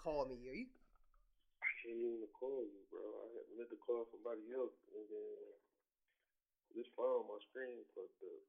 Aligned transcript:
call 0.00 0.24
me. 0.24 0.40
Are 0.48 0.56
you? 0.56 0.72
I 1.60 1.70
can't 1.84 2.00
even 2.00 2.32
call 2.32 2.64
you, 2.64 2.80
bro. 2.88 3.04
I 3.04 3.26
had 3.36 3.46
meant 3.56 3.70
to 3.70 3.80
call 3.84 4.08
somebody 4.08 4.48
else, 4.56 4.72
and 4.96 5.04
then 5.12 5.36
this 6.72 6.88
phone, 6.96 7.28
my 7.28 7.36
screen 7.44 7.84
fucked 7.92 8.24
up. 8.24 8.42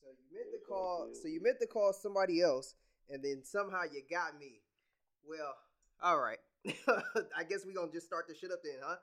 So 0.00 0.08
you 0.08 0.32
meant 0.32 0.52
to 0.56 0.60
call. 0.64 1.08
So 1.12 1.28
you 1.28 1.40
meant 1.44 1.60
to 1.60 1.68
call 1.68 1.92
somebody 1.92 2.40
else, 2.40 2.74
and 3.12 3.20
then 3.20 3.44
somehow 3.44 3.84
you 3.84 4.00
got 4.08 4.40
me. 4.40 4.64
Well, 5.24 5.52
all 6.02 6.18
right. 6.18 6.40
I 7.36 7.44
guess 7.44 7.64
we 7.66 7.76
gonna 7.76 7.92
just 7.92 8.06
start 8.06 8.24
the 8.28 8.34
shit 8.34 8.52
up 8.52 8.64
then, 8.64 8.80
huh? 8.80 8.96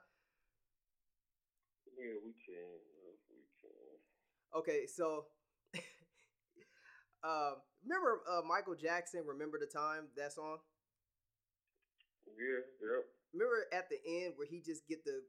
Yeah, 1.94 2.18
we 2.26 2.34
can. 2.42 2.78
We 3.30 3.46
can. 3.62 4.58
Okay, 4.58 4.86
so 4.86 5.26
um, 7.24 7.62
remember 7.84 8.22
uh, 8.26 8.42
Michael 8.42 8.74
Jackson? 8.74 9.22
Remember 9.26 9.58
the 9.58 9.66
time 9.66 10.08
that 10.16 10.32
song? 10.32 10.58
Yeah, 12.26 12.62
yep. 12.80 13.04
Remember 13.32 13.64
at 13.72 13.88
the 13.88 13.98
end 14.04 14.34
where 14.36 14.46
he 14.46 14.60
just 14.60 14.86
get 14.88 15.04
the 15.04 15.22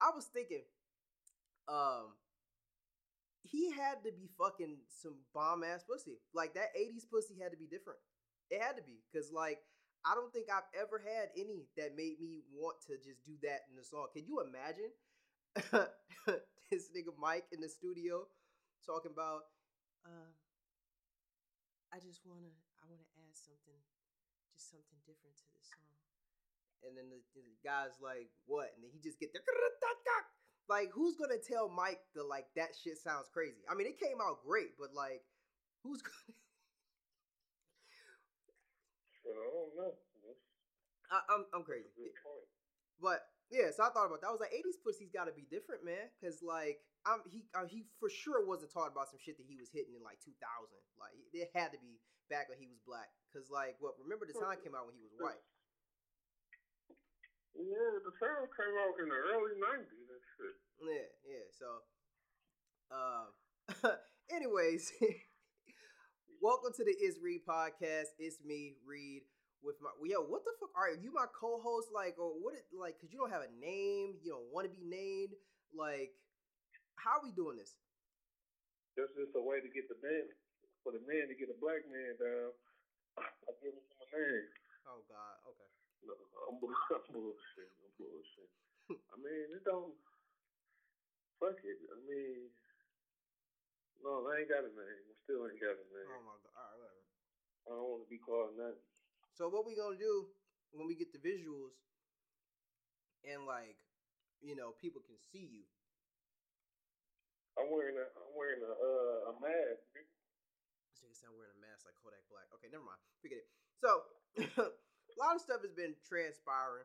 I 0.00 0.10
was 0.14 0.26
thinking, 0.26 0.62
um, 1.68 2.12
he 3.42 3.70
had 3.70 4.02
to 4.04 4.12
be 4.12 4.28
fucking 4.38 4.76
some 4.88 5.16
bomb 5.34 5.62
ass 5.64 5.84
pussy. 5.84 6.18
Like 6.32 6.54
that 6.54 6.74
80s 6.76 7.04
pussy 7.10 7.36
had 7.40 7.52
to 7.52 7.58
be 7.58 7.66
different. 7.66 7.98
It 8.50 8.60
had 8.60 8.76
to 8.76 8.82
be. 8.82 9.00
Cause 9.12 9.30
like 9.32 9.58
I 10.04 10.14
don't 10.14 10.32
think 10.32 10.48
I've 10.52 10.68
ever 10.76 11.00
had 11.00 11.28
any 11.36 11.68
that 11.76 11.96
made 11.96 12.20
me 12.20 12.42
want 12.52 12.76
to 12.88 12.96
just 12.96 13.24
do 13.24 13.32
that 13.42 13.64
in 13.70 13.76
the 13.76 13.84
song. 13.84 14.08
Can 14.12 14.24
you 14.26 14.40
imagine 14.40 14.92
this 16.70 16.90
nigga 16.92 17.12
Mike 17.18 17.44
in 17.52 17.60
the 17.60 17.68
studio 17.68 18.26
talking 18.86 19.12
about 19.12 19.48
um 20.06 20.32
I 21.92 21.98
just 22.00 22.20
wanna 22.26 22.50
I 22.84 22.92
wanna 22.92 23.08
add 23.24 23.32
something 23.32 23.80
just 24.52 24.68
something 24.68 25.00
different 25.08 25.40
to 25.40 25.48
the 25.56 25.62
song. 25.64 25.96
And 26.84 26.92
then 26.92 27.08
the, 27.08 27.16
the 27.32 27.48
guy's 27.64 27.96
like, 27.96 28.28
what? 28.44 28.76
And 28.76 28.84
then 28.84 28.92
he 28.92 29.00
just 29.00 29.16
get 29.16 29.32
the 29.32 29.40
like, 30.68 30.88
who's 30.96 31.16
gonna 31.16 31.40
tell 31.40 31.68
Mike 31.68 32.00
the 32.16 32.24
like 32.24 32.48
that 32.56 32.72
shit 32.72 32.96
sounds 32.96 33.28
crazy? 33.28 33.60
I 33.68 33.74
mean, 33.76 33.86
it 33.86 34.00
came 34.00 34.16
out 34.20 34.40
great, 34.40 34.76
but 34.80 34.96
like, 34.96 35.20
who's 35.84 36.00
gonna? 36.00 36.36
So, 39.20 39.28
I 39.36 39.44
don't 39.44 39.72
know. 39.76 39.92
That's 40.24 40.44
I, 41.12 41.20
I'm 41.28 41.44
I'm 41.52 41.64
crazy, 41.68 41.92
a 41.92 41.96
good 42.00 42.16
point. 42.24 42.48
but 42.96 43.28
yeah. 43.52 43.68
So 43.76 43.84
I 43.84 43.92
thought 43.92 44.08
about 44.08 44.24
that. 44.24 44.32
I 44.32 44.34
was 44.34 44.40
like, 44.40 44.56
'80s 44.56 44.80
pussy's 44.80 45.12
got 45.12 45.28
to 45.28 45.36
be 45.36 45.44
different, 45.52 45.84
man, 45.84 46.08
because 46.16 46.40
like, 46.40 46.80
I'm 47.04 47.20
he 47.28 47.44
uh, 47.52 47.68
he 47.68 47.84
for 48.00 48.08
sure 48.08 48.40
wasn't 48.48 48.72
talking 48.72 48.96
about 48.96 49.12
some 49.12 49.20
shit 49.20 49.36
that 49.36 49.44
he 49.44 49.60
was 49.60 49.68
hitting 49.68 49.92
in 49.92 50.00
like 50.00 50.24
2000. 50.24 50.40
Like, 50.96 51.12
it 51.36 51.52
had 51.52 51.76
to 51.76 51.80
be 51.80 52.00
back 52.34 52.50
when 52.50 52.58
he 52.58 52.66
was 52.66 52.82
black, 52.82 53.14
because 53.30 53.46
like, 53.46 53.78
what? 53.78 53.94
Remember 54.02 54.26
the 54.26 54.34
time 54.34 54.58
came 54.58 54.74
out 54.74 54.90
when 54.90 54.98
he 54.98 55.06
was 55.06 55.14
white. 55.14 55.38
Yeah, 57.54 58.02
the 58.02 58.10
sound 58.18 58.50
came 58.50 58.74
out 58.74 58.98
in 58.98 59.06
the 59.06 59.14
early 59.14 59.54
'90s 59.54 59.86
and 59.86 60.24
shit. 60.34 60.56
Yeah, 60.82 61.06
yeah. 61.22 61.46
So, 61.54 61.68
um, 62.90 63.30
anyways, 64.34 64.90
welcome 66.42 66.74
to 66.74 66.82
the 66.82 66.98
Is 66.98 67.22
Reed 67.22 67.46
podcast. 67.46 68.10
It's 68.18 68.42
me, 68.42 68.74
Reed, 68.82 69.30
with 69.62 69.78
my 69.78 69.94
yo. 70.02 70.26
What 70.26 70.42
the 70.42 70.58
fuck 70.58 70.74
are 70.74 70.90
you? 70.90 71.14
My 71.14 71.30
co-host, 71.30 71.94
like, 71.94 72.18
or 72.18 72.34
what? 72.42 72.58
It 72.58 72.66
like, 72.74 72.98
cause 72.98 73.14
you 73.14 73.18
don't 73.22 73.30
have 73.30 73.46
a 73.46 73.52
name. 73.62 74.18
You 74.26 74.34
don't 74.34 74.50
want 74.50 74.66
to 74.66 74.74
be 74.74 74.82
named. 74.82 75.38
Like, 75.70 76.18
how 76.98 77.22
are 77.22 77.24
we 77.24 77.30
doing 77.30 77.62
this? 77.62 77.78
This 78.98 79.10
is 79.22 79.30
a 79.38 79.42
way 79.42 79.62
to 79.62 79.70
get 79.70 79.86
the 79.86 79.98
man, 80.02 80.26
for 80.84 80.92
the 80.92 81.00
man 81.08 81.32
to 81.32 81.34
get 81.34 81.48
a 81.48 81.56
black 81.56 81.80
man 81.88 82.14
down. 82.20 82.52
I 83.48 83.52
give 83.64 83.72
him 83.72 83.88
some 83.96 84.10
name. 84.12 84.48
Oh 84.84 85.00
God. 85.08 85.36
Okay. 85.48 85.70
No, 86.04 86.12
I'm, 86.52 86.60
bull- 86.60 86.76
I'm 86.92 87.08
bullshit. 87.08 87.72
I'm 87.80 87.92
bullshit. 87.96 88.50
I 89.12 89.16
mean, 89.16 89.56
it 89.56 89.64
don't. 89.64 89.96
Fuck 91.40 91.58
it. 91.64 91.80
I 91.90 91.96
mean, 92.04 92.52
no, 94.04 94.28
I 94.28 94.44
ain't 94.44 94.52
got 94.52 94.68
a 94.68 94.72
name. 94.72 95.02
I 95.08 95.14
still 95.24 95.48
ain't 95.48 95.60
got 95.60 95.80
a 95.80 95.86
name. 95.88 96.08
Oh 96.12 96.22
my 96.22 96.36
God. 96.44 96.52
All 96.52 96.76
right. 96.76 96.78
Whatever. 96.78 97.04
I 97.64 97.70
don't 97.80 97.88
want 97.90 98.04
to 98.04 98.10
be 98.12 98.20
called 98.20 98.52
nothing. 98.56 98.84
So 99.34 99.48
what 99.48 99.64
we 99.66 99.74
gonna 99.74 99.96
do 99.98 100.28
when 100.72 100.86
we 100.86 100.94
get 100.94 101.10
the 101.12 101.18
visuals 101.18 101.74
and 103.24 103.46
like, 103.48 103.76
you 104.44 104.54
know, 104.54 104.76
people 104.80 105.00
can 105.00 105.16
see 105.32 105.48
you. 105.48 105.64
I'm 107.58 107.70
wearing 107.70 107.96
a, 107.96 108.06
I'm 108.18 108.34
wearing 108.36 108.62
a, 108.62 108.72
uh, 108.72 109.30
a 109.30 109.32
mask. 109.40 109.80
Sound 111.24 111.40
wearing 111.40 111.56
a 111.56 111.62
mask 111.64 111.88
like 111.88 111.96
Kodak 112.04 112.20
Black. 112.28 112.44
Okay, 112.60 112.68
never 112.68 112.84
mind. 112.84 113.00
Forget 113.24 113.40
it. 113.40 113.48
So, 113.80 114.04
a 114.68 115.16
lot 115.16 115.32
of 115.32 115.40
stuff 115.40 115.64
has 115.64 115.72
been 115.72 115.96
transpiring 116.04 116.84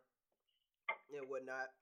and 1.11 1.27
whatnot. 1.27 1.75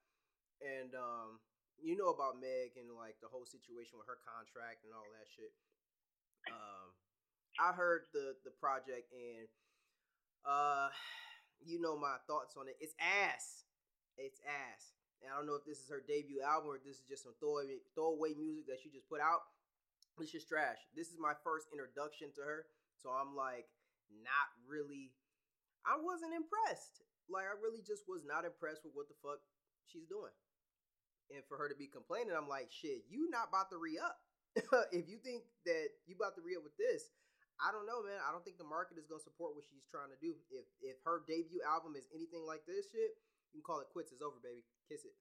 And 0.57 0.97
um, 0.97 1.37
you 1.77 1.93
know 1.93 2.09
about 2.09 2.41
Meg 2.41 2.73
and 2.81 2.89
like 2.97 3.21
the 3.21 3.29
whole 3.29 3.45
situation 3.45 4.01
with 4.01 4.09
her 4.09 4.17
contract 4.25 4.89
and 4.89 4.91
all 4.97 5.05
that 5.13 5.29
shit. 5.29 5.53
Um, 6.49 6.97
I 7.61 7.77
heard 7.77 8.09
the 8.09 8.33
the 8.41 8.49
project 8.57 9.13
and 9.13 9.45
uh, 10.41 10.89
you 11.61 11.77
know 11.77 11.93
my 11.93 12.17
thoughts 12.25 12.57
on 12.57 12.65
it. 12.65 12.81
It's 12.81 12.97
ass. 12.97 13.69
It's 14.17 14.41
ass. 14.49 14.97
And 15.21 15.29
I 15.29 15.37
don't 15.37 15.45
know 15.45 15.57
if 15.57 15.65
this 15.65 15.77
is 15.77 15.93
her 15.93 16.01
debut 16.01 16.41
album 16.41 16.73
or 16.73 16.81
this 16.81 16.97
is 16.97 17.05
just 17.05 17.21
some 17.21 17.37
throwaway 17.37 18.33
music 18.33 18.65
that 18.65 18.81
she 18.81 18.89
just 18.89 19.05
put 19.09 19.21
out. 19.21 19.45
It's 20.17 20.33
just 20.33 20.49
trash. 20.49 20.81
This 20.97 21.13
is 21.13 21.21
my 21.21 21.37
first 21.45 21.69
introduction 21.69 22.33
to 22.35 22.41
her, 22.41 22.65
so 22.97 23.13
I'm 23.13 23.37
like 23.37 23.69
not 24.09 24.49
really. 24.65 25.13
I 25.85 25.95
wasn't 26.01 26.33
impressed. 26.33 27.05
Like 27.29 27.45
I 27.45 27.53
really 27.61 27.85
just 27.85 28.09
was 28.09 28.25
not 28.25 28.43
impressed 28.43 28.81
with 28.81 28.97
what 28.97 29.07
the 29.07 29.17
fuck 29.21 29.39
she's 29.85 30.09
doing. 30.09 30.33
And 31.29 31.43
for 31.45 31.59
her 31.59 31.67
to 31.67 31.75
be 31.75 31.91
complaining, 31.91 32.33
I'm 32.33 32.47
like, 32.47 32.71
shit, 32.71 33.03
you 33.11 33.27
not 33.29 33.51
about 33.51 33.69
to 33.75 33.77
re 33.77 33.99
up. 33.99 34.17
if 34.95 35.05
you 35.05 35.19
think 35.21 35.43
that 35.67 35.91
you 36.07 36.15
about 36.17 36.33
to 36.39 36.43
re 36.43 36.57
up 36.57 36.65
with 36.65 36.79
this, 36.79 37.13
I 37.61 37.69
don't 37.69 37.85
know, 37.89 38.01
man. 38.01 38.17
I 38.21 38.33
don't 38.33 38.45
think 38.45 38.57
the 38.57 38.69
market 38.69 38.97
is 38.97 39.05
gonna 39.05 39.21
support 39.21 39.53
what 39.53 39.65
she's 39.65 39.85
trying 39.89 40.09
to 40.09 40.19
do. 40.21 40.33
If 40.49 40.65
if 40.81 40.97
her 41.05 41.25
debut 41.25 41.61
album 41.61 41.93
is 41.93 42.09
anything 42.09 42.45
like 42.45 42.65
this 42.65 42.89
shit, 42.89 43.17
you 43.53 43.61
can 43.61 43.65
call 43.65 43.81
it 43.81 43.89
quits. 43.93 44.13
It's 44.13 44.21
over, 44.21 44.37
baby. 44.41 44.65
Kiss 44.89 45.05
it. 45.05 45.13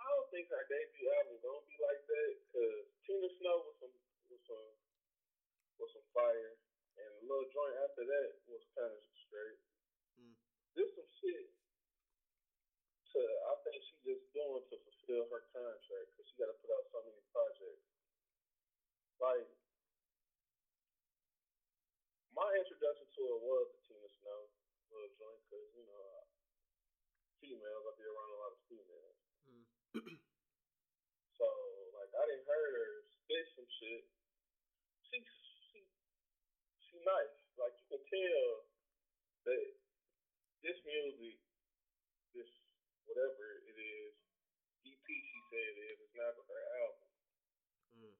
I 0.00 0.04
don't 0.04 0.19
think 0.30 0.46
her 0.46 0.62
debut 0.70 1.10
album 1.18 1.42
gonna 1.42 1.66
be 1.66 1.76
like 1.82 2.02
that 2.06 2.30
because 2.46 2.86
Tina 3.02 3.30
Snow 3.42 3.66
was 3.66 3.76
some 3.82 3.94
was 4.30 4.42
some 4.46 4.68
was 5.82 5.90
some 5.90 6.06
fire, 6.14 6.54
and 7.02 7.10
the 7.18 7.22
little 7.26 7.50
joint 7.50 7.74
after 7.82 8.06
that 8.06 8.30
was 8.46 8.62
kind 8.78 8.94
of 8.94 9.02
straight. 9.26 9.58
Mm. 10.22 10.34
This 10.78 10.90
some 10.94 11.10
shit. 11.18 11.50
To 13.10 13.18
I 13.18 13.54
think 13.66 13.82
she 13.82 13.94
just 14.06 14.22
doing 14.30 14.62
to 14.70 14.76
fulfill 14.86 15.26
her 15.34 15.42
contract 15.50 16.06
because 16.14 16.26
she 16.30 16.38
got 16.38 16.46
to 16.46 16.58
put 16.62 16.70
out 16.70 16.86
so 16.94 17.02
many 17.02 17.18
projects. 17.34 17.90
Like 19.18 19.50
my 22.38 22.46
introduction 22.54 23.10
to 23.18 23.22
her 23.34 23.38
was 23.42 23.66
the 23.74 23.82
Tina 23.82 24.08
Snow 24.22 24.40
little 24.94 25.10
joint 25.18 25.42
because 25.50 25.66
you 25.74 25.86
know 25.90 26.22
females 27.42 27.82
I 27.82 27.92
be 27.98 28.06
around 28.06 28.30
a 28.30 28.38
lot 28.38 28.54
of 28.54 28.62
females. 28.70 29.09
So 31.38 31.46
like 31.96 32.12
I 32.14 32.22
didn't 32.30 32.46
heard 32.46 32.72
her 32.78 32.90
spit 33.10 33.44
some 33.56 33.66
shit. 33.80 34.06
She 35.08 35.18
she 35.18 35.82
she 36.78 36.94
nice. 37.02 37.36
Like 37.58 37.74
you 37.80 37.86
can 37.90 38.02
tell 38.06 38.46
that 39.50 39.66
this 40.62 40.78
music, 40.86 41.40
this 42.36 42.50
whatever 43.08 43.64
it 43.66 43.76
is, 43.80 44.12
EP 44.86 45.06
she 45.08 45.40
said 45.50 45.64
it 45.74 45.78
is, 45.90 45.98
it's 46.06 46.14
not 46.14 46.38
her 46.38 46.62
album. 46.86 47.08
Mm. 47.96 48.14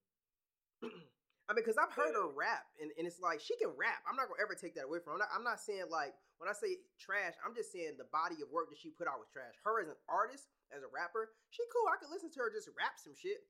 I 1.50 1.54
mean, 1.54 1.66
because 1.66 1.78
I've 1.78 1.90
heard 1.90 2.14
her 2.14 2.30
rap, 2.30 2.62
and, 2.78 2.94
and 2.94 3.06
it's 3.06 3.18
like 3.18 3.42
she 3.42 3.58
can 3.58 3.74
rap. 3.74 4.02
I'm 4.06 4.14
not 4.14 4.30
gonna 4.30 4.42
ever 4.42 4.54
take 4.54 4.74
that 4.78 4.86
away 4.86 5.02
from 5.02 5.14
her. 5.14 5.18
I'm 5.18 5.22
not, 5.22 5.30
I'm 5.34 5.46
not 5.46 5.58
saying 5.58 5.90
like 5.90 6.14
when 6.38 6.48
I 6.48 6.54
say 6.54 6.78
trash, 6.98 7.34
I'm 7.42 7.54
just 7.54 7.70
saying 7.70 7.98
the 7.98 8.08
body 8.10 8.38
of 8.40 8.48
work 8.54 8.70
that 8.70 8.78
she 8.78 8.94
put 8.94 9.10
out 9.10 9.18
was 9.18 9.28
trash. 9.30 9.54
Her 9.66 9.82
as 9.82 9.90
an 9.90 9.98
artist, 10.08 10.46
as 10.70 10.82
a 10.82 10.90
rapper, 10.90 11.34
she 11.50 11.62
cool. 11.70 11.90
I 11.90 11.98
could 11.98 12.10
listen 12.10 12.30
to 12.34 12.40
her 12.46 12.50
just 12.50 12.70
rap 12.74 12.98
some 12.98 13.14
shit. 13.14 13.42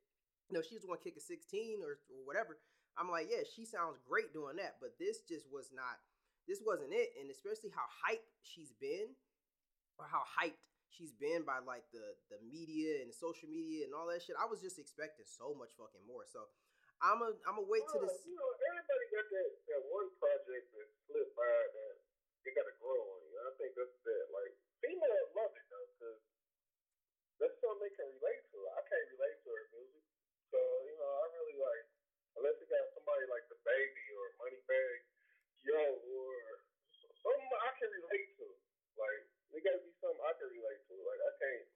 You 0.49 0.59
know, 0.59 0.65
she's 0.65 0.83
one 0.83 0.99
kick 0.99 1.15
a 1.15 1.23
16 1.23 1.85
or, 1.85 2.03
or 2.11 2.21
whatever. 2.27 2.59
I'm 2.99 3.07
like, 3.07 3.31
yeah, 3.31 3.47
she 3.47 3.63
sounds 3.63 4.03
great 4.03 4.35
doing 4.35 4.59
that, 4.59 4.83
but 4.83 4.99
this 4.99 5.23
just 5.23 5.47
was 5.47 5.71
not. 5.71 6.01
This 6.49 6.59
wasn't 6.65 6.91
it, 6.91 7.15
and 7.21 7.31
especially 7.31 7.71
how 7.71 7.87
hype 7.87 8.25
she's 8.43 8.75
been, 8.83 9.15
or 10.01 10.11
how 10.11 10.27
hyped 10.27 10.59
she's 10.91 11.15
been 11.15 11.47
by 11.47 11.63
like 11.63 11.87
the 11.95 12.03
the 12.33 12.41
media 12.43 13.05
and 13.07 13.15
social 13.15 13.47
media 13.47 13.87
and 13.87 13.95
all 13.95 14.11
that 14.11 14.25
shit. 14.25 14.35
I 14.35 14.51
was 14.51 14.59
just 14.59 14.83
expecting 14.83 15.29
so 15.29 15.55
much 15.55 15.71
fucking 15.79 16.03
more. 16.03 16.27
So 16.27 16.51
I'm 16.99 17.23
a 17.23 17.31
I'm 17.47 17.63
gonna 17.63 17.71
wait 17.71 17.87
till 17.89 18.03
Well, 18.03 18.11
this. 18.11 18.27
You 18.27 18.35
know, 18.35 18.51
everybody 18.75 19.05
got 19.15 19.27
that, 19.31 19.51
that 19.71 19.83
one 19.89 20.11
project 20.19 20.67
that 20.75 20.89
slipped 21.07 21.35
by 21.39 21.47
that 21.47 21.95
they 22.43 22.53
got 22.57 22.67
to 22.67 22.77
grow 22.81 22.99
on 22.99 23.21
you. 23.31 23.37
I 23.41 23.53
think 23.61 23.73
that's 23.77 23.97
that. 24.03 24.25
Like 24.35 24.53
females 24.83 25.31
love 25.37 25.53
it 25.55 25.67
though, 25.71 25.89
because 25.95 26.21
that's 27.41 27.57
something 27.65 27.81
they 27.81 27.95
can 27.97 28.09
relate 28.21 28.45
to. 28.53 28.59
I 28.77 28.83
can't 28.85 29.09
relate 29.17 29.39
to 29.43 29.49
her 29.49 29.67
music, 29.73 30.05
so 30.53 30.61
you 30.85 30.97
know, 31.01 31.09
I 31.09 31.25
really 31.33 31.57
like 31.57 31.87
unless 32.37 32.57
you 32.61 32.69
got 32.69 32.85
somebody 32.93 33.25
like 33.33 33.49
DaBaby 33.49 34.07
or 34.15 34.25
Moneybagg 34.45 35.01
Yo 35.65 35.81
or 35.81 36.33
something 37.25 37.61
I 37.65 37.73
can 37.81 37.91
relate 37.97 38.29
to. 38.41 38.49
Like 39.01 39.25
it 39.57 39.61
gotta 39.65 39.81
be 39.81 39.93
something 40.05 40.21
I 40.21 40.37
can 40.37 40.53
relate 40.53 40.83
to. 40.93 40.95
Like 41.01 41.21
I 41.25 41.33
can't 41.41 41.67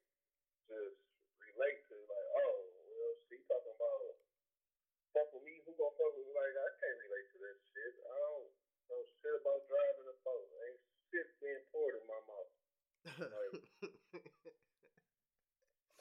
just 0.68 1.00
relate 1.40 1.80
to 1.88 1.96
like, 1.96 2.28
oh, 2.44 2.56
well, 2.84 3.14
she 3.28 3.40
talking 3.48 3.72
about 3.72 4.20
fuck 5.16 5.30
with 5.30 5.44
me, 5.46 5.62
who 5.64 5.72
gonna 5.78 5.96
fuck 5.96 6.12
with 6.12 6.26
me? 6.26 6.32
Like 6.36 6.56
I 6.60 6.70
can't 6.76 6.98
relate 7.08 7.28
to 7.32 7.38
that 7.40 7.56
shit. 7.72 7.94
I 8.04 8.16
don't 8.20 8.48
know 8.92 9.00
shit 9.20 9.36
about 9.40 9.60
driving 9.64 10.08
a 10.12 10.16
boat. 10.26 10.48
Ain't 10.68 10.80
shit 11.08 11.28
being 11.40 11.64
poured 11.72 11.96
in 11.96 12.04
my 12.04 12.20
mouth. 12.28 12.52
Like 13.14 13.60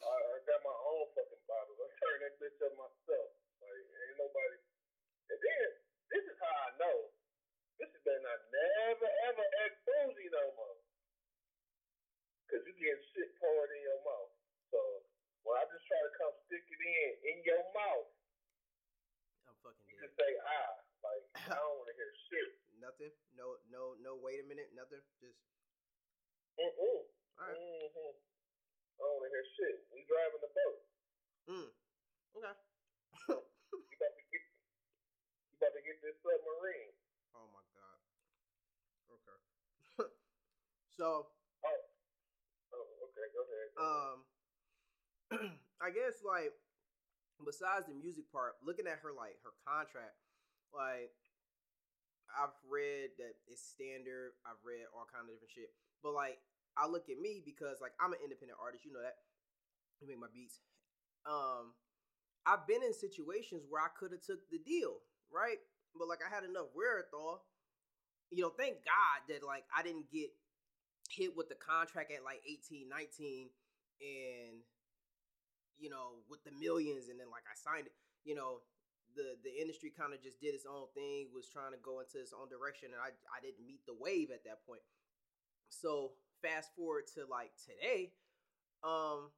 I, 0.04 0.16
I 0.36 0.38
got 0.44 0.60
my 0.68 0.78
own 0.92 1.06
fucking 1.16 1.44
bottle. 1.48 1.80
I 1.80 1.88
turn 1.96 2.18
that 2.28 2.36
bitch 2.40 2.60
up 2.60 2.74
myself. 2.76 3.30
Like 3.64 3.84
ain't 3.88 4.20
nobody. 4.20 4.60
And 5.32 5.40
then 5.40 5.68
this 6.12 6.24
is 6.28 6.38
how 6.44 6.52
I 6.52 6.70
know. 6.78 6.98
This 7.80 7.90
is 7.96 8.02
better 8.04 8.20
I 8.20 8.38
never 8.52 9.10
ever 9.32 9.46
act 9.64 9.76
boozy 9.88 10.28
no 10.30 10.44
more. 10.60 10.78
Cause 12.52 12.62
you 12.68 12.74
getting 12.76 13.02
shit 13.16 13.32
poured 13.40 13.72
in 13.72 13.82
your 13.82 14.02
mouth. 14.04 14.34
So 14.70 14.80
when 15.48 15.58
I 15.58 15.64
just 15.72 15.88
try 15.88 15.98
to 15.98 16.14
come 16.20 16.34
stick 16.46 16.68
it 16.68 16.82
in 16.84 17.10
in 17.34 17.38
your 17.48 17.64
mouth, 17.72 18.12
I'm 19.48 19.56
fucking 19.64 19.88
you 19.88 19.96
dead. 19.98 20.12
just 20.12 20.16
say 20.20 20.32
ah. 20.44 20.72
Like 21.04 21.24
I 21.52 21.58
don't 21.58 21.78
want 21.80 21.90
to 21.90 21.96
hear 21.96 22.12
shit. 22.28 22.50
Nothing. 22.84 23.16
No. 23.40 23.56
No. 23.72 23.96
No. 24.04 24.20
Wait 24.20 24.44
a 24.44 24.46
minute. 24.48 24.72
Nothing. 24.76 25.02
Just. 25.24 25.40
Mm 26.60 26.72
mm. 26.76 27.02
All 27.40 27.48
right. 27.48 27.58
Mm-hmm. 27.58 28.33
I 28.98 29.04
don't 29.04 29.16
want 29.20 29.26
to 29.28 29.32
hear 29.34 29.46
shit. 29.58 29.76
We 29.92 30.06
driving 30.08 30.42
the 30.44 30.52
boat. 30.54 30.80
Mm. 31.50 31.70
Okay. 32.40 32.56
You 33.30 33.96
about 33.98 34.14
to 34.16 34.26
get. 34.32 34.44
You 35.52 35.56
about 35.58 35.74
to 35.76 35.82
get 35.84 35.98
this 36.04 36.18
submarine. 36.24 36.94
Oh 37.36 37.48
my 37.52 37.64
god. 37.76 37.98
Okay. 39.18 39.38
so 40.98 41.28
Oh, 42.74 42.88
okay. 43.10 43.28
Go 43.34 43.42
ahead. 43.46 43.70
um 43.80 44.18
I 45.84 45.90
guess 45.92 46.22
like 46.26 46.54
besides 47.44 47.88
the 47.88 47.96
music 47.98 48.32
part, 48.32 48.56
looking 48.64 48.88
at 48.88 49.00
her 49.04 49.12
like 49.12 49.38
her 49.44 49.54
contract, 49.68 50.16
like 50.74 51.12
I've 52.34 52.56
read 52.66 53.14
that 53.22 53.36
it's 53.48 53.62
standard. 53.62 54.34
I've 54.46 54.62
read 54.66 54.86
all 54.96 55.06
kind 55.06 55.28
of 55.28 55.34
different 55.34 55.54
shit. 55.54 55.70
But 56.02 56.14
like 56.18 56.40
I 56.78 56.88
look 56.88 57.10
at 57.10 57.20
me 57.20 57.42
because 57.44 57.80
like 57.82 57.94
I'm 58.02 58.14
an 58.14 58.22
independent 58.24 58.60
artist, 58.62 58.86
you 58.86 58.94
know 58.94 59.02
that. 59.04 59.18
I 60.02 60.08
make 60.08 60.20
my 60.20 60.32
beats. 60.34 60.60
Um 61.26 61.74
I've 62.46 62.68
been 62.68 62.84
in 62.84 62.94
situations 62.94 63.64
where 63.70 63.82
I 63.82 63.92
could 63.96 64.12
have 64.12 64.22
took 64.26 64.44
the 64.52 64.60
deal, 64.60 65.00
right? 65.32 65.60
But 65.96 66.10
like 66.10 66.20
I 66.20 66.34
had 66.34 66.44
enough 66.44 66.74
wherewithal. 66.76 67.46
You 68.32 68.44
know, 68.44 68.52
thank 68.52 68.82
God 68.84 69.18
that 69.30 69.46
like 69.46 69.64
I 69.72 69.84
didn't 69.84 70.10
get 70.12 70.34
hit 71.10 71.38
with 71.38 71.50
the 71.50 71.60
contract 71.60 72.12
at 72.12 72.26
like 72.26 72.42
18, 72.50 72.90
19 72.90 73.50
and 74.02 74.66
you 75.78 75.90
know, 75.90 76.22
with 76.30 76.44
the 76.46 76.54
millions 76.54 77.10
and 77.10 77.20
then 77.20 77.30
like 77.30 77.46
I 77.50 77.56
signed 77.58 77.88
it, 77.88 77.96
you 78.24 78.36
know, 78.36 78.62
the 79.16 79.38
the 79.46 79.54
industry 79.54 79.94
kind 79.94 80.14
of 80.14 80.22
just 80.22 80.42
did 80.42 80.58
its 80.58 80.66
own 80.66 80.90
thing, 80.98 81.30
was 81.34 81.50
trying 81.50 81.74
to 81.74 81.82
go 81.82 82.02
into 82.02 82.18
its 82.18 82.34
own 82.34 82.50
direction 82.50 82.94
and 82.94 83.02
I 83.02 83.14
I 83.30 83.40
didn't 83.42 83.66
meet 83.66 83.86
the 83.86 83.98
wave 83.98 84.34
at 84.34 84.44
that 84.46 84.66
point. 84.66 84.82
So, 85.70 86.14
fast 86.44 86.76
forward 86.76 87.04
to 87.16 87.26
like 87.30 87.52
today, 87.64 88.12
um 88.84 89.32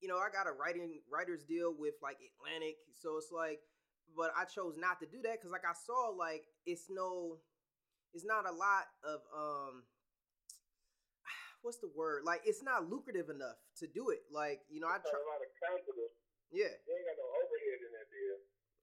you 0.00 0.06
know, 0.06 0.16
I 0.16 0.30
got 0.30 0.46
a 0.46 0.52
writing 0.54 1.00
writer's 1.10 1.42
deal 1.42 1.74
with 1.76 1.94
like 2.00 2.18
Atlantic, 2.22 2.76
so 2.94 3.16
it's 3.18 3.32
like 3.32 3.60
but 4.16 4.32
I 4.38 4.44
chose 4.44 4.76
not 4.78 5.00
to 5.00 5.06
do 5.06 5.20
that 5.22 5.42
cuz 5.42 5.50
like 5.50 5.66
I 5.68 5.74
saw 5.74 6.08
like 6.14 6.46
it's 6.64 6.86
no 6.88 7.40
it's 8.14 8.24
not 8.24 8.48
a 8.48 8.52
lot 8.52 8.86
of 9.04 9.20
um 9.34 9.82
what's 11.62 11.78
the 11.78 11.90
word? 11.94 12.22
Like 12.24 12.42
it's 12.46 12.62
not 12.62 12.88
lucrative 12.88 13.28
enough 13.28 13.58
to 13.78 13.86
do 13.86 14.10
it. 14.10 14.22
Like, 14.30 14.62
you 14.70 14.80
know, 14.80 14.86
I 14.88 14.98
try 15.02 15.18
lot 15.18 15.42
of 15.42 15.50
confidence. 15.58 16.14
yeah, 16.50 16.72
You 16.86 16.94
ain't 16.94 17.06
got 17.10 17.18
no 17.18 17.26
overhead 17.34 17.80
in 17.82 17.90
that 17.92 18.08
deal. 18.08 18.36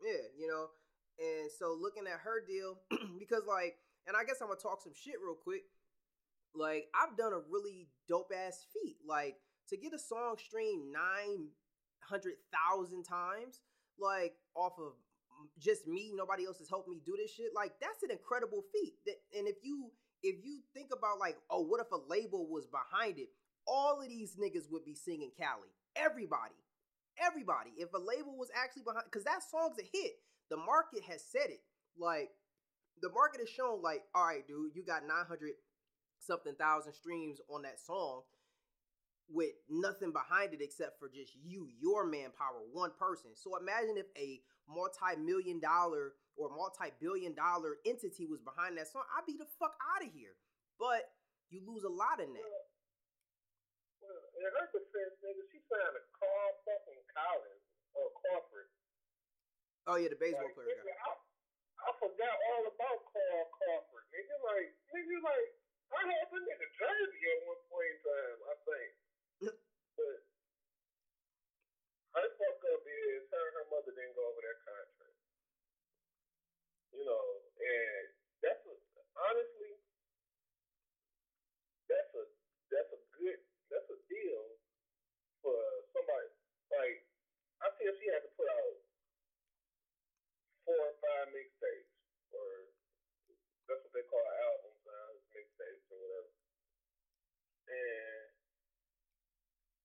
yeah, 0.04 0.24
you 0.38 0.48
know. 0.48 0.70
And 1.18 1.50
so 1.50 1.72
looking 1.80 2.08
at 2.12 2.20
her 2.28 2.44
deal, 2.44 2.84
because 3.20 3.48
like, 3.48 3.80
and 4.06 4.16
I 4.18 4.24
guess 4.28 4.42
I'm 4.42 4.50
gonna 4.52 4.60
talk 4.60 4.84
some 4.84 4.94
shit 4.94 5.16
real 5.24 5.40
quick. 5.40 5.64
Like, 6.56 6.88
I've 6.96 7.18
done 7.18 7.34
a 7.34 7.40
really 7.50 7.88
dope 8.08 8.32
ass 8.36 8.66
feat. 8.74 8.98
Like, 9.06 9.36
to 9.70 9.78
get 9.78 9.94
a 9.94 10.00
song 10.00 10.36
streamed 10.38 10.94
nine 10.94 11.50
hundred 12.02 12.36
thousand 12.54 13.04
times, 13.04 13.62
like 14.00 14.34
off 14.56 14.74
of 14.78 14.94
just 15.60 15.88
me, 15.88 16.12
nobody 16.14 16.46
else 16.46 16.60
has 16.60 16.70
helped 16.70 16.88
me 16.88 17.02
do 17.06 17.16
this 17.18 17.32
shit. 17.32 17.52
Like, 17.56 17.74
that's 17.82 18.04
an 18.04 18.12
incredible 18.12 18.64
feat. 18.74 18.94
And 19.38 19.48
if 19.48 19.58
you 19.64 19.92
if 20.24 20.44
you 20.44 20.62
think 20.74 20.90
about 20.98 21.20
like, 21.20 21.38
oh, 21.50 21.62
what 21.62 21.82
if 21.82 21.92
a 21.92 22.00
label 22.10 22.48
was 22.50 22.68
behind 22.68 23.20
it? 23.20 23.30
All 23.68 24.02
of 24.02 24.10
these 24.10 24.36
niggas 24.36 24.72
would 24.72 24.86
be 24.86 24.96
singing 24.96 25.32
Cali. 25.38 25.70
Everybody 25.96 26.56
everybody. 27.20 27.72
If 27.78 27.94
a 27.94 27.98
label 28.00 28.38
was 28.38 28.50
actually 28.56 28.84
behind, 28.84 29.06
because 29.06 29.24
that 29.24 29.44
song's 29.44 29.80
a 29.80 29.88
hit, 29.88 30.20
the 30.50 30.58
market 30.58 31.04
has 31.10 31.24
said 31.24 31.50
it. 31.50 31.64
Like 31.98 32.30
the 33.02 33.10
market 33.10 33.42
has 33.42 33.50
shown, 33.50 33.82
like, 33.82 34.04
all 34.14 34.26
right, 34.26 34.46
dude, 34.48 34.76
you 34.76 34.84
got 34.84 35.08
nine 35.08 35.26
hundred 35.28 35.56
something 36.26 36.56
thousand 36.56 36.94
streams 36.94 37.40
on 37.50 37.62
that 37.64 37.80
song 37.80 38.22
with 39.30 39.58
nothing 39.70 40.14
behind 40.14 40.54
it 40.54 40.62
except 40.62 41.00
for 41.00 41.10
just 41.10 41.34
you, 41.42 41.70
your 41.82 42.06
manpower, 42.06 42.62
one 42.74 42.92
person. 42.98 43.34
So 43.34 43.58
imagine 43.58 43.98
if 43.98 44.06
a 44.18 44.42
multi-million 44.70 45.60
dollar 45.60 46.14
or 46.38 46.54
multi-billion 46.54 47.34
dollar 47.34 47.82
entity 47.86 48.30
was 48.30 48.42
behind 48.42 48.78
that 48.78 48.86
song. 48.92 49.02
I'd 49.18 49.26
be 49.26 49.34
the 49.34 49.50
fuck 49.58 49.74
out 49.82 50.06
of 50.06 50.14
here. 50.14 50.38
But 50.78 51.10
you 51.50 51.64
lose 51.66 51.88
a 51.88 51.90
lot 51.90 52.22
in 52.22 52.34
that. 52.36 52.54
Well, 54.04 54.22
in 54.38 54.46
her 54.46 54.68
defense, 54.70 55.16
nigga, 55.26 55.42
she 55.50 55.58
signed 55.66 55.96
a 55.98 56.04
Carl 56.14 56.52
fucking 56.68 57.04
Collins 57.10 57.66
or 57.98 58.12
corporate. 58.22 58.70
Oh 59.90 59.98
yeah, 59.98 60.14
the 60.14 60.20
baseball 60.20 60.46
like, 60.46 60.58
player 60.58 60.70
nigga. 60.70 60.94
I, 61.02 61.10
I 61.88 61.90
forgot 61.98 62.36
all 62.54 62.66
about 62.70 63.00
Carl 63.10 63.46
Crawford. 63.58 64.06
Nigga, 64.14 64.38
like, 64.54 64.70
nigga, 64.94 65.18
like, 65.24 65.50
I 65.96 66.02
had 66.12 66.28
the 66.28 66.40
nigga 66.44 66.68
jersey 66.76 67.24
at 67.32 67.40
one 67.48 67.64
point 67.72 67.88
in 67.96 68.00
time, 68.04 68.40
I 68.52 68.56
think. 68.68 68.92
but 69.98 70.20
her 72.20 72.28
fuck 72.36 72.60
up 72.76 72.84
is 72.84 73.24
her 73.32 73.48
her 73.60 73.66
mother 73.72 73.94
didn't 73.96 74.16
go 74.20 74.24
over 74.28 74.42
that 74.44 74.60
contract. 74.68 75.20
You 76.96 77.04
know, 77.08 77.28
and 77.60 78.04
that's 78.44 78.64
a, 78.68 78.76
honestly, 79.20 79.74
that's 81.88 82.12
a 82.16 82.24
that's 82.72 82.92
a 82.92 83.02
good 83.16 83.40
that's 83.72 83.90
a 83.92 84.00
deal 84.12 84.44
for 85.44 85.56
somebody 85.96 86.32
like 86.76 87.00
I 87.64 87.72
feel 87.80 87.92
she 88.00 88.08
had 88.12 88.24
to 88.28 88.32
put 88.36 88.48
out 88.52 88.78
four 90.68 90.82
or 90.92 90.96
five 91.04 91.32
mixtapes 91.32 91.94
or 92.36 92.72
that's 93.68 93.82
what 93.86 93.94
they 93.98 94.06
call 94.08 94.22
albums 94.22 94.82
now, 94.86 95.08
mixtapes 95.34 95.86
or 95.92 95.98
whatever. 96.00 96.32
And 97.70 98.26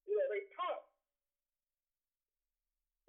you 0.06 0.14
know, 0.16 0.28
they 0.32 0.42
pop. 0.56 0.80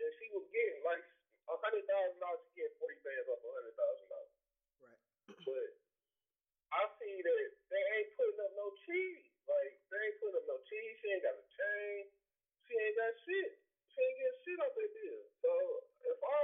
And 0.01 0.11
she 0.17 0.27
was 0.33 0.45
getting 0.49 0.81
like 0.85 1.05
a 1.51 1.55
hundred 1.59 1.85
thousand 1.85 2.19
dollars, 2.21 2.41
she 2.47 2.63
get 2.63 2.73
forty 2.79 2.97
bands 3.05 3.27
off 3.29 3.41
a 3.43 3.51
hundred 3.51 3.75
thousand 3.77 4.07
dollars. 4.09 4.35
Right. 4.81 5.01
But 5.45 5.69
I 6.71 6.83
see 6.99 7.15
that 7.19 7.47
they 7.67 7.83
ain't 7.99 8.11
putting 8.15 8.39
up 8.41 8.53
no 8.55 8.71
cheese. 8.87 9.27
Like 9.47 9.75
they 9.91 9.99
ain't 10.07 10.17
putting 10.23 10.39
up 10.39 10.47
no 10.47 10.57
cheese. 10.67 10.95
She 11.03 11.07
ain't 11.11 11.23
got 11.25 11.35
a 11.35 11.45
chain. 11.51 11.99
She 12.67 12.73
ain't 12.79 12.95
got 12.95 13.11
shit. 13.27 13.51
She 13.91 13.99
ain't 13.99 14.17
getting 14.19 14.39
shit 14.47 14.59
off 14.63 14.73
that 14.75 14.91
deal. 14.95 15.19
So 15.43 15.51
if 16.07 16.19
I, 16.23 16.39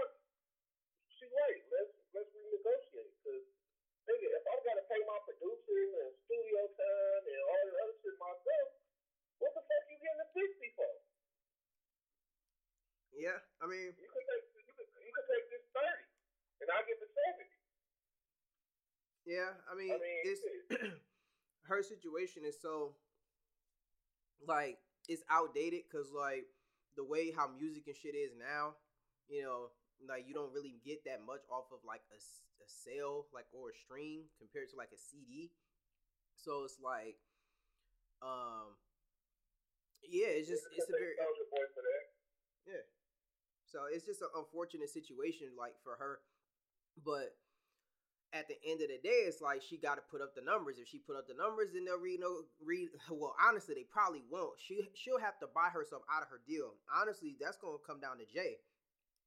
she 1.15 1.25
wait, 1.31 1.61
let's 1.71 1.93
let's 2.11 2.31
renegotiate. 2.35 3.15
Cause 3.23 3.45
nigga, 4.11 4.27
if 4.35 4.43
I 4.43 4.55
gotta 4.67 4.83
pay 4.91 5.01
my 5.07 5.19
producers 5.23 5.91
and 5.95 6.11
studio 6.27 6.61
time 6.75 7.23
and 7.23 7.41
all 7.47 7.63
the 7.63 7.75
other 7.87 7.95
shit 8.03 8.15
myself, 8.19 8.69
what 9.39 9.51
the 9.55 9.63
fuck 9.63 9.83
you 9.87 9.97
getting 10.03 10.23
a 10.23 10.27
sixty 10.35 10.69
for? 10.75 10.93
Yeah, 13.15 13.39
I 13.67 13.69
mean, 13.69 13.91
You 13.99 14.07
could 14.07 14.23
take 14.31 14.47
you 14.55 14.63
could, 14.63 14.87
you 15.03 15.11
could 15.11 15.27
take 15.27 15.45
this 15.51 15.65
thirty, 15.75 16.07
and 16.63 16.67
I 16.71 16.79
get 16.87 16.97
the 17.03 17.09
seventy. 17.11 17.51
yeah, 19.27 19.51
I 19.67 19.75
mean, 19.75 19.91
I 19.91 19.99
mean, 19.99 20.19
it's 20.23 20.39
her 21.67 21.83
situation 21.83 22.47
is 22.47 22.55
so 22.63 22.95
like 24.47 24.79
it's 25.11 25.19
outdated 25.27 25.83
because 25.83 26.15
like 26.15 26.47
the 26.95 27.03
way 27.03 27.35
how 27.35 27.51
music 27.51 27.91
and 27.91 27.95
shit 27.99 28.15
is 28.15 28.31
now, 28.39 28.79
you 29.27 29.43
know, 29.43 29.75
like 30.07 30.23
you 30.27 30.33
don't 30.33 30.55
really 30.55 30.79
get 30.87 31.03
that 31.03 31.19
much 31.27 31.43
off 31.51 31.67
of 31.75 31.83
like 31.83 32.07
a 32.15 32.19
sale 32.67 33.27
like 33.35 33.51
or 33.51 33.71
a 33.71 33.75
stream 33.75 34.31
compared 34.39 34.71
to 34.71 34.79
like 34.79 34.95
a 34.95 34.99
CD. 34.99 35.51
So 36.39 36.63
it's 36.63 36.79
like, 36.79 37.19
um, 38.23 38.79
yeah, 40.07 40.31
it's 40.39 40.47
just 40.47 40.63
it's 40.71 40.87
a 40.87 40.95
very 40.95 41.19
take 41.19 41.27
Soulja 41.27 41.45
Boy 41.51 41.65
for 41.75 41.83
that. 41.83 42.03
yeah. 42.71 42.83
So 43.67 43.83
it's 43.91 44.07
just 44.07 44.23
an 44.23 44.31
unfortunate 44.35 44.89
situation, 44.89 45.51
like 45.59 45.75
for 45.83 45.99
her. 45.99 46.19
But 47.03 47.35
at 48.31 48.47
the 48.47 48.55
end 48.63 48.79
of 48.79 48.87
the 48.87 48.99
day, 49.03 49.27
it's 49.27 49.43
like 49.43 49.61
she 49.63 49.75
got 49.75 49.95
to 49.95 50.03
put 50.07 50.23
up 50.23 50.35
the 50.35 50.43
numbers. 50.43 50.79
If 50.79 50.87
she 50.87 50.99
put 50.99 51.19
up 51.19 51.27
the 51.27 51.35
numbers, 51.35 51.75
then 51.75 51.83
they'll 51.83 51.99
read 51.99 52.23
no 52.23 52.47
read. 52.63 52.91
Well, 53.11 53.35
honestly, 53.35 53.75
they 53.75 53.87
probably 53.87 54.23
won't. 54.31 54.55
She 54.59 54.87
she'll 54.95 55.19
have 55.19 55.39
to 55.43 55.47
buy 55.51 55.67
herself 55.67 56.03
out 56.07 56.23
of 56.23 56.31
her 56.31 56.39
deal. 56.47 56.79
Honestly, 56.87 57.35
that's 57.39 57.59
gonna 57.59 57.83
come 57.83 57.99
down 57.99 58.23
to 58.23 58.27
Jay, 58.27 58.63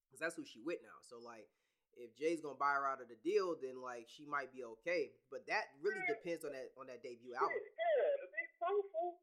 because 0.08 0.20
that's 0.20 0.36
who 0.36 0.44
she 0.44 0.64
with 0.64 0.80
now. 0.80 1.00
So 1.04 1.20
like, 1.20 1.48
if 1.96 2.16
Jay's 2.16 2.40
gonna 2.40 2.60
buy 2.60 2.76
her 2.80 2.88
out 2.88 3.04
of 3.04 3.12
the 3.12 3.20
deal, 3.20 3.56
then 3.60 3.80
like 3.80 4.08
she 4.08 4.24
might 4.24 4.52
be 4.56 4.64
okay. 4.80 5.12
But 5.28 5.44
that 5.52 5.72
really 5.84 6.04
depends 6.08 6.48
on 6.48 6.56
that 6.56 6.72
on 6.80 6.88
that 6.88 7.04
debut 7.04 7.36
album. 7.36 7.56
Yeah, 7.56 8.24
to 8.24 8.26
be 8.28 8.42
truthful, 8.56 9.20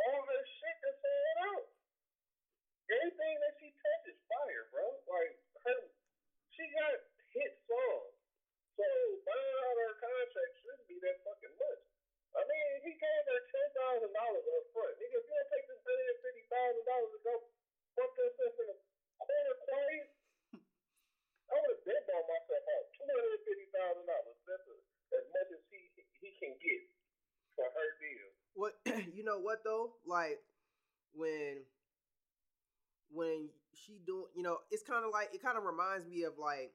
all 0.00 0.22
the 0.24 0.38
shit 0.44 0.76
that's 0.80 1.00
saying 1.00 1.40
out. 1.44 1.64
Anything 2.88 3.36
that 3.44 3.52
she 3.60 3.68
touches, 3.68 4.16
fire, 4.32 4.64
bro. 4.72 4.80
Like 5.08 5.36
her, 5.64 5.92
she 6.58 6.66
got 6.74 6.90
hit 7.30 7.54
songs. 7.70 8.18
So 8.74 8.86
buying 9.22 9.58
out 9.62 9.78
her 9.78 9.94
contract 10.02 10.52
shouldn't 10.58 10.86
be 10.90 10.98
that 11.06 11.22
fucking 11.22 11.54
much. 11.54 11.82
I 12.34 12.42
mean, 12.42 12.70
he 12.82 12.92
gave 12.98 13.22
her 13.30 13.40
ten 13.46 13.68
thousand 13.78 14.10
dollars 14.10 14.42
up 14.42 14.64
front. 14.74 14.94
Nigga, 14.98 15.22
if 15.22 15.26
you 15.26 15.34
don't 15.38 15.50
take 15.54 15.66
this 15.70 15.82
hundred 15.86 16.08
and 16.10 16.20
fifty 16.26 16.44
thousand 16.50 16.84
dollars 16.86 17.10
to 17.14 17.20
go 17.22 17.34
fuck 17.94 18.12
yourself 18.18 18.54
in 18.58 18.68
a 18.74 18.76
corner 19.22 19.56
quiet, 19.70 20.06
I 21.46 21.54
would 21.62 21.78
have 21.78 21.84
bet 21.86 22.04
on 22.10 22.24
myself 22.26 22.64
out 22.74 22.84
two 22.90 23.06
hundred 23.06 23.32
and 23.38 23.44
fifty 23.46 23.68
thousand 23.70 24.06
dollars. 24.10 24.38
That's 24.42 24.66
as 24.66 25.26
much 25.30 25.48
as 25.54 25.62
he 25.70 25.80
he 26.18 26.28
can 26.42 26.54
get 26.58 26.82
for 27.54 27.70
her 27.70 27.88
deal. 28.02 28.28
What 28.58 28.72
you 29.14 29.22
know 29.22 29.38
what 29.38 29.62
though? 29.62 29.94
Like 30.02 30.42
when 31.14 31.62
when 33.10 33.50
she 33.84 34.00
doing, 34.06 34.26
you 34.34 34.42
know, 34.42 34.58
it's 34.70 34.82
kind 34.82 35.04
of 35.04 35.10
like 35.12 35.30
it 35.32 35.42
kind 35.42 35.56
of 35.56 35.64
reminds 35.64 36.06
me 36.06 36.22
of 36.24 36.34
like 36.38 36.72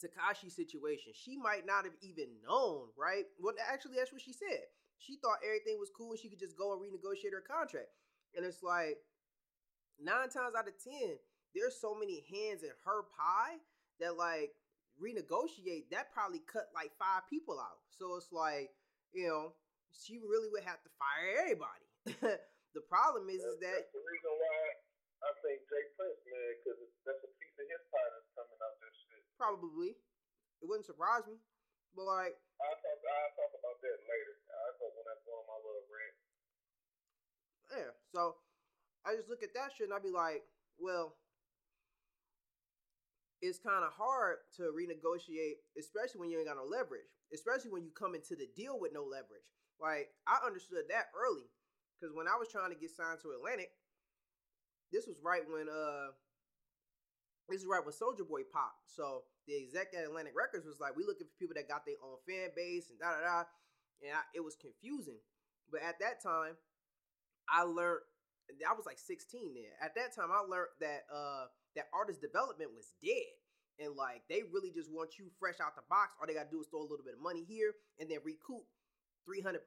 Tekashi 0.00 0.50
situation. 0.52 1.12
She 1.14 1.36
might 1.36 1.66
not 1.66 1.84
have 1.84 1.96
even 2.02 2.28
known, 2.44 2.88
right? 2.96 3.24
Well, 3.40 3.54
actually, 3.70 3.96
that's 3.96 4.12
what 4.12 4.22
she 4.22 4.32
said. 4.32 4.68
She 4.98 5.16
thought 5.20 5.44
everything 5.44 5.78
was 5.78 5.90
cool 5.92 6.12
and 6.12 6.20
she 6.20 6.28
could 6.28 6.40
just 6.40 6.56
go 6.56 6.72
and 6.72 6.80
renegotiate 6.80 7.32
her 7.32 7.44
contract. 7.44 7.92
And 8.34 8.44
it's 8.44 8.62
like 8.62 8.98
nine 10.00 10.28
times 10.28 10.56
out 10.56 10.68
of 10.68 10.76
ten, 10.82 11.16
there's 11.54 11.76
so 11.80 11.94
many 11.94 12.24
hands 12.28 12.62
in 12.62 12.72
her 12.84 13.04
pie 13.16 13.60
that 14.00 14.16
like 14.16 14.52
renegotiate 15.00 15.88
that 15.92 16.12
probably 16.12 16.40
cut 16.48 16.68
like 16.74 16.92
five 16.98 17.28
people 17.28 17.60
out. 17.60 17.80
So 17.88 18.16
it's 18.16 18.32
like, 18.32 18.70
you 19.12 19.28
know, 19.28 19.52
she 19.92 20.20
really 20.20 20.48
would 20.52 20.64
have 20.64 20.80
to 20.84 20.90
fire 20.96 21.28
everybody. 21.40 21.84
the 22.76 22.84
problem 22.88 23.28
is, 23.28 23.40
is 23.40 23.60
that 23.60 23.72
that's 23.72 23.92
the 23.92 24.04
reason 24.04 24.32
why 24.36 24.85
I 25.24 25.30
think 25.40 25.64
J. 25.68 25.72
Prince, 25.96 26.20
man, 26.28 26.50
because 26.60 26.78
that's 27.06 27.22
a 27.24 27.30
piece 27.40 27.56
of 27.56 27.66
his 27.66 27.82
pie 27.88 28.10
that's 28.12 28.30
coming 28.36 28.60
out 28.60 28.76
this 28.84 28.96
shit. 29.06 29.22
probably 29.40 29.96
it 30.60 30.66
wouldn't 30.66 30.88
surprise 30.88 31.24
me, 31.28 31.36
but 31.92 32.08
like 32.08 32.34
I'll 32.60 32.78
talk, 32.80 32.98
I'll 33.00 33.34
talk 33.36 33.52
about 33.52 33.78
that 33.84 33.98
later. 34.08 34.34
I'll 34.48 34.76
talk 34.80 34.92
when 34.96 35.08
I 35.08 35.16
go 35.24 35.32
on 35.36 35.44
my 35.44 35.58
little 35.60 35.86
rant. 35.88 36.16
yeah. 37.76 37.92
So 38.12 38.40
I 39.04 39.14
just 39.16 39.28
look 39.28 39.44
at 39.44 39.52
that 39.52 39.76
shit 39.76 39.88
and 39.88 39.94
I'd 39.94 40.04
be 40.04 40.12
like, 40.12 40.48
well, 40.80 41.20
it's 43.44 43.60
kind 43.60 43.84
of 43.84 43.92
hard 43.92 44.40
to 44.56 44.72
renegotiate, 44.72 45.60
especially 45.76 46.24
when 46.24 46.30
you 46.32 46.40
ain't 46.40 46.48
got 46.48 46.56
no 46.56 46.64
leverage, 46.64 47.12
especially 47.32 47.70
when 47.70 47.84
you 47.84 47.92
come 47.92 48.16
into 48.16 48.32
the 48.32 48.48
deal 48.56 48.80
with 48.80 48.96
no 48.96 49.04
leverage. 49.04 49.52
Like 49.76 50.16
I 50.24 50.40
understood 50.40 50.88
that 50.88 51.12
early 51.12 51.52
because 51.96 52.16
when 52.16 52.28
I 52.28 52.40
was 52.40 52.48
trying 52.48 52.72
to 52.72 52.80
get 52.80 52.96
signed 52.96 53.20
to 53.22 53.36
Atlantic, 53.36 53.76
this 54.92 55.06
was 55.06 55.18
right 55.22 55.42
when 55.48 55.68
uh 55.68 56.14
this 57.48 57.62
is 57.62 57.66
right 57.70 57.84
when 57.84 57.94
Soulja 57.94 58.26
Boy 58.26 58.42
popped. 58.42 58.90
So 58.90 59.22
the 59.46 59.54
exec 59.54 59.94
at 59.94 60.02
Atlantic 60.02 60.34
Records 60.34 60.66
was 60.66 60.82
like, 60.82 60.98
we 60.98 61.06
looking 61.06 61.30
for 61.30 61.38
people 61.38 61.54
that 61.54 61.70
got 61.70 61.86
their 61.86 61.98
own 62.02 62.18
fan 62.26 62.50
base 62.58 62.90
and 62.90 62.98
da 62.98 63.14
da 63.14 63.22
da, 63.22 63.38
and 64.02 64.18
I, 64.18 64.26
it 64.34 64.42
was 64.42 64.58
confusing. 64.58 65.22
But 65.70 65.82
at 65.86 65.98
that 66.02 66.18
time, 66.22 66.58
I 67.46 67.62
learned 67.62 68.02
I 68.62 68.74
was 68.74 68.86
like 68.86 68.98
16 68.98 69.54
then. 69.54 69.74
At 69.82 69.94
that 69.94 70.14
time, 70.14 70.30
I 70.30 70.42
learned 70.42 70.74
that 70.82 71.06
uh 71.10 71.50
that 71.74 71.90
artist 71.94 72.20
development 72.20 72.74
was 72.74 72.94
dead. 73.02 73.30
And 73.78 73.94
like 73.94 74.26
they 74.26 74.42
really 74.50 74.74
just 74.74 74.90
want 74.90 75.18
you 75.18 75.30
fresh 75.38 75.62
out 75.62 75.76
the 75.78 75.86
box. 75.86 76.18
All 76.18 76.26
they 76.26 76.34
gotta 76.34 76.50
do 76.50 76.62
is 76.62 76.66
throw 76.66 76.82
a 76.82 76.88
little 76.88 77.04
bit 77.06 77.14
of 77.14 77.22
money 77.22 77.44
here 77.46 77.74
and 78.00 78.10
then 78.10 78.18
recoup 78.24 78.66
300% 79.26 79.62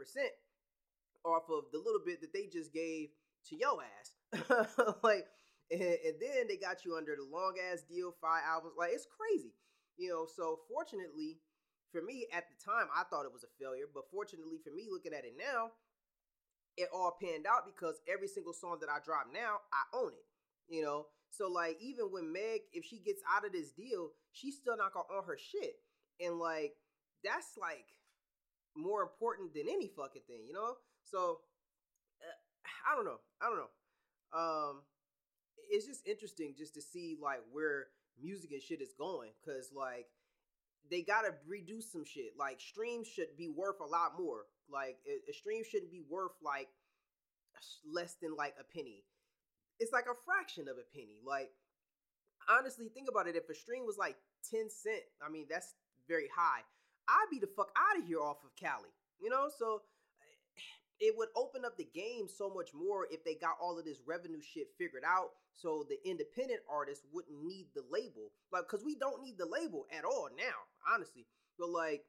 off 1.27 1.43
of 1.51 1.67
the 1.71 1.77
little 1.77 2.01
bit 2.03 2.21
that 2.21 2.33
they 2.33 2.47
just 2.47 2.73
gave 2.73 3.11
to 3.47 3.55
your 3.55 3.79
ass. 3.83 4.18
like 5.03 5.25
and, 5.71 5.81
and 5.81 6.15
then 6.19 6.47
they 6.47 6.57
got 6.57 6.85
you 6.85 6.95
under 6.97 7.15
the 7.15 7.25
long 7.25 7.55
ass 7.71 7.81
deal, 7.87 8.13
five 8.21 8.41
albums. 8.47 8.73
Like 8.77 8.91
it's 8.93 9.07
crazy. 9.07 9.53
You 9.97 10.09
know, 10.09 10.27
so 10.29 10.59
fortunately 10.69 11.39
for 11.91 12.01
me 12.01 12.27
at 12.33 12.45
the 12.49 12.57
time, 12.63 12.87
I 12.95 13.03
thought 13.09 13.25
it 13.25 13.33
was 13.33 13.43
a 13.43 13.51
failure. 13.61 13.85
But 13.93 14.09
fortunately 14.11 14.57
for 14.63 14.71
me, 14.71 14.87
looking 14.89 15.13
at 15.13 15.25
it 15.25 15.33
now, 15.37 15.71
it 16.77 16.89
all 16.93 17.17
panned 17.21 17.45
out 17.45 17.65
because 17.65 17.99
every 18.07 18.27
single 18.27 18.53
song 18.53 18.77
that 18.81 18.89
I 18.89 18.99
drop 19.03 19.27
now, 19.33 19.59
I 19.73 19.97
own 19.97 20.13
it. 20.13 20.25
You 20.67 20.83
know, 20.83 21.07
so 21.31 21.47
like 21.49 21.77
even 21.81 22.05
when 22.11 22.31
Meg, 22.31 22.61
if 22.73 22.85
she 22.85 22.99
gets 22.99 23.21
out 23.29 23.45
of 23.45 23.51
this 23.51 23.71
deal, 23.71 24.11
she's 24.31 24.55
still 24.55 24.77
not 24.77 24.93
gonna 24.93 25.09
own 25.11 25.25
her 25.25 25.37
shit, 25.37 25.81
and 26.19 26.37
like 26.37 26.73
that's 27.23 27.57
like 27.59 27.85
more 28.77 29.01
important 29.01 29.53
than 29.53 29.67
any 29.69 29.89
fucking 29.95 30.23
thing, 30.27 30.45
you 30.47 30.53
know. 30.53 30.75
So 31.03 31.41
uh, 32.21 32.37
I 32.91 32.95
don't 32.95 33.05
know, 33.05 33.19
I 33.41 33.47
don't 33.47 33.57
know. 33.57 33.71
Um, 34.33 34.81
it's 35.69 35.85
just 35.85 36.07
interesting 36.07 36.53
just 36.57 36.73
to 36.75 36.81
see 36.81 37.17
like 37.21 37.41
where 37.51 37.87
music 38.21 38.51
and 38.51 38.61
shit 38.61 38.81
is 38.81 38.93
going, 38.97 39.29
cause 39.45 39.71
like 39.75 40.07
they 40.89 41.01
gotta 41.01 41.33
reduce 41.47 41.91
some 41.91 42.05
shit. 42.05 42.33
Like 42.37 42.59
streams 42.59 43.07
should 43.07 43.37
be 43.37 43.49
worth 43.49 43.79
a 43.79 43.85
lot 43.85 44.13
more. 44.17 44.45
Like 44.71 44.97
a, 45.07 45.29
a 45.29 45.33
stream 45.33 45.63
shouldn't 45.63 45.91
be 45.91 46.01
worth 46.09 46.33
like 46.43 46.69
less 47.85 48.15
than 48.21 48.35
like 48.35 48.55
a 48.59 48.63
penny. 48.63 49.03
It's 49.79 49.93
like 49.93 50.05
a 50.05 50.17
fraction 50.25 50.67
of 50.67 50.77
a 50.77 50.87
penny. 50.93 51.19
Like 51.25 51.51
honestly, 52.49 52.89
think 52.89 53.07
about 53.09 53.27
it. 53.27 53.35
If 53.35 53.49
a 53.49 53.55
stream 53.55 53.85
was 53.85 53.97
like 53.97 54.15
ten 54.49 54.69
cent, 54.69 55.03
I 55.25 55.29
mean 55.29 55.45
that's 55.49 55.75
very 56.07 56.29
high. 56.35 56.61
I'd 57.07 57.31
be 57.31 57.39
the 57.39 57.47
fuck 57.47 57.69
out 57.77 57.99
of 57.99 58.07
here 58.07 58.21
off 58.21 58.43
of 58.43 58.55
Cali. 58.55 58.89
You 59.21 59.29
know, 59.29 59.49
so 59.57 59.81
it 60.99 61.15
would 61.17 61.29
open 61.35 61.63
up 61.63 61.77
the 61.77 61.87
game 61.95 62.27
so 62.27 62.49
much 62.49 62.73
more 62.73 63.07
if 63.09 63.23
they 63.23 63.35
got 63.35 63.57
all 63.61 63.79
of 63.79 63.85
this 63.85 64.01
revenue 64.05 64.41
shit 64.41 64.67
figured 64.77 65.03
out 65.07 65.29
so 65.55 65.85
the 65.87 65.97
independent 66.07 66.59
artists 66.69 67.05
wouldn't 67.11 67.43
need 67.43 67.67
the 67.75 67.83
label. 67.89 68.31
Like 68.51 68.63
because 68.63 68.83
we 68.83 68.95
don't 68.95 69.21
need 69.21 69.37
the 69.37 69.45
label 69.45 69.85
at 69.97 70.03
all 70.03 70.29
now 70.37 70.67
honestly. 70.93 71.25
But 71.57 71.69
like 71.69 72.03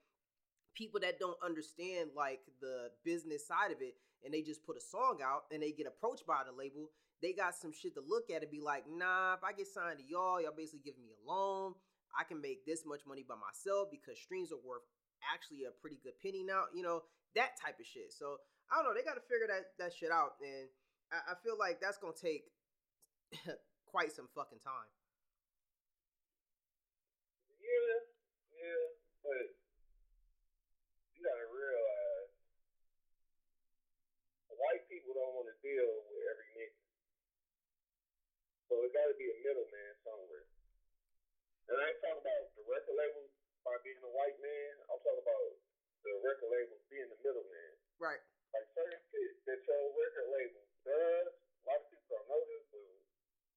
people 0.74 1.00
that 1.00 1.18
don't 1.18 1.38
understand 1.44 2.10
like 2.16 2.40
the 2.60 2.90
business 3.04 3.46
side 3.46 3.70
of 3.70 3.80
it 3.80 3.94
and 4.24 4.34
they 4.34 4.42
just 4.42 4.64
put 4.64 4.76
a 4.76 4.80
song 4.80 5.18
out 5.22 5.42
and 5.52 5.62
they 5.62 5.72
get 5.72 5.86
approached 5.86 6.26
by 6.26 6.42
the 6.46 6.56
label 6.56 6.90
they 7.22 7.32
got 7.32 7.54
some 7.54 7.72
shit 7.72 7.92
to 7.94 8.00
look 8.06 8.30
at 8.30 8.42
and 8.42 8.50
be 8.50 8.60
like 8.60 8.84
nah 8.88 9.34
if 9.34 9.42
i 9.42 9.52
get 9.52 9.66
signed 9.66 9.98
to 9.98 10.06
y'all 10.06 10.40
y'all 10.40 10.54
basically 10.56 10.80
giving 10.84 11.02
me 11.02 11.10
a 11.10 11.22
loan. 11.26 11.74
I 12.14 12.24
can 12.24 12.40
make 12.40 12.66
this 12.66 12.82
much 12.86 13.02
money 13.06 13.24
by 13.26 13.34
myself 13.34 13.88
because 13.90 14.18
streams 14.18 14.52
are 14.52 14.62
worth 14.62 14.86
actually 15.34 15.66
a 15.66 15.74
pretty 15.82 15.98
good 16.02 16.14
penny 16.22 16.42
now 16.46 16.70
you 16.72 16.82
know 16.82 17.02
that 17.34 17.58
type 17.60 17.78
of 17.78 17.86
shit. 17.86 18.12
So 18.12 18.38
I 18.70 18.78
don't 18.78 18.86
know. 18.86 18.94
They 18.94 19.02
got 19.02 19.18
to 19.18 19.26
figure 19.26 19.50
that 19.50 19.74
that 19.82 19.90
shit 19.90 20.14
out, 20.14 20.38
and 20.38 20.70
I, 21.10 21.34
I 21.34 21.34
feel 21.42 21.58
like 21.58 21.82
that's 21.82 21.98
gonna 21.98 22.14
take 22.14 22.46
quite 23.90 24.14
some 24.14 24.30
fucking 24.30 24.62
time. 24.62 24.90
Yeah, 27.58 27.94
yeah, 28.54 28.82
but 29.26 29.44
you 31.18 31.20
gotta 31.26 31.50
realize 31.50 32.30
white 34.60 34.84
people 34.86 35.16
don't 35.16 35.34
want 35.34 35.48
to 35.48 35.56
deal 35.64 35.88
with 36.12 36.22
every 36.28 36.48
nigga. 36.54 36.78
So 38.68 38.78
it 38.86 38.92
gotta 38.92 39.16
be 39.16 39.26
a 39.26 39.36
middleman 39.42 39.92
somewhere. 40.04 40.46
And 41.66 41.74
I 41.80 41.90
ain't 41.90 42.00
talking 42.04 42.22
about 42.22 42.44
the 42.54 42.62
record 42.68 42.94
label 42.94 43.24
by 43.66 43.74
being 43.82 43.98
a 43.98 44.12
white 44.14 44.38
man. 44.38 44.72
I'm 44.86 45.00
talking 45.00 45.24
about 45.26 45.44
the 46.06 46.12
record 46.22 46.50
label 46.54 46.76
being 46.86 47.08
the 47.08 47.18
middleman. 47.24 47.72
Right. 47.98 48.22
Like 48.54 48.66
certain 48.74 49.00
shit 49.10 49.32
that 49.46 49.60
your 49.66 49.82
record 49.94 50.28
label 50.34 50.62
does, 50.82 51.30
a 51.30 51.62
lot 51.70 51.78
of 51.80 51.86
people 51.90 52.06
don't 52.10 52.26
know 52.30 52.42
this, 52.50 52.64
but 52.70 52.86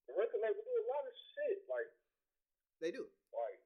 the 0.09 0.13
record 0.13 0.41
label 0.45 0.61
do 0.61 0.73
a 0.73 0.87
lot 0.89 1.03
of 1.09 1.13
shit 1.33 1.57
like 1.69 1.89
They 2.81 2.91
do. 2.93 3.09
like 3.33 3.59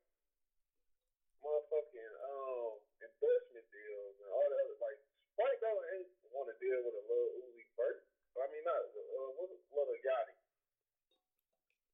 motherfucking 1.43 2.13
um 2.27 2.79
endorsement 3.03 3.67
deals 3.71 4.15
and 4.23 4.29
all 4.31 4.47
the 4.47 4.57
other 4.57 4.77
like 4.83 4.99
Sprite 5.35 5.59
don't 5.61 5.85
ain't 5.93 6.09
want 6.33 6.49
to 6.49 6.55
deal 6.57 6.79
with 6.81 6.95
a 6.97 7.03
Lil 7.05 7.27
Uzi 7.45 7.65
Vert. 7.77 8.01
I 8.39 8.45
mean 8.49 8.63
not 8.65 8.81
uh, 8.81 9.29
what 9.37 9.51
Lil 9.51 9.99
Yachty. 10.01 10.35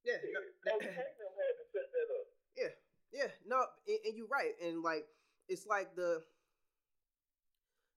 Yeah. 0.04 0.20
Yeah, 0.20 0.36
no- 0.68 0.78
Kingdom 0.78 1.32
had 1.40 1.54
to 1.58 1.64
set 1.72 1.86
that 1.90 2.08
up. 2.12 2.26
yeah. 2.56 2.72
Yeah. 3.12 3.30
No, 3.48 3.64
and, 3.88 3.98
and 4.04 4.14
you're 4.18 4.28
right. 4.28 4.52
And 4.60 4.82
like, 4.84 5.06
it's 5.48 5.64
like 5.66 5.94
the 5.96 6.20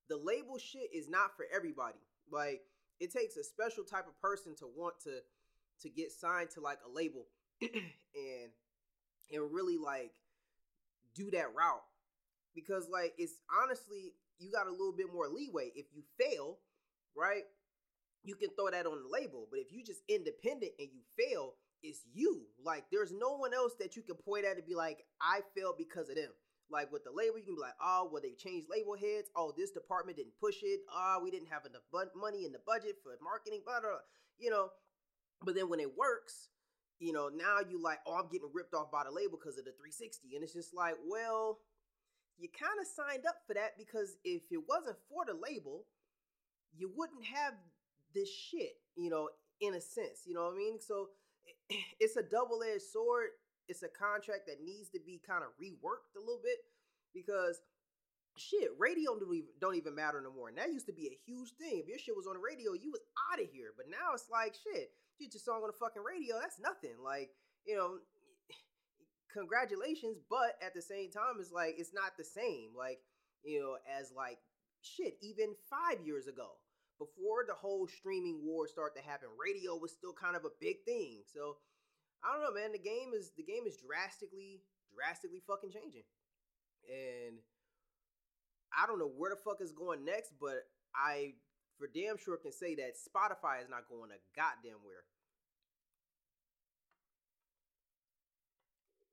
the 0.09 0.17
label 0.17 0.57
shit 0.57 0.89
is 0.93 1.09
not 1.09 1.35
for 1.35 1.45
everybody. 1.53 1.99
Like, 2.31 2.61
it 2.99 3.11
takes 3.11 3.37
a 3.37 3.43
special 3.43 3.83
type 3.83 4.07
of 4.07 4.19
person 4.21 4.55
to 4.57 4.67
want 4.75 4.95
to 5.03 5.19
to 5.81 5.89
get 5.89 6.11
signed 6.11 6.49
to 6.49 6.59
like 6.59 6.79
a 6.87 6.91
label 6.91 7.27
and 7.61 8.51
and 9.31 9.51
really 9.51 9.77
like 9.77 10.13
do 11.13 11.29
that 11.31 11.53
route 11.55 11.83
because 12.55 12.87
like 12.89 13.13
it's 13.17 13.35
honestly 13.61 14.13
you 14.39 14.51
got 14.51 14.67
a 14.67 14.71
little 14.71 14.93
bit 14.93 15.11
more 15.13 15.27
leeway. 15.27 15.71
If 15.75 15.87
you 15.93 16.03
fail, 16.19 16.57
right, 17.15 17.43
you 18.23 18.35
can 18.35 18.49
throw 18.51 18.69
that 18.69 18.85
on 18.85 19.03
the 19.03 19.09
label. 19.09 19.47
But 19.49 19.59
if 19.59 19.71
you 19.71 19.83
just 19.83 20.01
independent 20.07 20.73
and 20.79 20.89
you 20.91 21.01
fail, 21.17 21.53
it's 21.83 22.01
you. 22.13 22.43
Like 22.63 22.85
there's 22.91 23.11
no 23.11 23.37
one 23.37 23.53
else 23.53 23.73
that 23.79 23.95
you 23.95 24.01
can 24.01 24.15
point 24.15 24.45
at 24.45 24.57
and 24.57 24.65
be 24.65 24.75
like, 24.75 25.05
I 25.21 25.41
failed 25.55 25.75
because 25.77 26.09
of 26.09 26.15
them. 26.15 26.31
Like 26.69 26.91
with 26.91 27.03
the 27.03 27.11
label, 27.15 27.37
you 27.39 27.45
can 27.45 27.55
be 27.55 27.61
like, 27.61 27.79
oh, 27.81 28.09
well, 28.11 28.21
they 28.21 28.35
changed 28.35 28.67
label 28.69 28.95
heads. 28.95 29.29
Oh, 29.35 29.53
this 29.55 29.71
department 29.71 30.17
didn't 30.17 30.35
push 30.39 30.57
it. 30.63 30.81
Oh, 30.91 31.19
we 31.23 31.31
didn't 31.31 31.47
have 31.47 31.65
enough 31.65 31.87
money 32.15 32.45
in 32.45 32.51
the 32.51 32.59
budget 32.65 32.97
for 33.03 33.15
marketing, 33.23 33.61
blah, 33.63 33.79
blah, 33.79 33.89
blah. 33.89 34.05
You 34.37 34.51
know, 34.51 34.69
but 35.43 35.55
then 35.55 35.69
when 35.69 35.79
it 35.79 35.95
works, 35.95 36.49
you 36.99 37.13
know, 37.13 37.29
now 37.29 37.59
you 37.67 37.81
like, 37.81 37.99
oh, 38.05 38.15
I'm 38.15 38.27
getting 38.29 38.49
ripped 38.53 38.73
off 38.73 38.91
by 38.91 39.03
the 39.05 39.11
label 39.11 39.37
because 39.37 39.57
of 39.57 39.65
the 39.65 39.71
360. 39.71 40.35
And 40.35 40.43
it's 40.43 40.53
just 40.53 40.73
like, 40.75 40.95
well, 41.05 41.59
you 42.37 42.49
kind 42.49 42.79
of 42.81 42.87
signed 42.87 43.25
up 43.25 43.37
for 43.47 43.53
that 43.53 43.77
because 43.77 44.17
if 44.23 44.43
it 44.51 44.61
wasn't 44.67 44.97
for 45.09 45.25
the 45.25 45.33
label, 45.33 45.85
you 46.75 46.91
wouldn't 46.95 47.25
have 47.25 47.53
this 48.13 48.29
shit, 48.29 48.77
you 48.95 49.09
know, 49.09 49.29
in 49.61 49.75
a 49.75 49.81
sense. 49.81 50.25
You 50.25 50.33
know 50.33 50.45
what 50.45 50.53
I 50.53 50.57
mean? 50.57 50.79
So 50.79 51.09
it's 51.99 52.15
a 52.17 52.23
double 52.23 52.61
edged 52.63 52.83
sword. 52.83 53.29
It's 53.67 53.83
a 53.83 53.91
contract 53.91 54.47
that 54.47 54.63
needs 54.63 54.89
to 54.89 54.99
be 54.99 55.19
kind 55.25 55.43
of 55.43 55.51
reworked 55.59 56.15
a 56.15 56.23
little 56.23 56.41
bit 56.43 56.57
because 57.13 57.59
shit, 58.37 58.69
radio 58.77 59.17
don't 59.17 59.33
even, 59.33 59.49
don't 59.59 59.75
even 59.75 59.95
matter 59.95 60.21
no 60.21 60.31
more. 60.31 60.49
And 60.49 60.57
that 60.57 60.71
used 60.71 60.85
to 60.87 60.93
be 60.93 61.07
a 61.07 61.19
huge 61.25 61.51
thing. 61.59 61.81
If 61.83 61.87
your 61.87 61.99
shit 61.99 62.15
was 62.15 62.27
on 62.27 62.35
the 62.35 62.43
radio, 62.43 62.73
you 62.73 62.91
was 62.91 63.03
out 63.33 63.41
of 63.41 63.49
here. 63.51 63.73
But 63.75 63.89
now 63.89 64.13
it's 64.13 64.29
like 64.31 64.55
shit, 64.55 64.91
you 65.19 65.27
your 65.31 65.41
song 65.41 65.61
on 65.63 65.67
the 65.67 65.77
fucking 65.77 66.03
radio, 66.03 66.39
that's 66.39 66.59
nothing. 66.59 66.95
Like, 67.03 67.31
you 67.65 67.75
know, 67.75 67.99
congratulations, 69.33 70.17
but 70.29 70.55
at 70.63 70.73
the 70.73 70.81
same 70.81 71.11
time, 71.11 71.37
it's 71.39 71.51
like 71.51 71.75
it's 71.77 71.93
not 71.93 72.15
the 72.17 72.23
same. 72.25 72.71
Like, 72.77 72.99
you 73.43 73.59
know, 73.59 73.75
as 73.87 74.13
like 74.15 74.37
shit, 74.81 75.17
even 75.21 75.55
five 75.69 76.05
years 76.05 76.27
ago. 76.27 76.57
Before 76.97 77.45
the 77.45 77.53
whole 77.53 77.85
streaming 77.85 78.41
war 78.41 78.67
started 78.67 78.97
to 78.97 79.05
happen, 79.05 79.29
radio 79.37 79.77
was 79.77 79.93
still 79.93 80.17
kind 80.17 80.35
of 80.35 80.45
a 80.45 80.57
big 80.59 80.81
thing. 80.81 81.21
So 81.29 81.57
I 82.23 82.33
don't 82.33 82.43
know, 82.43 82.53
man. 82.53 82.71
The 82.71 82.81
game 82.81 83.13
is 83.13 83.31
the 83.37 83.43
game 83.43 83.65
is 83.67 83.77
drastically, 83.77 84.61
drastically 84.93 85.41
fucking 85.45 85.71
changing. 85.71 86.05
And 86.89 87.39
I 88.73 88.87
don't 88.87 88.99
know 88.99 89.11
where 89.11 89.31
the 89.31 89.39
fuck 89.39 89.61
is 89.61 89.71
going 89.71 90.03
next, 90.03 90.33
but 90.39 90.67
I 90.95 91.37
for 91.77 91.85
damn 91.85 92.17
sure 92.17 92.37
can 92.37 92.51
say 92.51 92.73
that 92.81 92.97
Spotify 92.97 93.61
is 93.61 93.69
not 93.69 93.85
going 93.85 94.09
a 94.09 94.19
goddamn 94.33 94.81
where. 94.81 95.05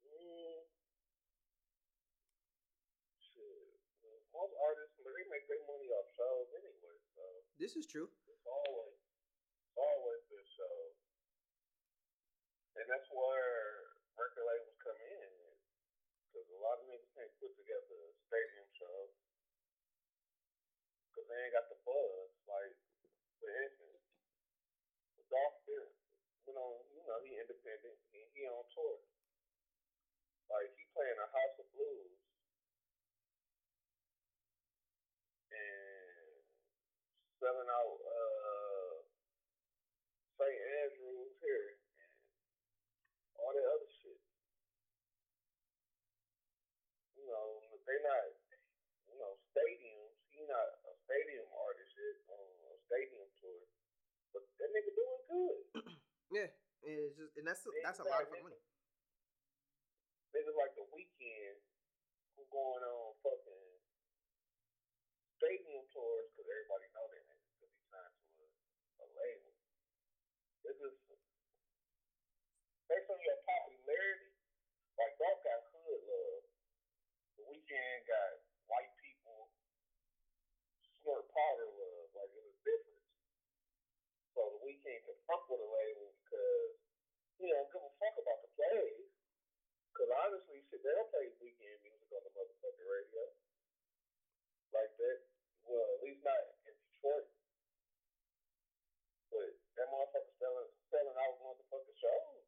Mm. 0.09 0.65
Most 4.33 4.55
artists, 4.59 4.99
they 4.99 5.25
make 5.31 5.47
their 5.47 5.63
money 5.71 5.89
off 5.95 6.09
shows 6.17 6.49
anyway. 6.59 6.97
So 7.15 7.23
this 7.61 7.77
is 7.77 7.87
true. 7.87 8.09
It's 8.27 8.43
always 8.49 8.97
this 10.31 10.49
show, 10.57 10.77
and 12.79 12.87
that's 12.91 13.09
where 13.11 13.95
record 14.19 14.47
labels 14.47 14.79
come 14.83 14.99
in, 14.99 15.31
because 16.31 16.47
a 16.51 16.61
lot 16.63 16.79
of 16.79 16.87
niggas 16.91 17.11
can't 17.15 17.35
put 17.39 17.55
together 17.55 17.95
a 17.95 18.15
stadium 18.27 18.69
show 18.75 19.11
because 21.11 21.27
they 21.31 21.39
ain't 21.47 21.55
got 21.55 21.67
the 21.71 21.79
buzz. 21.87 22.31
Like, 22.51 22.75
for 23.39 23.51
instance, 23.63 24.03
Dolph 25.31 25.65
Lundgren, 25.67 25.91
you 26.47 26.53
know, 26.55 26.71
you 26.95 27.03
know, 27.09 27.19
he 27.25 27.35
independent, 27.39 27.97
he, 28.13 28.27
he 28.35 28.47
on 28.47 28.65
tour. 28.75 29.01
Like, 30.51 30.71
he 30.77 30.85
playing 30.93 31.19
a 31.19 31.29
House 31.33 31.57
of 31.59 31.67
Blues, 31.73 32.19
and 35.51 36.43
selling 37.41 37.71
out 37.71 37.99
uh, 38.05 38.95
St. 40.39 40.61
Andrews 40.85 41.35
here, 41.41 41.67
and 41.75 42.13
all 43.41 43.51
that 43.55 43.67
other 43.67 43.91
shit. 43.91 44.21
You 47.17 47.27
know, 47.85 47.93
they 47.93 47.99
not, 48.01 48.25
you 49.13 49.17
know, 49.21 49.33
stadiums. 49.53 50.17
He 50.33 50.43
not 50.49 50.69
a 50.89 50.93
stadium 51.05 51.47
artist 51.53 51.93
shit 51.93 52.17
on 52.33 52.41
um, 52.41 52.73
a 52.73 52.81
stadium 52.89 53.29
tour. 53.39 53.65
But 54.33 54.43
that 54.59 54.69
nigga 54.73 54.91
doing 54.97 55.23
good. 55.29 55.61
yeah. 56.37 56.49
And 56.85 56.97
it's 57.01 57.17
just 57.17 57.33
and 57.37 57.47
that's 57.49 57.65
that's 57.85 58.01
a 58.01 58.09
lot 58.09 58.25
of 58.25 58.33
money. 58.33 58.61
Niggas 60.37 60.57
like 60.59 60.75
the 60.75 60.85
Weeknd 60.93 61.57
who 62.35 62.43
going 62.51 62.83
on 62.85 63.15
fucking 63.23 63.71
stadium 65.39 65.87
tours 65.95 66.29
because 66.35 66.49
everybody 66.51 66.91
know 66.93 67.07
that 67.09 67.25
nigga 67.25 67.47
because 67.57 67.73
he 67.73 67.83
signed 67.89 68.17
to 68.21 68.43
a, 68.43 68.49
a 69.01 69.07
label. 69.17 69.53
This 70.67 70.77
is 70.83 70.97
based 72.91 73.09
on 73.09 73.21
your 73.23 73.39
popularity. 73.47 74.35
Like 74.99 75.15
Dolph 75.17 75.41
got 75.47 75.61
hood 75.73 76.03
love. 76.05 76.45
The 77.39 77.45
Weeknd 78.05 78.13
got 78.13 78.37
white 78.69 78.93
people 79.01 79.49
snort 81.01 81.25
powder 81.33 81.69
love. 81.73 82.09
Like 82.13 82.33
it 82.37 82.45
was 82.45 82.59
different. 82.61 83.01
So 84.37 84.41
the 84.53 84.61
Weeknd 84.61 85.01
could 85.09 85.21
fuck 85.25 85.49
with 85.49 85.65
a 85.65 85.65
label 85.65 86.13
because 86.21 86.77
you 87.41 87.49
know 87.49 87.65
give 87.73 87.81
a 87.81 87.93
fuck 87.97 88.17
about 88.21 88.45
the 88.45 88.51
plays. 88.61 89.09
Because 89.89 90.11
honestly, 90.27 90.61
shit, 90.69 90.85
they 90.85 90.93
don't 90.93 91.09
play 91.09 91.33
Weeknd 91.41 91.81
music 91.81 92.13
on 92.13 92.21
the 92.29 92.33
motherfucking 92.37 92.89
radio 92.89 93.25
like 94.77 94.93
that. 95.01 95.19
Well, 95.65 95.87
at 95.97 96.01
least 96.05 96.21
not 96.29 96.37
in 96.69 96.77
Detroit. 96.77 97.29
But 99.33 99.49
that 99.81 99.89
motherfucker 99.89 100.35
selling 100.37 100.69
selling 100.93 101.17
out 101.17 101.41
motherfucking 101.41 101.97
shows. 101.97 102.45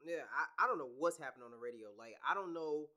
Yeah, 0.00 0.22
I, 0.30 0.64
I 0.64 0.64
don't 0.70 0.78
know 0.78 0.94
what's 0.96 1.18
happening 1.18 1.44
on 1.44 1.52
the 1.52 1.60
radio. 1.60 1.92
Like 1.92 2.16
I 2.24 2.32
don't 2.32 2.54
know 2.56 2.88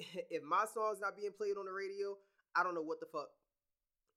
if 0.30 0.42
my 0.42 0.64
song's 0.72 1.00
not 1.00 1.16
being 1.16 1.32
played 1.36 1.56
on 1.58 1.66
the 1.66 1.72
radio. 1.72 2.16
I 2.56 2.64
don't 2.64 2.74
know 2.74 2.82
what 2.82 2.98
the 2.98 3.06
fuck 3.06 3.30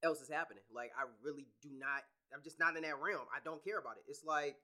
else 0.04 0.22
is 0.22 0.30
happening. 0.30 0.63
Like 0.74 0.91
I 0.98 1.06
really 1.24 1.48
do 1.62 1.69
not. 1.78 2.04
I'm 2.34 2.41
just 2.43 2.60
not 2.60 2.76
in 2.76 2.84
that 2.84 2.98
realm. 2.98 3.30
I 3.30 3.39
don't 3.43 3.63
care 3.63 3.78
about 3.78 3.98
it. 3.98 4.10
It's 4.10 4.26
like, 4.26 4.58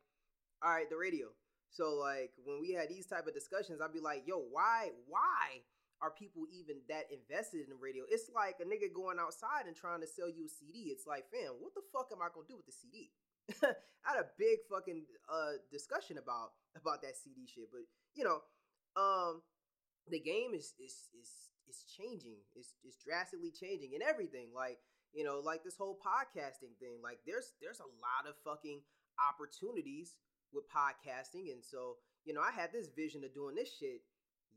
all 0.63 0.73
right, 0.73 0.89
the 0.89 0.97
radio. 0.97 1.27
So 1.69 1.93
like 1.95 2.33
when 2.43 2.59
we 2.59 2.73
had 2.73 2.89
these 2.89 3.05
type 3.05 3.27
of 3.27 3.33
discussions, 3.33 3.79
I'd 3.79 3.93
be 3.93 4.01
like, 4.01 4.25
yo, 4.25 4.41
why, 4.41 4.89
why 5.05 5.61
are 6.01 6.09
people 6.09 6.49
even 6.49 6.81
that 6.89 7.05
invested 7.13 7.61
in 7.61 7.69
the 7.69 7.77
radio? 7.77 8.03
It's 8.09 8.31
like 8.33 8.57
a 8.57 8.65
nigga 8.65 8.89
going 8.89 9.21
outside 9.21 9.69
and 9.69 9.75
trying 9.75 10.01
to 10.01 10.09
sell 10.09 10.29
you 10.29 10.49
a 10.49 10.49
CD. 10.49 10.89
It's 10.89 11.05
like, 11.05 11.29
fam, 11.29 11.61
what 11.61 11.77
the 11.77 11.85
fuck 11.93 12.09
am 12.09 12.25
I 12.25 12.33
gonna 12.33 12.49
do 12.49 12.57
with 12.57 12.65
the 12.65 12.73
CD? 12.73 13.13
I 13.61 14.17
had 14.17 14.21
a 14.25 14.33
big 14.37 14.65
fucking 14.69 15.05
uh 15.29 15.61
discussion 15.69 16.17
about 16.17 16.57
about 16.73 17.01
that 17.05 17.17
CD 17.17 17.45
shit, 17.45 17.69
but 17.69 17.85
you 18.17 18.25
know, 18.25 18.41
um, 18.97 19.41
the 20.09 20.19
game 20.19 20.53
is 20.53 20.73
is 20.79 21.09
is 21.13 21.29
is 21.69 21.85
changing. 21.85 22.41
It's 22.55 22.73
it's 22.83 22.97
drastically 22.97 23.51
changing 23.51 23.93
and 23.93 24.03
everything. 24.03 24.49
Like 24.53 24.79
you 25.13 25.23
know, 25.23 25.41
like 25.41 25.63
this 25.63 25.77
whole 25.77 25.97
podcasting 26.01 26.77
thing. 26.81 27.01
Like 27.01 27.19
there's 27.25 27.53
there's 27.61 27.79
a 27.79 27.91
lot 28.01 28.29
of 28.29 28.37
fucking 28.43 28.81
opportunities 29.17 30.17
with 30.53 30.65
podcasting, 30.69 31.53
and 31.53 31.63
so 31.63 32.01
you 32.25 32.33
know, 32.33 32.41
I 32.41 32.51
had 32.51 32.73
this 32.73 32.89
vision 32.89 33.23
of 33.23 33.33
doing 33.33 33.55
this 33.55 33.69
shit 33.69 34.01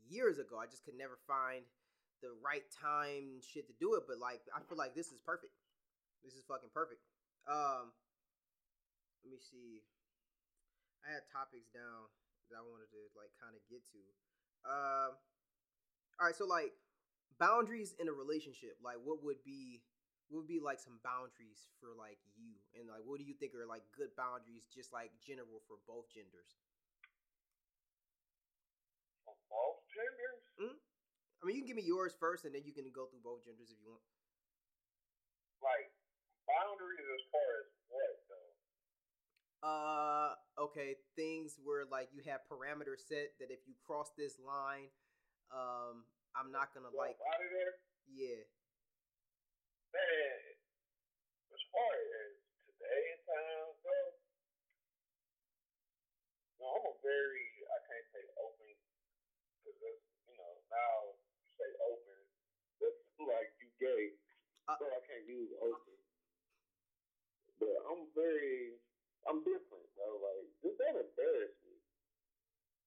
years 0.09 0.37
ago. 0.37 0.59
I 0.59 0.67
just 0.67 0.83
could 0.85 0.97
never 0.97 1.17
find 1.25 1.63
the 2.21 2.33
right 2.39 2.63
time 2.71 3.41
shit 3.43 3.67
to 3.67 3.75
do 3.79 3.95
it, 3.95 4.03
but 4.07 4.17
like 4.17 4.41
I 4.53 4.61
feel 4.65 4.77
like 4.77 4.95
this 4.95 5.11
is 5.11 5.21
perfect. 5.21 5.53
This 6.23 6.33
is 6.33 6.43
fucking 6.47 6.71
perfect. 6.71 7.03
Um, 7.49 7.91
let 9.23 9.31
me 9.31 9.39
see. 9.39 9.83
I 11.03 11.19
had 11.19 11.27
topics 11.27 11.67
down 11.75 12.07
that 12.47 12.59
I 12.59 12.63
wanted 12.63 12.87
to 12.95 13.01
like 13.19 13.35
kind 13.35 13.51
of 13.51 13.61
get 13.67 13.83
to. 13.91 14.01
Um, 14.63 15.19
all 16.19 16.27
right, 16.27 16.35
so 16.35 16.45
like 16.45 16.73
boundaries 17.39 17.95
in 17.99 18.07
a 18.07 18.13
relationship. 18.13 18.77
Like, 18.83 18.97
what 19.03 19.23
would 19.23 19.41
be 19.43 19.81
what 20.29 20.45
would 20.45 20.51
be 20.51 20.63
like 20.63 20.79
some 20.79 20.97
boundaries 21.03 21.69
for 21.77 21.93
like 21.93 22.17
you, 22.33 22.57
and 22.73 22.89
like 22.89 23.03
what 23.05 23.19
do 23.19 23.25
you 23.25 23.35
think 23.37 23.53
are 23.53 23.67
like 23.67 23.83
good 23.93 24.13
boundaries, 24.17 24.65
just 24.71 24.93
like 24.93 25.11
general 25.21 25.61
for 25.67 25.77
both 25.85 26.09
genders? 26.13 26.57
For 29.27 29.35
both 29.51 29.83
genders? 29.91 30.41
Mm-hmm. 30.57 30.77
I 30.79 31.41
mean, 31.45 31.55
you 31.59 31.61
can 31.61 31.69
give 31.75 31.79
me 31.79 31.85
yours 31.85 32.15
first, 32.15 32.45
and 32.47 32.55
then 32.55 32.63
you 32.63 32.71
can 32.71 32.87
go 32.95 33.05
through 33.11 33.21
both 33.21 33.43
genders 33.43 33.69
if 33.69 33.77
you 33.77 33.89
want. 33.91 34.03
Like 35.59 35.91
boundaries 36.47 37.07
as 37.07 37.23
far 37.31 37.49
as 37.63 37.67
what 37.91 38.13
though? 38.27 38.51
Uh, 39.63 40.31
okay, 40.59 40.95
things 41.15 41.55
where 41.63 41.87
like 41.87 42.09
you 42.11 42.23
have 42.27 42.43
parameters 42.51 43.07
set 43.07 43.31
that 43.39 43.51
if 43.51 43.63
you 43.67 43.75
cross 43.79 44.11
this 44.17 44.35
line, 44.39 44.91
um, 45.53 46.03
I'm 46.33 46.49
not 46.49 46.73
gonna 46.73 46.89
Go 46.89 46.97
like. 46.97 47.15
Out 47.21 47.41
of 47.45 47.49
there? 47.53 47.77
Yeah. 48.09 48.41
Man, 49.93 50.41
as 51.53 51.63
far 51.69 51.93
as 51.93 52.33
today 52.65 53.01
in 53.13 53.19
time 53.29 53.69
goes, 53.85 54.17
no, 56.57 56.65
I'm 56.65 56.85
a 56.89 56.95
very, 57.05 57.45
I 57.69 57.79
can't 57.85 58.07
say 58.09 58.25
open, 58.41 58.73
because 59.61 60.01
you 60.25 60.33
know, 60.33 60.53
now 60.73 60.97
you 61.45 61.49
say 61.61 61.69
open, 61.85 62.19
that's 62.81 62.97
like 63.29 63.53
you 63.61 63.69
gay, 63.77 64.17
uh, 64.65 64.75
so 64.81 64.89
I 64.89 65.01
can't 65.05 65.29
use 65.29 65.53
open. 65.61 65.97
But 67.61 67.77
I'm 67.93 68.09
very, 68.17 68.81
I'm 69.29 69.45
different, 69.45 69.85
bro. 69.93 70.09
Like, 70.17 70.49
this 70.65 70.73
don't 70.81 70.97
embarrass. 70.97 71.53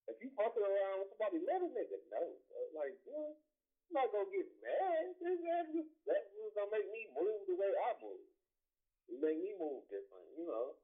If 0.06 0.22
you 0.22 0.30
fucking 0.38 0.62
around 0.62 1.02
with 1.02 1.10
somebody, 1.14 1.42
let 1.42 1.66
a 1.66 1.68
nigga 1.70 1.98
know. 2.10 2.28
Bro. 2.46 2.58
Like, 2.78 2.94
yeah, 3.06 3.34
I'm 3.34 3.92
not 3.94 4.10
gonna 4.14 4.30
get 4.30 4.46
mad. 4.62 5.18
That's 5.18 5.70
just 5.74 5.90
that's 6.06 6.28
just 6.30 6.54
gonna 6.54 6.70
make 6.70 6.86
me 6.94 7.10
move 7.10 7.42
the 7.46 7.54
way 7.58 7.70
I 7.74 7.90
move. 7.98 8.26
It 9.10 9.18
make 9.22 9.38
me 9.38 9.54
move 9.58 9.86
different, 9.90 10.26
you 10.38 10.46
know. 10.46 10.78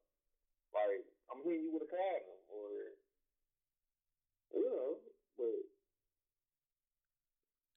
Like 0.75 1.07
I'm 1.31 1.43
hitting 1.47 1.69
you 1.69 1.73
with 1.75 1.87
a 1.87 1.91
condom, 1.91 2.41
or 2.51 2.97
you 4.55 4.63
know, 4.67 4.91
but 5.39 5.61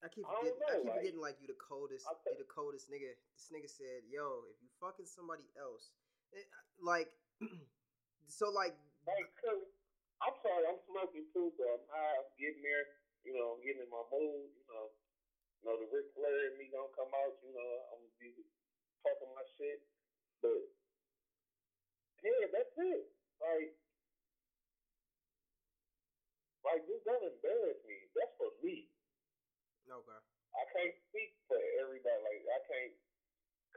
I 0.01 0.07
keep 0.09 0.25
I 0.25 0.33
forgetting. 0.33 0.49
I, 0.49 0.65
know, 0.65 0.77
keep 0.81 0.85
like- 0.85 0.97
forgetting 0.97 1.21
like 1.21 1.37
you 1.41 1.47
the 1.49 1.59
coldest. 1.61 2.05
I 2.09 2.13
you 2.25 2.41
the 2.41 2.49
coldest 2.49 2.89
nigga. 2.89 3.13
This 3.37 3.49
nigga 3.53 3.69
said, 3.69 4.05
"Yo, 4.09 4.49
if 4.49 4.57
you 4.61 4.69
fucking 4.81 5.05
somebody 5.09 5.45
else, 5.59 5.93
eh, 6.33 6.45
like, 6.81 7.09
so 8.29 8.49
like, 8.49 8.77
like, 9.05 9.29
cause 9.41 9.65
I'm 10.25 10.37
sorry, 10.41 10.65
I'm 10.65 10.81
smoking 10.89 11.25
too, 11.31 11.53
so 11.53 11.63
I'm 11.77 11.85
high. 11.93 12.17
I'm 12.17 12.29
getting 12.41 12.65
there, 12.65 12.85
you 13.21 13.33
know. 13.37 13.53
I'm 13.53 13.61
getting 13.61 13.85
in 13.85 13.91
my 13.93 14.01
mood, 14.09 14.49
you 14.57 14.65
know. 14.73 14.89
You 15.61 15.63
know, 15.69 15.77
the 15.81 15.87
Ric 15.93 16.07
Flair 16.17 16.49
in 16.49 16.57
me 16.57 16.69
gonna 16.73 16.89
come 16.97 17.13
out, 17.13 17.37
you 17.45 17.53
know. 17.53 17.71
I'm 17.93 18.01
gonna 18.01 18.17
be 18.21 18.33
talking 19.05 19.31
my 19.37 19.45
shit, 19.57 19.79
but 20.41 20.61
yeah, 22.25 22.45
that's 22.53 22.75
it. 22.81 23.05
Like, 23.41 23.71
like 26.65 26.81
this 26.89 27.01
doesn't 27.05 27.37
embarrass 27.37 27.79
me. 27.85 27.97
That's 28.17 28.33
for 28.41 28.51
me. 28.65 28.85
okay, 29.89 30.21
I 30.57 30.63
can't 30.73 30.95
speak 31.09 31.31
for 31.49 31.59
everybody. 31.81 32.21
Like 32.25 32.43
I 32.49 32.59
can't, 32.69 32.93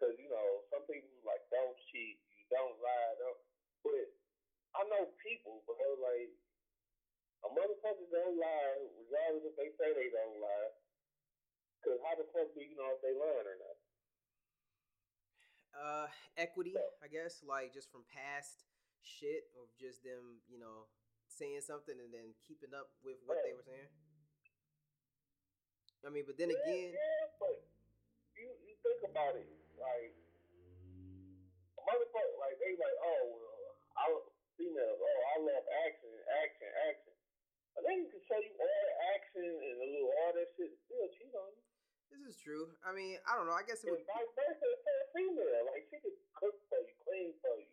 cause 0.00 0.14
you 0.18 0.28
know 0.32 0.64
some 0.72 0.84
people 0.88 1.11
like 1.28 1.44
don't 1.52 1.76
cheat, 1.92 2.18
you 2.37 2.44
don't 2.52 2.76
lie, 2.80 3.14
don't. 3.20 3.40
I 4.76 4.85
know 4.88 5.09
people, 5.22 5.64
but 5.66 5.76
they're 5.81 6.00
like 6.00 6.33
a 7.44 7.48
motherfucker 7.54 8.09
don't 8.11 8.37
lie, 8.38 8.76
regardless 8.98 9.46
if 9.48 9.54
they 9.57 9.70
say 9.78 9.94
they 9.94 10.11
don't 10.11 10.40
lie. 10.42 10.72
Cause 11.87 11.98
how 12.02 12.18
the 12.18 12.26
fuck 12.35 12.50
do 12.52 12.61
you 12.61 12.74
know 12.74 12.90
if 12.96 13.00
they 13.00 13.14
lying 13.14 13.46
or 13.46 13.59
not? 13.62 13.78
uh, 15.78 16.07
equity, 16.37 16.74
I 16.98 17.07
guess, 17.07 17.38
like 17.46 17.70
just 17.70 17.87
from 17.92 18.02
past 18.11 18.66
shit 19.02 19.46
of 19.54 19.70
just 19.78 20.02
them, 20.02 20.42
you 20.50 20.59
know, 20.59 20.90
saying 21.31 21.62
something 21.62 21.94
and 21.94 22.11
then 22.11 22.35
keeping 22.42 22.74
up 22.74 22.90
with 23.07 23.22
what 23.26 23.38
they 23.46 23.54
were 23.54 23.62
saying. 23.62 23.87
I 26.02 26.11
mean, 26.11 26.26
but 26.26 26.35
then 26.38 26.50
Yeah, 26.50 26.59
again, 26.66 26.90
yeah, 26.98 27.22
but 27.38 27.62
you 28.35 28.46
you 28.66 28.74
think 28.83 29.07
about 29.07 29.38
it, 29.38 29.46
like 29.78 30.14
a 31.78 31.81
motherfucker, 31.87 32.35
like 32.42 32.59
they 32.59 32.74
like, 32.74 32.98
oh, 33.02 33.22
well, 33.38 33.70
I 33.98 34.04
females, 34.59 34.99
oh, 34.99 35.21
I 35.33 35.37
love 35.47 35.64
action, 35.87 36.11
action, 36.42 36.68
action. 36.90 37.14
But 37.79 37.87
then 37.87 38.03
you 38.03 38.11
can 38.11 38.23
show 38.27 38.38
you 38.42 38.53
all 38.59 38.66
the 38.90 38.94
action 39.14 39.47
and 39.47 39.77
the 39.79 39.87
little 39.87 40.11
all 40.27 40.33
that 40.35 40.49
shit, 40.59 40.66
and 40.75 40.81
still 40.83 41.07
cheat 41.14 41.31
on 41.38 41.49
you. 41.55 41.62
this 42.11 42.23
is 42.27 42.37
true. 42.42 42.66
I 42.83 42.90
mean, 42.90 43.23
I 43.23 43.38
don't 43.38 43.47
know. 43.47 43.55
I 43.55 43.62
guess 43.62 43.87
it 43.87 43.94
And 43.94 44.03
would. 44.03 44.11
vice 44.11 44.33
versa 44.35 44.66
for 44.83 44.94
a 44.99 45.07
female, 45.14 45.62
like 45.71 45.87
she 45.87 45.97
could 46.03 46.18
cook 46.35 46.59
for 46.66 46.83
you, 46.83 46.94
clean 47.07 47.31
for 47.38 47.55
you, 47.55 47.71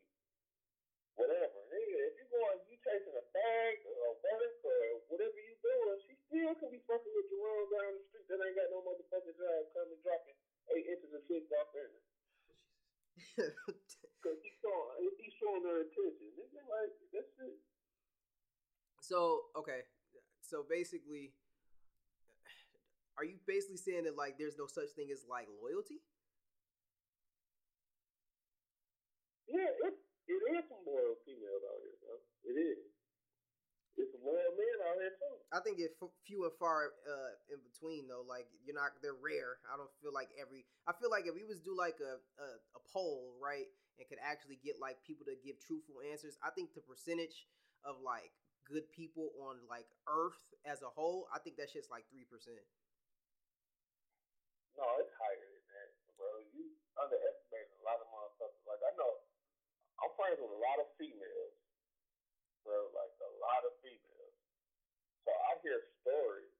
whatever. 1.18 1.58
Nigga, 1.74 1.98
if 2.06 2.14
you 2.22 2.26
going, 2.30 2.60
you 2.70 2.78
chasing 2.86 3.18
a 3.18 3.26
bag 3.34 3.76
or 3.90 3.98
a 4.06 4.14
work 4.22 4.56
or 4.62 4.78
whatever 5.10 5.38
you 5.42 5.56
doing, 5.66 5.98
she 6.06 6.14
still 6.30 6.54
can 6.62 6.70
be 6.70 6.82
fucking 6.86 7.14
with 7.18 7.28
Jerome 7.34 7.68
down 7.74 7.92
the 7.98 8.04
street 8.14 8.30
that 8.30 8.46
ain't 8.46 8.56
got 8.62 8.70
no 8.70 8.86
motherfucking 8.86 9.34
job 9.42 9.60
coming 9.74 9.98
dropping 10.06 10.38
eight 10.78 10.86
inches 10.86 11.10
of 11.18 11.22
shit 11.26 11.50
off 11.58 11.74
in 11.74 11.90
her. 11.90 12.02
Cause 14.24 14.40
he's 14.42 14.58
showing, 14.60 15.12
he's 15.22 15.36
showing 15.38 15.64
her 15.64 15.86
attention. 15.86 16.28
Nigga, 16.36 16.62
like, 16.68 16.92
that's 17.14 17.32
it. 17.46 17.60
so 19.02 19.52
okay, 19.56 19.86
so 20.42 20.66
basically, 20.68 21.34
are 23.18 23.24
you 23.24 23.38
basically 23.48 23.78
saying 23.78 24.06
that 24.06 24.18
like 24.18 24.38
there's 24.38 24.58
no 24.58 24.68
such 24.68 24.92
thing 24.96 25.14
as 25.14 25.24
like 25.30 25.48
loyalty? 25.62 26.02
Yeah, 29.46 29.70
it, 29.86 29.94
it 30.26 30.42
is 30.58 30.66
some 30.68 30.82
loyal 30.84 31.22
females 31.22 31.64
out 31.64 31.80
here, 31.86 31.98
bro. 32.02 32.18
It 32.50 32.58
is. 32.58 32.95
It's 33.96 34.12
loyal 34.20 34.52
men 34.60 34.78
out 34.92 35.00
here, 35.00 35.16
too. 35.16 35.36
I 35.56 35.64
think 35.64 35.80
it's 35.80 35.96
f- 36.04 36.12
few 36.28 36.44
and 36.44 36.52
far 36.60 36.92
uh, 37.08 37.32
in 37.48 37.64
between 37.64 38.12
though. 38.12 38.28
Like 38.28 38.52
you're 38.68 38.76
not, 38.76 39.00
they're 39.00 39.16
rare. 39.16 39.64
I 39.72 39.80
don't 39.80 39.92
feel 40.04 40.12
like 40.12 40.28
every. 40.36 40.68
I 40.84 40.92
feel 40.92 41.08
like 41.08 41.32
if 41.32 41.36
we 41.38 41.48
was 41.48 41.64
do 41.64 41.72
like 41.72 42.04
a, 42.04 42.20
a 42.42 42.48
a 42.76 42.82
poll, 42.92 43.40
right, 43.40 43.72
and 43.96 44.04
could 44.12 44.20
actually 44.20 44.60
get 44.60 44.84
like 44.84 45.00
people 45.08 45.24
to 45.32 45.40
give 45.40 45.64
truthful 45.64 46.04
answers, 46.04 46.36
I 46.44 46.52
think 46.52 46.76
the 46.76 46.84
percentage 46.84 47.48
of 47.88 48.04
like 48.04 48.36
good 48.68 48.84
people 48.92 49.32
on 49.40 49.64
like 49.72 49.88
Earth 50.12 50.44
as 50.68 50.84
a 50.84 50.92
whole, 50.92 51.32
I 51.32 51.40
think 51.40 51.56
that 51.62 51.72
shit's 51.72 51.88
like 51.88 52.04
three 52.12 52.28
percent. 52.28 52.60
No, 54.76 54.84
it's 55.00 55.16
higher 55.16 55.40
than 55.40 55.64
that, 55.72 55.90
bro. 56.20 56.28
You 56.52 56.68
underestimate 57.00 57.72
a 57.80 57.82
lot 57.88 58.04
of 58.04 58.12
motherfuckers. 58.12 58.60
Like 58.68 58.84
I 58.84 58.92
know, 59.00 59.24
I'm 60.04 60.12
friends 60.20 60.36
with 60.44 60.52
a 60.52 60.60
lot 60.60 60.84
of 60.84 60.92
females, 61.00 61.56
bro. 62.68 62.92
Like 62.92 63.16
a 63.24 63.32
lot 63.40 63.64
of 63.64 63.72
females. 63.80 63.85
So 65.26 65.34
I 65.34 65.52
hear 65.66 65.82
stories 66.06 66.54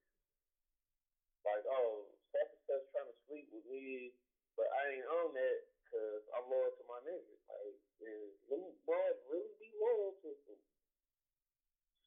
like, 1.46 1.62
oh, 1.70 2.10
such 2.34 2.50
and 2.50 2.62
such 2.66 2.84
trying 2.90 3.06
to 3.06 3.16
sleep 3.30 3.46
with 3.54 3.62
me, 3.70 4.10
but 4.58 4.66
I 4.66 4.98
ain't 4.98 5.06
on 5.06 5.30
that 5.30 5.58
because 5.86 6.26
I'm 6.34 6.50
loyal 6.50 6.74
to 6.74 6.84
my 6.90 6.98
niggas. 7.06 7.42
Like, 7.46 7.78
and 8.02 8.26
them 8.50 8.66
boys 8.82 9.18
really 9.30 9.54
be 9.62 9.70
loyal 9.78 10.18
to 10.26 10.30
some, 10.42 10.62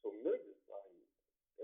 some 0.04 0.16
niggas. 0.20 0.60
Like, 0.68 0.92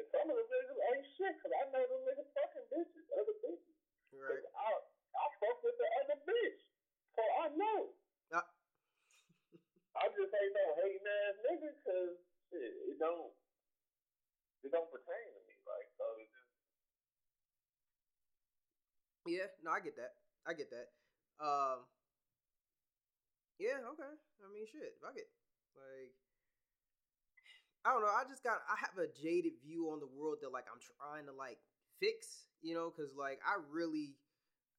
and 0.00 0.06
some 0.08 0.26
of 0.32 0.36
the 0.40 0.46
niggas 0.48 0.80
ain't 0.96 1.06
shit 1.20 1.36
because 1.36 1.52
I 1.52 1.64
know 1.68 1.84
them 1.84 2.02
niggas 2.08 2.32
fucking 2.32 2.66
bitches, 2.72 3.06
other 3.12 3.36
bitches. 3.44 3.76
Right. 4.16 4.40
I, 4.40 4.68
I 5.20 5.24
fuck 5.36 5.60
with 5.60 5.76
the 5.76 5.88
other 6.00 6.18
bitch. 6.24 6.60
So 7.12 7.22
I 7.44 7.46
know. 7.52 7.80
Uh. 8.32 8.48
I 9.96 10.04
just 10.16 10.32
ain't 10.32 10.56
no 10.56 10.66
hating 10.80 11.08
ass 11.08 11.36
nigga 11.44 11.70
because 11.76 12.12
shit, 12.48 12.72
it 12.92 12.96
don't 13.00 13.32
it 14.66 14.74
don't 14.74 14.90
pertain 14.90 15.30
to 15.30 15.40
me. 15.46 15.54
Like 15.62 15.88
so 15.94 16.04
just 16.18 16.34
Yeah, 19.26 19.50
no, 19.62 19.74
I 19.74 19.82
get 19.82 19.98
that. 19.98 20.18
I 20.46 20.54
get 20.54 20.70
that. 20.70 20.94
Um, 21.42 21.82
yeah, 23.58 23.82
okay. 23.94 24.14
I 24.38 24.46
mean, 24.54 24.66
shit, 24.70 24.94
fuck 25.02 25.18
it. 25.18 25.26
Like, 25.74 26.14
I 27.82 27.90
don't 27.90 28.06
know. 28.06 28.14
I 28.14 28.22
just 28.30 28.46
got. 28.46 28.62
I 28.70 28.78
have 28.78 28.94
a 28.98 29.10
jaded 29.10 29.58
view 29.62 29.90
on 29.90 29.98
the 29.98 30.06
world 30.10 30.38
that 30.42 30.54
like 30.54 30.70
I'm 30.70 30.82
trying 30.82 31.26
to 31.26 31.34
like 31.34 31.58
fix. 31.98 32.46
You 32.62 32.74
know, 32.74 32.90
because 32.90 33.14
like 33.14 33.38
I 33.42 33.58
really, 33.70 34.14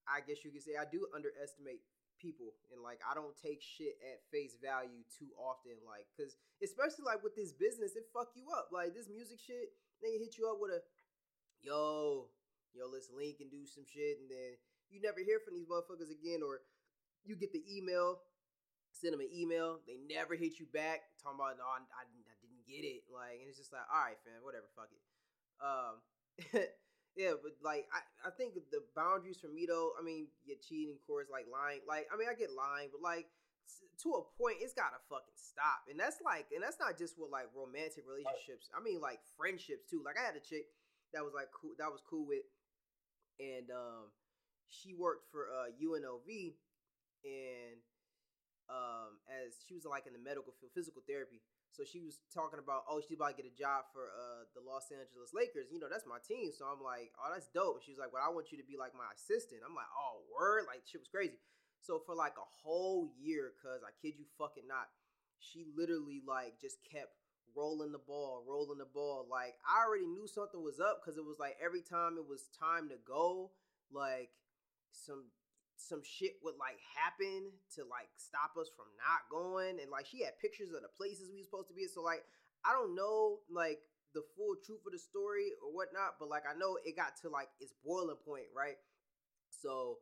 I 0.08 0.20
guess 0.24 0.44
you 0.44 0.50
could 0.50 0.64
say 0.64 0.80
I 0.80 0.88
do 0.88 1.08
underestimate 1.12 1.84
people, 2.18 2.58
and 2.74 2.82
like 2.82 3.00
I 3.06 3.14
don't 3.14 3.34
take 3.38 3.62
shit 3.62 3.96
at 4.02 4.20
face 4.28 4.58
value 4.60 5.06
too 5.08 5.30
often. 5.38 5.78
Like, 5.86 6.04
because 6.12 6.36
especially 6.60 7.06
like 7.06 7.22
with 7.22 7.38
this 7.38 7.54
business, 7.54 7.94
it 7.94 8.10
fuck 8.12 8.34
you 8.34 8.50
up. 8.52 8.68
Like 8.74 8.92
this 8.92 9.08
music 9.08 9.38
shit, 9.40 9.72
they 10.02 10.18
hit 10.18 10.36
you 10.36 10.50
up 10.50 10.58
with 10.58 10.74
a, 10.74 10.80
yo, 11.62 12.28
yo, 12.74 12.90
let's 12.90 13.10
link 13.14 13.38
and 13.40 13.50
do 13.50 13.64
some 13.64 13.86
shit, 13.86 14.18
and 14.20 14.28
then 14.28 14.58
you 14.90 15.00
never 15.00 15.20
hear 15.20 15.40
from 15.40 15.54
these 15.54 15.68
motherfuckers 15.68 16.12
again, 16.12 16.42
or 16.42 16.62
you 17.24 17.36
get 17.36 17.52
the 17.52 17.62
email, 17.66 18.20
send 18.92 19.12
them 19.12 19.22
an 19.22 19.32
email, 19.32 19.80
they 19.86 20.00
never 20.08 20.34
hit 20.34 20.58
you 20.58 20.66
back, 20.70 21.06
talking 21.22 21.38
about 21.38 21.60
no, 21.60 21.66
I, 21.66 21.82
I, 21.92 22.04
I 22.08 22.34
didn't 22.40 22.64
get 22.64 22.86
it, 22.86 23.04
like, 23.10 23.40
and 23.40 23.48
it's 23.48 23.58
just 23.60 23.72
like, 23.72 23.84
all 23.88 24.02
right, 24.02 24.18
fam, 24.24 24.40
whatever, 24.42 24.68
fuck 24.74 24.90
it. 24.90 25.02
Um, 25.60 25.94
yeah, 27.18 27.34
but 27.34 27.58
like, 27.58 27.90
I, 27.90 28.00
I 28.22 28.30
think 28.30 28.54
the 28.54 28.86
boundaries 28.94 29.42
for 29.42 29.50
me 29.50 29.66
though, 29.66 29.92
I 29.98 30.06
mean, 30.06 30.30
you're 30.46 30.62
cheating, 30.62 30.94
of 30.94 31.02
course, 31.02 31.26
like 31.26 31.50
lying, 31.50 31.82
like, 31.84 32.06
I 32.08 32.16
mean, 32.16 32.30
I 32.30 32.38
get 32.38 32.54
lying, 32.54 32.88
but 32.94 33.02
like. 33.02 33.26
To 34.00 34.16
a 34.16 34.24
point, 34.40 34.64
it's 34.64 34.72
gotta 34.72 34.96
fucking 35.12 35.36
stop, 35.36 35.84
and 35.92 36.00
that's 36.00 36.24
like, 36.24 36.48
and 36.56 36.64
that's 36.64 36.80
not 36.80 36.96
just 36.96 37.20
with 37.20 37.28
like 37.28 37.52
romantic 37.52 38.08
relationships. 38.08 38.72
I 38.72 38.80
mean, 38.80 38.96
like 38.96 39.20
friendships 39.36 39.84
too. 39.84 40.00
Like 40.00 40.16
I 40.16 40.24
had 40.24 40.40
a 40.40 40.40
chick 40.40 40.72
that 41.12 41.20
was 41.20 41.36
like 41.36 41.52
cool, 41.52 41.76
that 41.76 41.92
was 41.92 42.00
cool 42.00 42.24
with, 42.24 42.48
and 43.36 43.68
um, 43.68 44.08
she 44.68 44.92
worked 44.94 45.26
for 45.32 45.48
uh 45.48 45.72
UNLV 45.80 46.28
and 47.24 47.80
um 48.68 49.16
as 49.32 49.56
she 49.66 49.74
was 49.74 49.84
like 49.88 50.06
in 50.06 50.12
the 50.12 50.20
medical 50.20 50.52
field 50.60 50.72
physical 50.76 51.02
therapy 51.08 51.40
so 51.78 51.86
she 51.86 52.02
was 52.02 52.18
talking 52.34 52.58
about 52.58 52.82
oh 52.90 52.98
she's 52.98 53.14
about 53.14 53.30
to 53.30 53.38
get 53.38 53.46
a 53.46 53.54
job 53.54 53.86
for 53.94 54.10
uh 54.10 54.50
the 54.58 54.62
Los 54.66 54.90
Angeles 54.90 55.30
Lakers. 55.30 55.70
You 55.70 55.78
know 55.78 55.86
that's 55.86 56.10
my 56.10 56.18
team. 56.18 56.50
So 56.50 56.66
I'm 56.66 56.82
like 56.82 57.14
oh 57.22 57.30
that's 57.30 57.46
dope. 57.54 57.78
And 57.78 57.84
she 57.86 57.94
was 57.94 58.02
like 58.02 58.10
well 58.10 58.26
I 58.26 58.34
want 58.34 58.50
you 58.50 58.58
to 58.58 58.66
be 58.66 58.74
like 58.74 58.98
my 58.98 59.06
assistant. 59.14 59.62
I'm 59.62 59.78
like 59.78 59.86
oh 59.94 60.26
word? 60.26 60.66
Like 60.66 60.82
shit 60.82 60.98
was 60.98 61.06
crazy. 61.06 61.38
So 61.78 62.02
for 62.02 62.18
like 62.18 62.34
a 62.34 62.50
whole 62.66 63.14
year 63.14 63.54
cuz 63.62 63.86
I 63.86 63.94
kid 63.94 64.18
you 64.18 64.26
fucking 64.34 64.66
not 64.66 64.90
she 65.38 65.70
literally 65.70 66.18
like 66.26 66.58
just 66.58 66.82
kept 66.82 67.14
rolling 67.54 67.94
the 67.94 68.02
ball 68.02 68.42
rolling 68.42 68.82
the 68.82 68.90
ball. 68.90 69.30
Like 69.30 69.54
I 69.62 69.86
already 69.86 70.10
knew 70.10 70.26
something 70.26 70.58
was 70.58 70.82
up 70.82 71.06
cuz 71.06 71.14
it 71.14 71.22
was 71.22 71.38
like 71.38 71.54
every 71.62 71.86
time 71.86 72.18
it 72.18 72.26
was 72.26 72.50
time 72.58 72.90
to 72.90 72.98
go 73.06 73.54
like 73.94 74.34
some 74.90 75.30
some 75.78 76.02
shit 76.02 76.34
would 76.42 76.58
like 76.58 76.82
happen 76.82 77.54
to 77.70 77.86
like 77.86 78.10
stop 78.18 78.58
us 78.58 78.66
from 78.74 78.90
not 78.98 79.22
going 79.30 79.78
and 79.78 79.90
like 79.94 80.04
she 80.04 80.26
had 80.26 80.34
pictures 80.42 80.74
of 80.74 80.82
the 80.82 80.90
places 80.98 81.30
we 81.30 81.38
were 81.38 81.46
supposed 81.46 81.70
to 81.70 81.78
be 81.78 81.86
so 81.86 82.02
like 82.02 82.26
i 82.66 82.74
don't 82.74 82.98
know 82.98 83.38
like 83.46 83.78
the 84.14 84.26
full 84.34 84.58
truth 84.66 84.82
of 84.82 84.92
the 84.92 84.98
story 84.98 85.54
or 85.62 85.70
whatnot 85.70 86.18
but 86.18 86.28
like 86.28 86.42
i 86.50 86.56
know 86.58 86.74
it 86.82 86.98
got 86.98 87.14
to 87.14 87.30
like 87.30 87.48
its 87.60 87.72
boiling 87.86 88.18
point 88.26 88.50
right? 88.50 88.76
So 89.48 89.98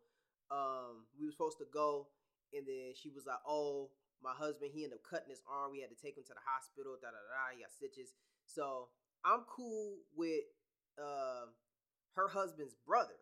um 0.51 1.07
we 1.19 1.27
were 1.27 1.33
supposed 1.33 1.59
to 1.59 1.69
go 1.69 2.09
and 2.55 2.65
then 2.67 2.95
she 2.95 3.11
was 3.11 3.27
like 3.27 3.43
oh 3.47 3.91
my 4.23 4.33
husband 4.33 4.71
he 4.73 4.85
ended 4.85 4.99
up 4.99 5.05
cutting 5.05 5.29
his 5.29 5.43
arm. 5.45 5.73
We 5.73 5.85
had 5.85 5.93
to 5.93 6.01
take 6.01 6.17
him 6.17 6.25
to 6.25 6.35
the 6.35 6.47
hospital 6.47 6.97
da 6.97 7.13
da 7.13 7.21
da. 7.21 7.53
He 7.53 7.61
got 7.61 7.71
stitches. 7.71 8.17
So 8.47 8.89
i'm 9.25 9.45
cool 9.45 9.99
with 10.17 10.47
uh, 10.97 11.53
her 12.15 12.29
husband's 12.29 12.75
brother 12.87 13.19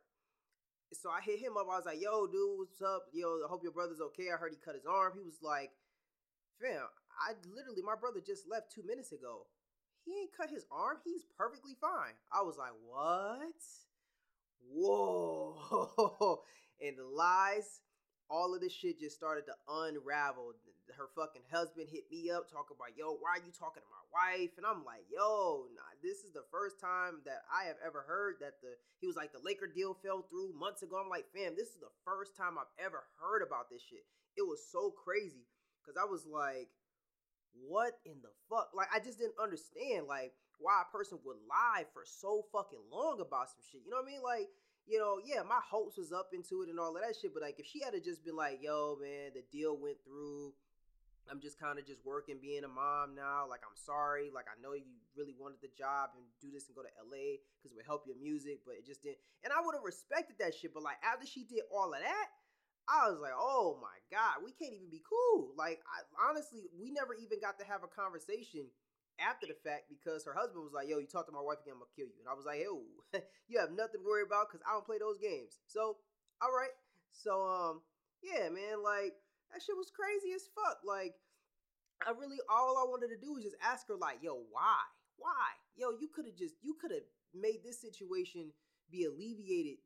so 0.94 1.11
I 1.11 1.20
hit 1.20 1.40
him 1.40 1.57
up. 1.57 1.66
I 1.70 1.76
was 1.76 1.87
like, 1.87 2.00
"Yo, 2.00 2.26
dude, 2.26 2.59
what's 2.59 2.83
up? 2.83 3.07
Yo, 3.12 3.40
I 3.44 3.48
hope 3.48 3.62
your 3.62 3.72
brother's 3.72 4.00
okay. 4.00 4.30
I 4.33 4.37
heard 4.37 4.52
he 4.52 4.59
cut 4.59 4.74
his 4.74 4.87
arm." 4.87 5.12
He 5.14 5.22
was 5.22 5.38
like, 5.42 5.72
"Fam, 6.61 6.87
I 7.20 7.35
literally 7.54 7.83
my 7.83 7.96
brother 7.96 8.20
just 8.24 8.48
left 8.48 8.72
two 8.72 8.83
minutes 8.87 9.12
ago. 9.12 9.46
He 10.04 10.12
ain't 10.12 10.37
cut 10.37 10.50
his 10.50 10.66
arm. 10.70 10.98
He's 11.04 11.24
perfectly 11.37 11.76
fine." 11.80 12.14
I 12.33 12.42
was 12.42 12.57
like, 12.57 12.72
"What? 12.87 13.61
Whoa!" 14.66 16.42
and 16.80 16.98
the 16.98 17.04
lies, 17.04 17.80
all 18.31 18.55
of 18.55 18.61
this 18.61 18.73
shit 18.73 19.01
just 19.01 19.17
started 19.17 19.45
to 19.47 19.55
unravel. 19.69 20.55
Her 20.97 21.09
fucking 21.15 21.43
husband 21.53 21.89
hit 21.91 22.05
me 22.11 22.31
up 22.31 22.51
talking 22.51 22.77
about, 22.77 22.97
"Yo, 22.97 23.17
why 23.17 23.41
are 23.41 23.45
you 23.45 23.53
talking 23.53 23.83
to 23.83 23.89
my 23.89 24.05
wife, 24.15 24.55
and 24.57 24.65
I'm 24.65 24.87
like, 24.87 25.03
yo, 25.11 25.67
nah, 25.75 25.91
this 25.99 26.23
is 26.23 26.31
the 26.33 26.47
first 26.55 26.79
time 26.79 27.19
that 27.27 27.43
I 27.51 27.67
have 27.67 27.77
ever 27.85 28.07
heard 28.07 28.39
that 28.41 28.63
the 28.63 28.79
he 29.03 29.07
was 29.11 29.17
like 29.17 29.35
the 29.35 29.43
Laker 29.43 29.67
deal 29.67 29.99
fell 29.99 30.23
through 30.23 30.55
months 30.55 30.83
ago. 30.83 30.97
I'm 30.97 31.11
like, 31.11 31.27
fam, 31.35 31.59
this 31.59 31.75
is 31.75 31.83
the 31.83 31.93
first 32.07 32.39
time 32.39 32.57
I've 32.57 32.71
ever 32.79 33.03
heard 33.19 33.43
about 33.43 33.69
this 33.69 33.83
shit. 33.83 34.07
It 34.39 34.47
was 34.47 34.63
so 34.71 34.95
crazy 34.95 35.51
because 35.83 35.99
I 35.99 36.07
was 36.07 36.25
like, 36.25 36.71
what 37.53 37.99
in 38.07 38.23
the 38.23 38.33
fuck? 38.49 38.71
Like, 38.73 38.89
I 38.95 39.03
just 39.03 39.19
didn't 39.19 39.43
understand 39.43 40.07
like 40.07 40.33
why 40.63 40.87
a 40.87 40.93
person 40.95 41.19
would 41.27 41.43
lie 41.51 41.85
for 41.93 42.07
so 42.07 42.47
fucking 42.55 42.87
long 42.91 43.19
about 43.21 43.51
some 43.51 43.67
shit. 43.67 43.83
You 43.85 43.91
know 43.91 43.99
what 43.99 44.09
I 44.09 44.13
mean? 44.15 44.23
Like, 44.23 44.49
you 44.87 44.99
know, 44.99 45.18
yeah, 45.25 45.42
my 45.42 45.61
hopes 45.68 45.97
was 45.97 46.12
up 46.12 46.31
into 46.33 46.62
it 46.62 46.68
and 46.68 46.79
all 46.79 46.97
of 46.97 47.03
that 47.03 47.16
shit, 47.16 47.33
but 47.33 47.42
like 47.42 47.59
if 47.59 47.66
she 47.66 47.81
had 47.83 47.94
just 48.05 48.25
been 48.25 48.37
like, 48.37 48.61
yo, 48.62 48.99
man, 49.01 49.33
the 49.35 49.42
deal 49.51 49.77
went 49.77 49.97
through 50.05 50.53
I'm 51.31 51.40
just 51.40 51.59
kind 51.59 51.79
of 51.79 51.87
just 51.87 52.05
working, 52.05 52.37
being 52.40 52.64
a 52.64 52.68
mom 52.68 53.16
now. 53.16 53.49
Like, 53.49 53.64
I'm 53.64 53.77
sorry. 53.77 54.29
Like, 54.29 54.44
I 54.49 54.57
know 54.61 54.77
you 54.77 55.01
really 55.16 55.35
wanted 55.38 55.61
the 55.62 55.73
job 55.73 56.12
and 56.16 56.25
do 56.40 56.53
this 56.53 56.68
and 56.68 56.77
go 56.77 56.85
to 56.85 56.92
LA 57.01 57.40
because 57.57 57.73
it 57.73 57.77
would 57.77 57.88
help 57.88 58.05
your 58.05 58.16
music, 58.20 58.61
but 58.66 58.77
it 58.77 58.85
just 58.85 59.03
didn't. 59.03 59.20
And 59.42 59.53
I 59.53 59.64
would 59.64 59.75
have 59.75 59.85
respected 59.85 60.37
that 60.40 60.53
shit. 60.53 60.75
But, 60.77 60.85
like, 60.85 61.01
after 61.01 61.25
she 61.25 61.44
did 61.44 61.64
all 61.73 61.92
of 61.92 62.01
that, 62.01 62.29
I 62.85 63.09
was 63.09 63.20
like, 63.25 63.33
oh 63.33 63.81
my 63.81 63.97
God, 64.12 64.44
we 64.44 64.53
can't 64.53 64.77
even 64.77 64.92
be 64.92 65.01
cool. 65.01 65.57
Like, 65.57 65.81
I, 65.88 66.05
honestly, 66.29 66.68
we 66.77 66.92
never 66.92 67.16
even 67.16 67.40
got 67.40 67.57
to 67.61 67.64
have 67.64 67.81
a 67.81 67.88
conversation 67.88 68.68
after 69.20 69.46
the 69.46 69.59
fact 69.62 69.90
because 69.90 70.24
her 70.24 70.35
husband 70.35 70.64
was 70.64 70.72
like, 70.74 70.88
yo, 70.88 70.98
you 70.98 71.07
talk 71.07 71.27
to 71.27 71.35
my 71.35 71.42
wife 71.42 71.62
again, 71.62 71.79
I'm 71.79 71.83
gonna 71.83 71.96
kill 71.96 72.11
you. 72.11 72.20
And 72.22 72.31
I 72.31 72.35
was 72.35 72.46
like, 72.46 72.62
yo, 72.62 72.83
you 73.48 73.59
have 73.59 73.72
nothing 73.72 74.03
to 74.03 74.07
worry 74.07 74.27
about 74.27 74.50
because 74.50 74.62
I 74.66 74.74
don't 74.74 74.87
play 74.87 74.98
those 74.98 75.18
games. 75.18 75.62
So, 75.66 75.98
all 76.42 76.55
right. 76.55 76.74
So, 77.14 77.46
um, 77.46 77.83
yeah, 78.22 78.50
man, 78.50 78.83
like, 78.83 79.14
that 79.53 79.62
shit 79.62 79.79
was 79.79 79.94
crazy 79.94 80.35
as 80.35 80.50
fuck. 80.50 80.83
Like, 80.83 81.14
I 82.03 82.11
really 82.11 82.42
all 82.50 82.77
I 82.79 82.90
wanted 82.90 83.14
to 83.14 83.20
do 83.20 83.35
was 83.35 83.46
just 83.46 83.59
ask 83.62 83.87
her, 83.88 83.96
like, 83.96 84.18
yo, 84.20 84.42
why? 84.50 84.83
Why? 85.16 85.55
Yo, 85.79 85.94
you 85.94 86.11
could 86.11 86.27
have 86.27 86.37
just 86.37 86.59
you 86.62 86.74
could 86.74 86.90
have 86.90 87.07
made 87.35 87.62
this 87.62 87.81
situation 87.81 88.50
be 88.90 89.05
alleviated 89.05 89.79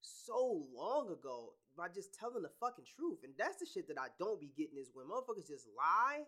so 0.00 0.64
long 0.72 1.12
ago 1.12 1.52
by 1.76 1.88
just 1.88 2.14
telling 2.14 2.42
the 2.42 2.52
fucking 2.60 2.84
truth. 2.84 3.20
And 3.24 3.32
that's 3.38 3.56
the 3.60 3.66
shit 3.66 3.88
that 3.88 4.00
I 4.00 4.08
don't 4.18 4.40
be 4.40 4.52
getting 4.56 4.78
is 4.78 4.90
when 4.92 5.06
motherfuckers 5.06 5.48
just 5.48 5.68
lie 5.76 6.24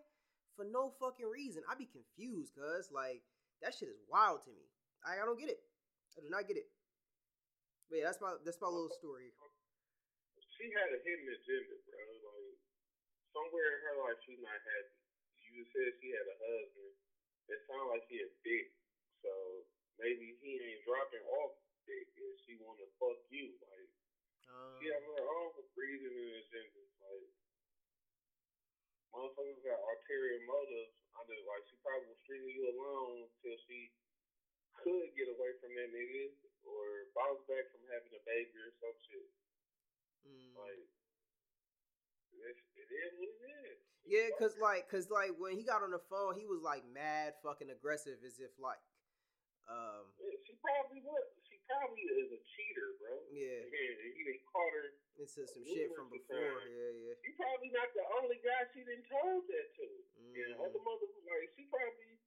for 0.55 0.65
no 0.65 0.93
fucking 1.01 1.27
reason. 1.27 1.63
I'd 1.69 1.81
be 1.81 1.89
confused, 1.89 2.53
cuz 2.55 2.91
like 2.91 3.23
that 3.61 3.73
shit 3.73 3.89
is 3.89 4.01
wild 4.09 4.43
to 4.43 4.51
me. 4.51 4.67
I, 5.03 5.19
I 5.19 5.25
don't 5.25 5.39
get 5.39 5.49
it. 5.49 5.61
I 6.17 6.21
do 6.21 6.29
not 6.29 6.47
get 6.47 6.57
it. 6.57 6.69
But 7.89 8.01
yeah, 8.01 8.05
that's 8.09 8.21
my 8.21 8.33
that's 8.45 8.61
my 8.61 8.69
little 8.69 8.93
story. 8.93 9.33
She 10.53 10.65
had 10.71 10.89
a 10.93 10.99
hidden 11.01 11.27
agenda, 11.27 11.75
bro. 11.85 11.99
Like 11.99 12.57
somewhere 13.33 13.69
in 13.73 13.79
her 13.89 13.95
life 14.05 14.17
she's 14.25 14.41
not 14.41 14.57
happy. 14.57 14.97
You 15.43 15.61
just 15.61 15.73
said 15.73 15.89
she 15.99 16.09
had 16.13 16.25
a 16.25 16.37
husband. 16.37 16.93
It 17.49 17.59
sounds 17.67 17.89
like 17.91 18.05
he 18.07 18.23
a 18.23 18.29
dick. 18.45 18.73
So 19.21 19.31
maybe 19.99 20.37
he 20.39 20.51
ain't 20.57 20.85
dropping 20.87 21.25
off 21.41 21.57
dick 21.85 22.07
and 22.17 22.33
she 22.45 22.57
wanna 22.61 22.87
fuck 23.01 23.19
you. 23.29 23.53
Like 23.59 23.89
um, 24.49 24.77
she 24.79 24.89
have 24.93 25.03
her 25.03 25.23
own 25.25 25.51
reason 25.75 26.13
and 26.13 26.33
agenda. 26.39 26.81
Like 27.03 27.27
motherfuckers 29.13 29.61
got 29.61 29.77
ulterior 29.79 30.41
motives 30.49 30.97
under 31.13 31.37
like 31.45 31.63
she 31.69 31.77
probably 31.85 32.09
was 32.09 32.19
stringing 32.25 32.57
you 32.57 32.65
along 32.73 33.29
till 33.39 33.57
she 33.69 33.93
could 34.81 35.13
get 35.13 35.29
away 35.29 35.53
from 35.61 35.71
that 35.77 35.93
nigga 35.93 36.33
or 36.65 37.07
bounce 37.13 37.45
back 37.45 37.69
from 37.69 37.85
having 37.93 38.11
a 38.17 38.23
baby 38.25 38.57
or 38.57 38.73
some 38.81 38.97
shit. 39.05 39.29
Mm. 40.25 40.57
Like 40.57 40.89
it 42.33 42.89
is 42.89 43.11
what 43.15 43.29
it 43.29 43.41
is. 43.69 43.79
Yeah, 44.03 44.27
cause 44.35 44.59
like, 44.59 44.91
cause 44.91 45.07
like 45.07 45.31
when 45.39 45.55
he 45.55 45.63
got 45.63 45.79
on 45.79 45.95
the 45.95 46.03
phone, 46.11 46.35
he 46.35 46.43
was 46.43 46.59
like 46.59 46.83
mad, 46.91 47.39
fucking 47.39 47.71
aggressive, 47.71 48.19
as 48.25 48.35
if 48.35 48.51
like, 48.59 48.81
um. 49.71 50.11
Yeah, 50.19 50.35
she 50.43 50.59
probably 50.59 50.99
was. 51.07 51.23
She 51.47 51.55
probably 51.63 52.03
is 52.03 52.35
a 52.35 52.41
cheater, 52.51 52.99
bro. 52.99 53.15
Yeah. 53.31 53.63
And 54.23 54.31
didn't 54.31 54.47
caught 54.47 54.71
her 54.71 54.87
into 55.19 55.27
some 55.27 55.67
shit 55.67 55.91
from 55.91 56.07
before. 56.07 56.39
Time. 56.39 56.71
Yeah, 56.71 57.11
yeah. 57.11 57.15
He 57.27 57.35
probably 57.35 57.75
not 57.75 57.91
the 57.91 58.07
only 58.23 58.39
guy 58.39 58.63
she 58.71 58.87
didn't 58.87 59.03
told 59.11 59.43
that 59.51 59.67
to. 59.75 59.87
Mm. 60.15 60.31
And 60.31 60.63
other 60.63 60.79
motherfuckers, 60.79 61.27
like 61.27 61.51
she 61.51 61.67
probably, 61.67 62.23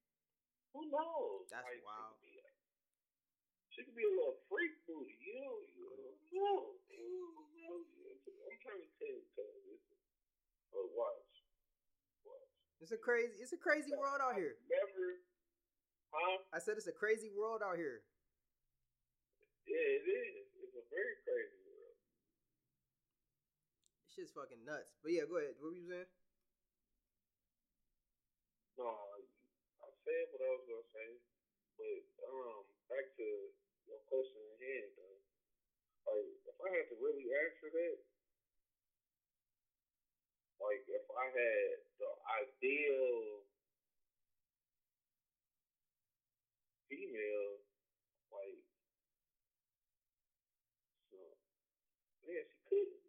who 0.76 0.92
knows? 0.92 1.48
That's 1.48 1.64
like, 1.64 1.80
wild. 1.80 2.20
She 2.20 2.28
could, 2.28 2.36
be 2.36 2.44
a, 2.44 2.52
she 3.72 3.80
could 3.80 3.96
be 3.96 4.04
a 4.04 4.12
little 4.12 4.36
freak 4.44 4.76
booty. 4.84 5.16
You 5.24 5.40
know, 5.40 5.56
you 6.28 6.36
know, 6.36 6.76
I'm 7.80 8.60
trying 8.60 8.84
to 8.84 8.90
tell 9.00 9.16
you. 9.16 9.80
But 10.68 10.92
watch. 10.92 11.32
Watch. 12.28 12.52
It's 12.84 12.92
a 12.92 13.00
crazy 13.00 13.40
it's 13.40 13.56
a 13.56 13.60
crazy 13.60 13.96
world 13.96 14.20
out 14.20 14.36
here. 14.36 14.60
Never 14.68 15.24
huh? 16.12 16.44
I 16.52 16.60
said 16.60 16.76
it's 16.76 16.92
a 16.92 16.92
crazy 16.92 17.32
world 17.32 17.64
out 17.64 17.80
here. 17.80 18.04
Yeah, 19.64 19.96
it 19.96 20.04
is. 20.04 20.44
It's 20.60 20.76
a 20.76 20.84
very 20.92 21.16
crazy 21.24 21.65
shit's 24.16 24.32
fucking 24.32 24.64
nuts. 24.64 24.96
But 25.04 25.12
yeah, 25.12 25.28
go 25.28 25.36
ahead. 25.36 25.60
What 25.60 25.76
were 25.76 25.76
you 25.76 25.84
saying? 25.92 26.08
No, 28.80 28.88
I 28.88 29.88
said 30.04 30.24
what 30.32 30.40
I 30.40 30.50
was 30.56 30.64
gonna 30.64 30.88
say. 30.96 31.10
But 31.76 32.00
um 32.24 32.64
back 32.88 33.04
to 33.20 33.28
your 33.84 34.00
question 34.08 34.40
at 34.40 34.60
hand 34.64 34.88
though. 34.96 35.20
Like 36.08 36.32
if 36.48 36.56
I 36.64 36.68
had 36.72 36.88
to 36.88 36.96
really 36.96 37.28
answer 37.28 37.68
that, 37.68 37.96
like 40.64 40.84
if 40.88 41.04
I 41.12 41.26
had 41.28 41.72
the 42.00 42.10
ideal 42.40 43.44
female, 46.88 47.60
like 48.32 48.60
so 51.12 51.20
yeah, 52.24 52.44
she 52.48 52.60
couldn't 52.64 53.00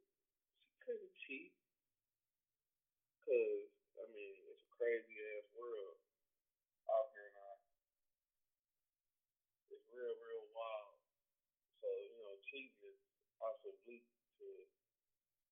she 0.68 0.76
couldn't 0.84 1.14
cheat. 1.28 1.52
Cause 3.38 3.70
I 4.02 4.06
mean 4.18 4.34
it's 4.50 4.66
a 4.66 4.72
crazy 4.74 5.14
ass 5.38 5.46
world 5.54 6.02
out 6.90 7.14
here 7.14 7.30
now. 7.38 7.54
It's 9.70 9.86
real, 9.94 10.18
real 10.18 10.50
wild. 10.58 10.98
So, 11.78 11.86
you 11.86 12.18
know, 12.18 12.34
cheating 12.50 12.74
is 12.82 12.98
also 13.38 13.78
bleak 13.86 14.10
to 14.42 14.48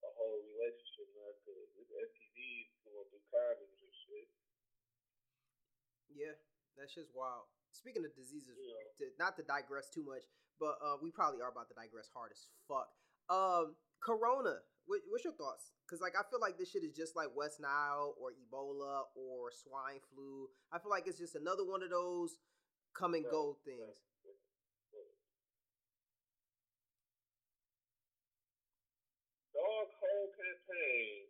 a 0.01 0.09
whole 0.17 0.41
relationship 0.57 1.13
now 1.13 1.29
because 1.45 1.69
this 1.77 1.93
STD 1.93 2.73
going 2.89 3.05
through 3.13 3.21
condoms 3.29 3.77
and 3.77 3.93
shit. 3.93 4.33
Yeah, 6.09 6.33
that's 6.73 6.97
just 6.97 7.13
wild. 7.13 7.45
Speaking 7.69 8.01
of 8.01 8.17
diseases, 8.17 8.57
yeah. 8.57 8.81
to, 8.97 9.13
not 9.21 9.37
to 9.37 9.45
digress 9.45 9.93
too 9.93 10.01
much, 10.01 10.25
but 10.57 10.81
uh, 10.81 10.97
we 10.97 11.13
probably 11.13 11.45
are 11.45 11.53
about 11.53 11.69
to 11.69 11.77
digress 11.77 12.09
hard 12.09 12.33
as 12.33 12.49
fuck. 12.65 12.89
Um, 13.29 13.75
Corona, 14.03 14.61
what, 14.85 15.01
what's 15.09 15.25
your 15.25 15.33
thoughts? 15.33 15.73
Because 15.85 16.01
like 16.01 16.13
I 16.13 16.21
feel 16.29 16.41
like 16.41 16.57
this 16.57 16.69
shit 16.69 16.85
is 16.85 16.93
just 16.93 17.15
like 17.17 17.33
West 17.33 17.57
Nile 17.61 18.13
or 18.21 18.33
Ebola 18.33 19.09
or 19.17 19.49
swine 19.49 20.01
flu. 20.13 20.49
I 20.73 20.77
feel 20.77 20.89
like 20.89 21.05
it's 21.09 21.17
just 21.17 21.33
another 21.33 21.65
one 21.65 21.81
of 21.81 21.89
those 21.89 22.37
come 22.93 23.13
and 23.13 23.25
go 23.25 23.57
things. 23.65 24.01
Dog 29.53 29.87
whole 29.97 30.29
campaign 30.37 31.29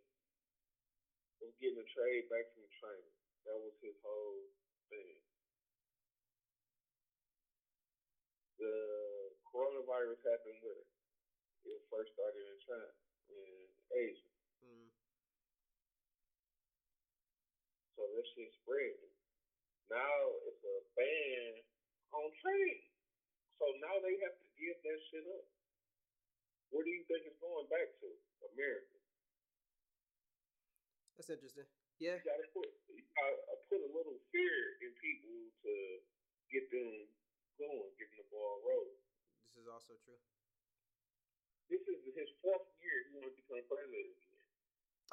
was 1.40 1.52
getting 1.60 1.80
a 1.80 1.88
trade 1.92 2.28
back 2.28 2.48
from 2.52 2.66
training. 2.80 3.16
That 3.44 3.56
was 3.60 3.76
his 3.80 3.96
whole 4.02 4.40
thing. 4.90 5.16
The 8.58 8.72
coronavirus 9.52 10.20
happened 10.26 10.60
with 10.64 10.80
it. 10.80 10.95
It 11.66 11.82
first 11.90 12.14
started 12.14 12.42
in 12.46 12.58
China. 12.62 12.90
in 13.34 13.66
Asia. 13.90 14.30
Mm. 14.62 14.88
So 17.98 18.06
this 18.14 18.26
shit 18.38 18.54
spreading. 18.62 19.10
Now 19.90 20.18
it's 20.46 20.62
a 20.62 20.76
ban 20.94 21.50
on 22.14 22.30
trade. 22.38 22.86
So 23.58 23.66
now 23.82 23.98
they 24.02 24.14
have 24.22 24.36
to 24.38 24.48
give 24.54 24.78
that 24.86 25.00
shit 25.10 25.26
up. 25.26 25.46
Where 26.70 26.86
do 26.86 26.90
you 26.90 27.02
think 27.10 27.26
it's 27.26 27.38
going 27.42 27.66
back 27.70 27.88
to? 28.02 28.10
America. 28.52 28.96
That's 31.16 31.32
interesting. 31.32 31.66
Yeah. 32.00 32.20
You 32.20 32.28
gotta 32.28 32.48
put 32.52 32.68
you 32.92 33.04
gotta 33.16 33.56
put 33.68 33.80
a 33.80 33.90
little 33.92 34.20
fear 34.32 34.56
in 34.84 34.92
people 35.00 35.48
to 35.64 35.72
get 36.52 36.68
them 36.68 37.08
going, 37.56 37.90
getting 37.96 38.20
the 38.20 38.28
ball 38.28 38.60
rolling. 38.64 39.00
This 39.48 39.64
is 39.64 39.68
also 39.68 39.96
true. 40.04 40.20
This 41.66 41.82
is 41.90 41.98
his 42.14 42.30
fourth 42.42 42.66
year 42.78 43.10
he 43.10 43.18
want 43.18 43.30
to 43.30 43.34
become 43.34 43.62
president 43.66 44.06
again. 44.06 44.26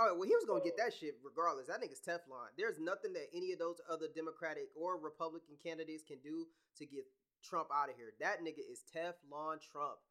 Oh 0.01 0.17
well, 0.17 0.25
he 0.25 0.33
was 0.33 0.45
gonna 0.45 0.65
get 0.65 0.77
that 0.77 0.93
shit 0.93 1.17
regardless. 1.21 1.69
That 1.69 1.81
nigga's 1.81 2.01
Teflon. 2.01 2.49
There's 2.57 2.81
nothing 2.81 3.13
that 3.13 3.29
any 3.33 3.53
of 3.53 3.59
those 3.61 3.77
other 3.85 4.09
Democratic 4.09 4.69
or 4.73 4.97
Republican 4.97 5.57
candidates 5.61 6.01
can 6.01 6.17
do 6.21 6.49
to 6.77 6.85
get 6.85 7.05
Trump 7.45 7.69
out 7.69 7.89
of 7.89 7.95
here. 7.97 8.13
That 8.17 8.41
nigga 8.41 8.65
is 8.65 8.81
Teflon 8.89 9.61
Trump, 9.61 10.01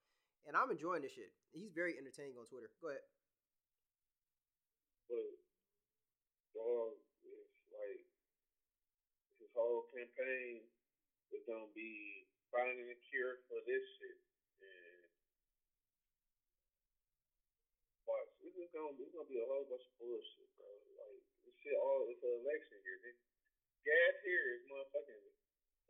and 0.47 0.55
I'm 0.55 0.71
enjoying 0.71 1.03
this 1.03 1.15
shit. 1.19 1.35
He's 1.51 1.75
very 1.75 1.99
entertaining 1.99 2.39
on 2.39 2.47
Twitter. 2.47 2.71
Go 2.79 2.95
ahead. 2.95 3.03
But 5.11 5.35
dog, 6.55 6.95
it's 7.27 7.67
like 7.75 8.07
his 9.43 9.51
whole 9.55 9.91
campaign 9.91 10.63
is 11.35 11.43
gonna 11.49 11.71
be 11.75 12.31
finding 12.55 12.87
a 12.87 12.99
cure 13.11 13.43
for 13.49 13.59
this 13.67 13.83
shit. 13.99 14.19
And 14.63 15.11
watch, 18.07 18.31
it's 18.63 18.71
gonna 18.71 18.95
it's 18.95 19.11
gonna 19.11 19.27
be 19.27 19.43
a 19.43 19.49
whole 19.51 19.67
bunch 19.67 19.83
of 19.83 19.95
bullshit, 19.99 20.47
bro. 20.55 20.71
Like 20.95 21.19
this 21.43 21.55
shit 21.59 21.75
all 21.83 22.07
it's 22.07 22.23
an 22.23 22.31
election 22.47 22.79
year. 22.87 22.99
Nigga. 23.03 23.23
Gas 23.83 24.15
here 24.23 24.47
is 24.55 24.63
motherfucking 24.71 25.23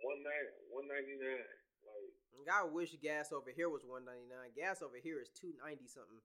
one 0.00 0.24
nine 0.24 0.48
one 0.72 0.88
ninety 0.88 1.20
nine. 1.20 1.52
Like 1.84 2.48
I 2.48 2.64
wish 2.64 2.96
gas 3.04 3.30
over 3.30 3.52
here 3.54 3.68
was 3.68 3.86
199. 3.86 4.26
Gas 4.56 4.82
over 4.82 4.98
here 4.98 5.22
is 5.22 5.30
290 5.38 5.86
something. 5.86 6.18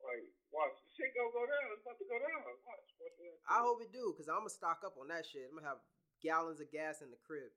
like 0.00 0.24
watch, 0.48 0.76
the 0.80 0.88
shit 0.94 1.12
gonna 1.12 1.34
go 1.34 1.44
down. 1.44 1.66
It's 1.74 1.84
about 1.84 1.98
to 2.00 2.06
go 2.08 2.16
down. 2.16 2.40
Watch, 2.46 2.88
watch 2.96 3.20
I 3.48 3.60
hope 3.60 3.82
it 3.84 3.92
do, 3.92 4.14
cause 4.16 4.30
I'm 4.30 4.46
gonna 4.46 4.52
stock 4.52 4.86
up 4.86 4.96
on 4.96 5.10
that 5.12 5.26
shit. 5.28 5.50
I'm 5.50 5.58
gonna 5.58 5.68
have 5.68 5.82
gallons 6.22 6.62
of 6.62 6.70
gas 6.70 7.02
in 7.02 7.10
the 7.12 7.20
crib. 7.20 7.50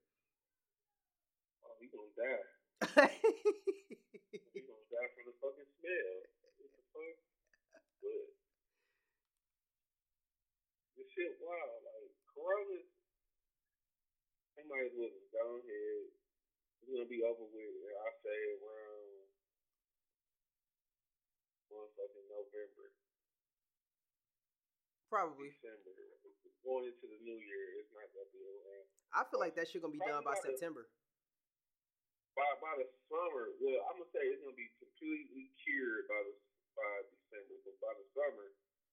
Oh, 1.63 1.77
he 1.79 1.87
gonna 1.87 2.11
die. 2.17 3.13
He 4.53 4.61
gonna 4.65 4.85
die 4.89 5.09
from 5.13 5.29
the 5.29 5.35
fucking 5.41 5.69
smell. 5.77 6.13
What 6.41 6.53
the 6.57 6.85
fuck? 6.89 7.17
But 8.01 8.21
this 10.97 11.02
shit 11.13 11.37
wild. 11.41 11.81
Like 11.85 12.09
Corona, 12.33 12.81
they 14.57 14.65
might 14.65 14.89
as 14.89 14.95
well 14.97 15.09
just 15.13 15.29
go 15.33 15.61
ahead. 15.61 16.01
It's 16.81 16.89
gonna 16.91 17.07
be 17.07 17.23
over 17.23 17.45
with. 17.47 17.73
I 17.95 18.09
say 18.25 18.39
around 18.59 19.29
motherfucking 21.71 22.27
November, 22.29 22.87
Probably. 25.09 25.49
December. 25.53 25.93
Going 26.63 26.87
into 26.87 27.05
the 27.11 27.19
new 27.27 27.35
year, 27.43 27.65
it's 27.83 27.91
not 27.91 28.07
gonna 28.15 28.31
be 28.31 28.39
around. 28.39 28.87
I 29.11 29.27
feel 29.27 29.39
like 29.43 29.51
that 29.59 29.67
shit 29.67 29.83
gonna 29.83 29.91
be 29.91 29.99
done 29.99 30.23
by 30.23 30.31
Probably 30.31 30.47
a- 30.47 30.55
September. 30.55 30.83
by 32.39 32.47
by 32.63 32.73
the 32.79 32.87
summer, 33.11 33.51
well, 33.59 33.83
I'm 33.91 33.99
gonna 33.99 34.09
say 34.15 34.23
it's 34.31 34.39
gonna 34.41 34.55
be 34.55 34.71
completely 34.79 35.51
cured 35.59 36.07
by 36.07 36.23
the 36.23 36.33
by 36.79 37.03
December, 37.11 37.55
but 37.67 37.75
by 37.83 37.93
the 37.99 38.05
summer, 38.15 38.47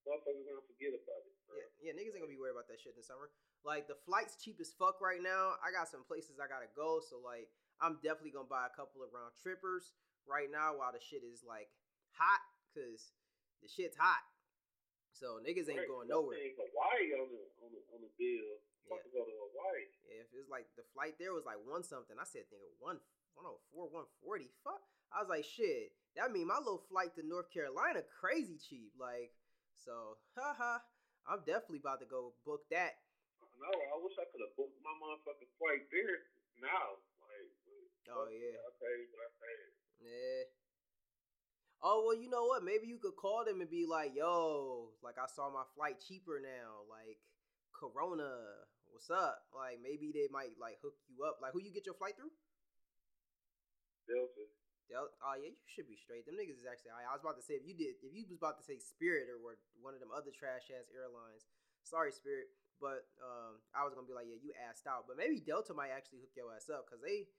motherfuckers 0.07 0.45
gonna 0.49 0.65
forget 0.67 0.93
about 0.97 1.23
it, 1.27 1.35
bro. 1.47 1.57
Yeah, 1.59 1.69
yeah, 1.81 1.93
niggas 1.97 2.17
ain't 2.17 2.25
gonna 2.25 2.33
be 2.35 2.41
worried 2.41 2.57
about 2.57 2.69
that 2.73 2.81
shit 2.81 2.95
in 2.97 3.01
the 3.01 3.07
summer. 3.07 3.31
Like 3.65 3.87
the 3.89 3.99
flight's 4.09 4.41
cheap 4.41 4.57
as 4.61 4.73
fuck 4.77 5.01
right 5.05 5.21
now. 5.21 5.61
I 5.61 5.69
got 5.73 5.89
some 5.93 6.05
places 6.09 6.41
I 6.41 6.49
gotta 6.49 6.69
go, 6.73 7.01
so 7.05 7.21
like 7.21 7.49
I'm 7.81 8.01
definitely 8.05 8.33
gonna 8.37 8.49
buy 8.51 8.69
a 8.69 8.75
couple 8.77 9.01
of 9.05 9.13
round 9.13 9.37
trippers 9.41 9.93
right 10.29 10.49
now 10.53 10.77
while 10.81 10.93
the 10.93 11.01
shit 11.03 11.21
is 11.25 11.45
like 11.45 11.69
hot, 12.17 12.41
cause 12.73 13.13
the 13.61 13.69
shit's 13.69 13.97
hot. 14.01 14.25
So 15.13 15.37
niggas 15.45 15.69
ain't 15.69 15.85
Right, 15.85 15.91
going 15.91 16.09
nowhere. 16.09 16.39
saying 16.41 16.57
Hawaii 16.57 17.13
on 17.21 17.29
the 17.29 17.43
on 17.61 17.69
the 17.75 17.81
on 17.93 18.01
the 18.01 18.13
bill. 18.17 18.51
Yeah. 18.89 18.97
to 18.97 19.11
go 19.15 19.23
to 19.23 19.35
Hawaii. 19.37 19.87
Yeah, 20.09 20.25
if 20.25 20.33
it 20.35 20.41
was 20.41 20.49
like 20.51 20.67
the 20.75 20.83
flight 20.97 21.15
there 21.21 21.31
was 21.37 21.45
like 21.45 21.61
one 21.63 21.85
something, 21.85 22.17
I 22.19 22.25
said 22.25 22.49
nigga 22.49 22.67
one 22.81 22.99
one 23.37 23.45
oh 23.47 23.61
four 23.71 23.87
one 23.93 24.09
forty. 24.25 24.49
Fuck, 24.65 24.81
I 25.13 25.21
was 25.21 25.29
like 25.29 25.45
shit. 25.45 25.93
That 26.17 26.33
mean 26.33 26.49
my 26.49 26.59
little 26.59 26.83
flight 26.91 27.15
to 27.15 27.23
North 27.23 27.53
Carolina 27.53 28.01
crazy 28.09 28.57
cheap. 28.59 28.91
Like 28.99 29.31
so, 29.85 30.21
haha. 30.37 30.81
I'm 31.29 31.45
definitely 31.45 31.85
about 31.85 32.01
to 32.01 32.09
go 32.09 32.33
book 32.45 32.65
that. 32.73 32.97
No, 33.61 33.69
I 33.69 33.97
wish 34.01 34.17
I 34.17 34.25
could 34.33 34.41
have 34.41 34.57
booked 34.57 34.81
my 34.81 34.95
motherfucking 34.97 35.53
flight 35.61 35.85
there 35.93 36.25
now. 36.61 36.97
Like, 37.21 37.53
Oh, 38.11 38.27
yeah. 38.33 38.57
I 38.57 38.71
paid 38.81 39.07
what 39.13 39.23
I 39.23 39.31
paid. 39.37 39.71
Yeah. 40.01 40.43
Oh 41.83 42.05
well, 42.05 42.17
you 42.17 42.29
know 42.29 42.45
what? 42.45 42.65
Maybe 42.65 42.89
you 42.89 42.99
could 43.01 43.17
call 43.17 43.45
them 43.45 43.61
and 43.61 43.71
be 43.71 43.87
like, 43.89 44.13
"Yo, 44.15 44.93
like 45.03 45.17
I 45.17 45.25
saw 45.33 45.49
my 45.49 45.65
flight 45.75 45.97
cheaper 45.97 46.37
now. 46.41 46.85
Like 46.85 47.17
Corona, 47.73 48.37
what's 48.93 49.09
up?" 49.09 49.49
Like 49.57 49.81
maybe 49.81 50.13
they 50.13 50.29
might 50.31 50.61
like 50.61 50.77
hook 50.85 50.97
you 51.09 51.25
up. 51.25 51.39
Like 51.41 51.53
who 51.53 51.61
you 51.63 51.73
get 51.73 51.87
your 51.87 51.95
flight 51.97 52.17
through? 52.21 52.33
Delta. 54.07 54.45
Oh 54.91 55.37
yeah, 55.39 55.55
you 55.55 55.63
should 55.71 55.87
be 55.87 55.95
straight. 55.95 56.27
Them 56.27 56.35
niggas 56.35 56.59
is 56.59 56.67
actually. 56.67 56.91
I, 56.91 57.07
I 57.07 57.15
was 57.15 57.23
about 57.23 57.39
to 57.39 57.47
say 57.47 57.55
if 57.55 57.63
you 57.63 57.79
did, 57.79 58.03
if 58.03 58.11
you 58.11 58.27
was 58.27 58.43
about 58.43 58.59
to 58.59 58.67
say 58.67 58.83
Spirit 58.83 59.31
or 59.31 59.39
one 59.39 59.95
of 59.95 60.03
them 60.03 60.11
other 60.11 60.35
trash 60.35 60.67
ass 60.75 60.91
airlines. 60.91 61.47
Sorry, 61.87 62.13
Spirit, 62.13 62.51
but 62.83 63.09
um, 63.25 63.63
I 63.73 63.87
was 63.87 63.95
gonna 63.97 64.07
be 64.11 64.13
like, 64.17 64.29
yeah, 64.29 64.37
you 64.43 64.51
assed 64.59 64.85
out. 64.91 65.07
But 65.09 65.17
maybe 65.17 65.41
Delta 65.41 65.73
might 65.73 65.95
actually 65.95 66.21
hook 66.21 66.35
your 66.37 66.51
ass 66.53 66.69
up 66.69 66.85
because 66.91 67.01
they, 67.01 67.31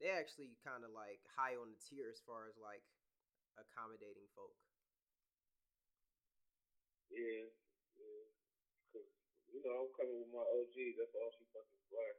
they 0.00 0.08
actually 0.08 0.56
kind 0.64 0.86
of 0.86 0.94
like 0.94 1.20
high 1.36 1.58
on 1.58 1.68
the 1.74 1.78
tier 1.84 2.08
as 2.08 2.22
far 2.24 2.46
as 2.48 2.56
like 2.56 2.80
accommodating 3.60 4.24
folk. 4.32 4.54
Yeah, 7.12 7.50
yeah. 7.98 8.24
Cause 8.94 9.06
you 9.52 9.60
know 9.62 9.84
I'm 9.86 9.92
coming 9.98 10.16
with 10.24 10.32
my 10.32 10.42
OG. 10.42 10.76
That's 10.96 11.14
all 11.14 11.30
she 11.36 11.44
fucking 11.52 11.82
fly. 11.92 12.10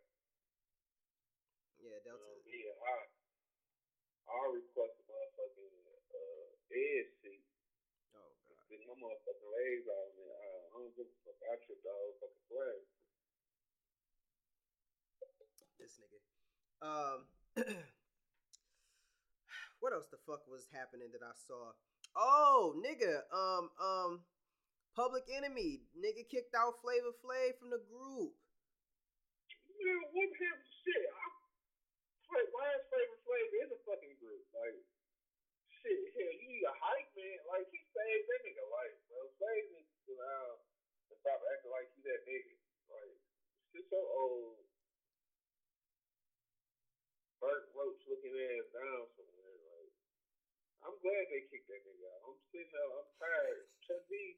Yeah, 1.82 1.98
You 1.98 2.06
Delta. 2.06 2.22
know, 2.22 2.46
being 2.46 2.78
hot. 2.84 3.10
I'll 4.26 4.54
request 4.54 4.98
a 5.00 5.04
motherfucking 5.06 5.76
uh, 6.14 6.48
edge 6.74 7.12
seat. 7.22 7.46
Oh 8.18 8.32
god. 8.50 8.64
Get 8.70 8.82
my 8.90 8.98
motherfucking 8.98 9.52
legs 9.54 9.86
out 9.90 10.10
man. 10.18 10.34
I, 10.34 10.50
I 10.70 10.76
don't 10.82 10.96
give 10.98 11.10
a 11.10 11.18
fuck. 11.26 11.40
I 11.46 11.56
trip 11.62 11.80
the 11.86 11.94
whole 11.94 12.16
fucking 12.20 12.46
flag. 12.50 12.82
this 15.78 16.02
nigga. 16.02 16.20
Um, 16.82 17.20
what 19.80 19.94
else 19.94 20.10
the 20.10 20.18
fuck 20.26 20.48
was 20.50 20.66
happening 20.74 21.14
that 21.14 21.22
I 21.22 21.34
saw? 21.46 21.78
Oh, 22.16 22.74
nigga. 22.80 23.28
Um, 23.30 23.70
um, 23.78 24.12
Public 24.96 25.28
Enemy. 25.28 25.84
Nigga 25.94 26.24
kicked 26.32 26.56
out 26.56 26.80
Flavor 26.82 27.14
Flav 27.20 27.60
from 27.60 27.70
the 27.70 27.84
group. 27.86 28.34
Man, 29.76 30.00
what 30.16 30.32
happened? 30.40 30.72
Shit, 30.82 31.04
I, 31.12 31.26
why 32.32 32.66
is 32.80 32.84
Flavor 32.88 33.15
Flav 33.26 33.50
in 33.58 33.68
the 33.74 33.80
fucking 33.90 34.16
group? 34.22 34.46
Like, 34.54 34.78
shit, 35.82 35.98
hell, 36.14 36.34
you 36.38 36.46
need 36.46 36.66
a 36.70 36.76
hype 36.78 37.10
man. 37.18 37.40
Like, 37.50 37.66
he 37.74 37.82
saved 37.90 38.26
that 38.30 38.42
nigga 38.46 38.66
life, 38.70 38.98
bro. 39.10 39.26
Flav 39.42 39.64
needs 39.74 39.90
to 40.06 40.14
down 40.14 40.56
and 41.10 41.18
stop 41.26 41.42
acting 41.42 41.74
like 41.74 41.90
he 41.98 42.06
that 42.06 42.22
nigga. 42.30 42.56
Like, 42.94 43.18
shit 43.74 43.86
so 43.90 43.98
old. 43.98 44.62
Burt 47.42 47.66
Roach 47.74 48.02
looking 48.06 48.38
ass 48.38 48.70
down 48.74 49.10
somewhere. 49.18 49.58
Like, 49.58 49.94
I'm 50.86 50.98
glad 51.02 51.24
they 51.34 51.50
kicked 51.50 51.66
that 51.66 51.82
nigga 51.82 52.06
out. 52.06 52.30
I'm 52.30 52.38
sitting 52.54 52.70
there, 52.70 52.90
I'm 52.94 53.10
tired. 53.18 53.66
Chuck 53.90 54.06
D, 54.06 54.38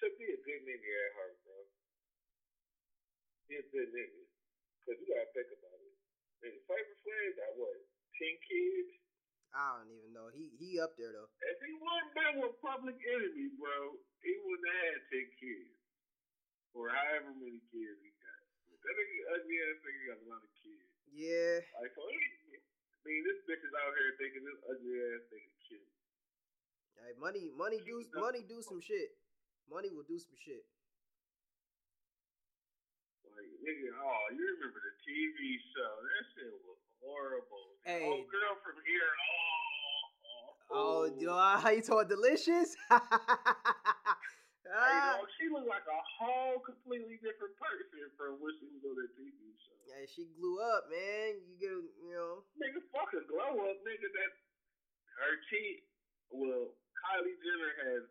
Chuck 0.00 0.16
D 0.16 0.32
a 0.32 0.40
good 0.40 0.64
nigga 0.64 0.88
at 0.88 1.12
heart, 1.20 1.36
bro. 1.44 1.60
He 3.52 3.60
a 3.60 3.64
good 3.68 3.92
nigga. 3.92 4.24
Cause 4.84 4.96
you 5.00 5.08
gotta 5.12 5.28
think 5.32 5.48
about 5.60 5.80
it. 5.80 5.96
Nigga, 6.44 6.60
Flavor 6.68 6.96
Flav 7.04 7.32
got 7.40 7.52
what? 7.56 7.80
Ten 8.14 8.34
kids? 8.46 8.90
I 9.54 9.78
don't 9.78 9.90
even 9.90 10.10
know. 10.10 10.30
He 10.34 10.50
he 10.58 10.82
up 10.82 10.94
there 10.98 11.14
though. 11.14 11.30
If 11.30 11.58
he 11.62 11.72
wasn't 11.78 12.14
done 12.14 12.34
with 12.42 12.58
Public 12.58 12.98
Enemy, 12.98 13.54
bro, 13.54 13.98
he 14.22 14.32
wouldn't 14.42 14.66
have 14.66 14.82
had 14.82 15.02
ten 15.10 15.26
kids. 15.38 15.78
Or 16.74 16.90
however 16.90 17.30
many 17.38 17.62
kids 17.70 17.98
he 18.02 18.10
got. 18.18 18.40
That 18.82 18.94
nigga 18.98 19.14
uh, 19.14 19.34
ugly 19.38 19.56
ass 19.62 19.78
nigga 19.86 20.02
got 20.10 20.18
a 20.18 20.26
lot 20.26 20.42
of 20.42 20.52
kids. 20.58 20.90
Yeah. 21.06 21.62
Like, 21.78 21.94
so 21.94 22.02
I 22.02 23.02
mean, 23.06 23.22
this 23.22 23.38
bitch 23.46 23.62
is 23.62 23.74
out 23.78 23.94
here 23.94 24.10
thinking 24.18 24.42
this 24.42 24.58
ugly 24.66 24.94
ass 24.98 25.22
nigga 25.30 25.50
cute. 25.70 25.90
Hey, 26.98 27.14
money 27.14 27.54
money 27.54 27.78
do 27.78 28.02
money 28.18 28.42
do 28.42 28.58
some 28.58 28.82
shit. 28.82 29.14
Money 29.70 29.94
will 29.94 30.06
do 30.06 30.18
some 30.18 30.34
shit. 30.34 30.66
Nigga, 33.64 33.96
oh, 33.96 34.24
you 34.36 34.44
remember 34.44 34.76
the 34.76 34.94
TV 35.08 35.56
show? 35.72 35.92
That 36.04 36.22
shit 36.36 36.52
was 36.68 36.80
horrible. 37.00 37.64
The 37.80 37.96
Hey. 37.96 38.04
old 38.04 38.28
girl 38.28 38.60
from 38.60 38.76
here, 38.84 39.08
oh, 40.68 41.08
oh, 41.08 41.08
Oh 41.08 41.32
uh, 41.32 41.56
how 41.56 41.72
you 41.72 41.80
told 41.80 42.12
delicious? 42.12 42.76
Ah. 44.74 45.22
Hey, 45.22 45.30
she 45.38 45.46
looked 45.54 45.70
like 45.70 45.86
a 45.86 46.00
whole 46.18 46.58
completely 46.58 47.22
different 47.22 47.54
person 47.62 48.10
from 48.18 48.42
when 48.42 48.50
she 48.58 48.66
was 48.74 48.82
on 48.82 48.98
that 48.98 49.12
TV 49.14 49.54
show. 49.62 49.78
Yeah, 49.86 50.02
she 50.10 50.26
blew 50.34 50.58
up, 50.58 50.90
man. 50.90 51.38
You 51.46 51.54
get, 51.62 51.78
you 52.02 52.10
know, 52.10 52.42
nigga, 52.58 52.82
fuck 52.90 53.06
fucking 53.12 53.28
glow 53.30 53.54
up, 53.70 53.78
nigga. 53.86 54.08
That 54.10 54.30
her 55.22 55.34
teeth. 55.46 55.86
Well, 56.34 56.74
Kylie 56.74 57.38
Jenner 57.38 57.74
has 57.86 58.04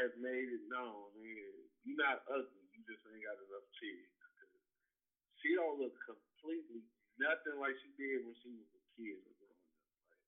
has 0.00 0.12
made 0.16 0.48
it 0.48 0.64
known, 0.72 1.12
man. 1.20 1.52
You're 1.84 2.00
not 2.00 2.24
ugly. 2.24 2.63
You 2.74 2.82
just 2.84 3.06
ain't 3.06 3.22
got 3.22 3.38
enough. 3.38 3.66
She 3.78 5.52
don't 5.54 5.78
look 5.78 5.94
completely 6.02 6.82
nothing 7.20 7.60
like 7.62 7.76
she 7.84 7.92
did 8.00 8.24
when 8.26 8.34
she 8.42 8.50
was 8.56 8.68
a 8.74 8.82
kid 8.96 9.20
growing 9.38 9.60
up. 9.70 9.84
Like, 10.10 10.24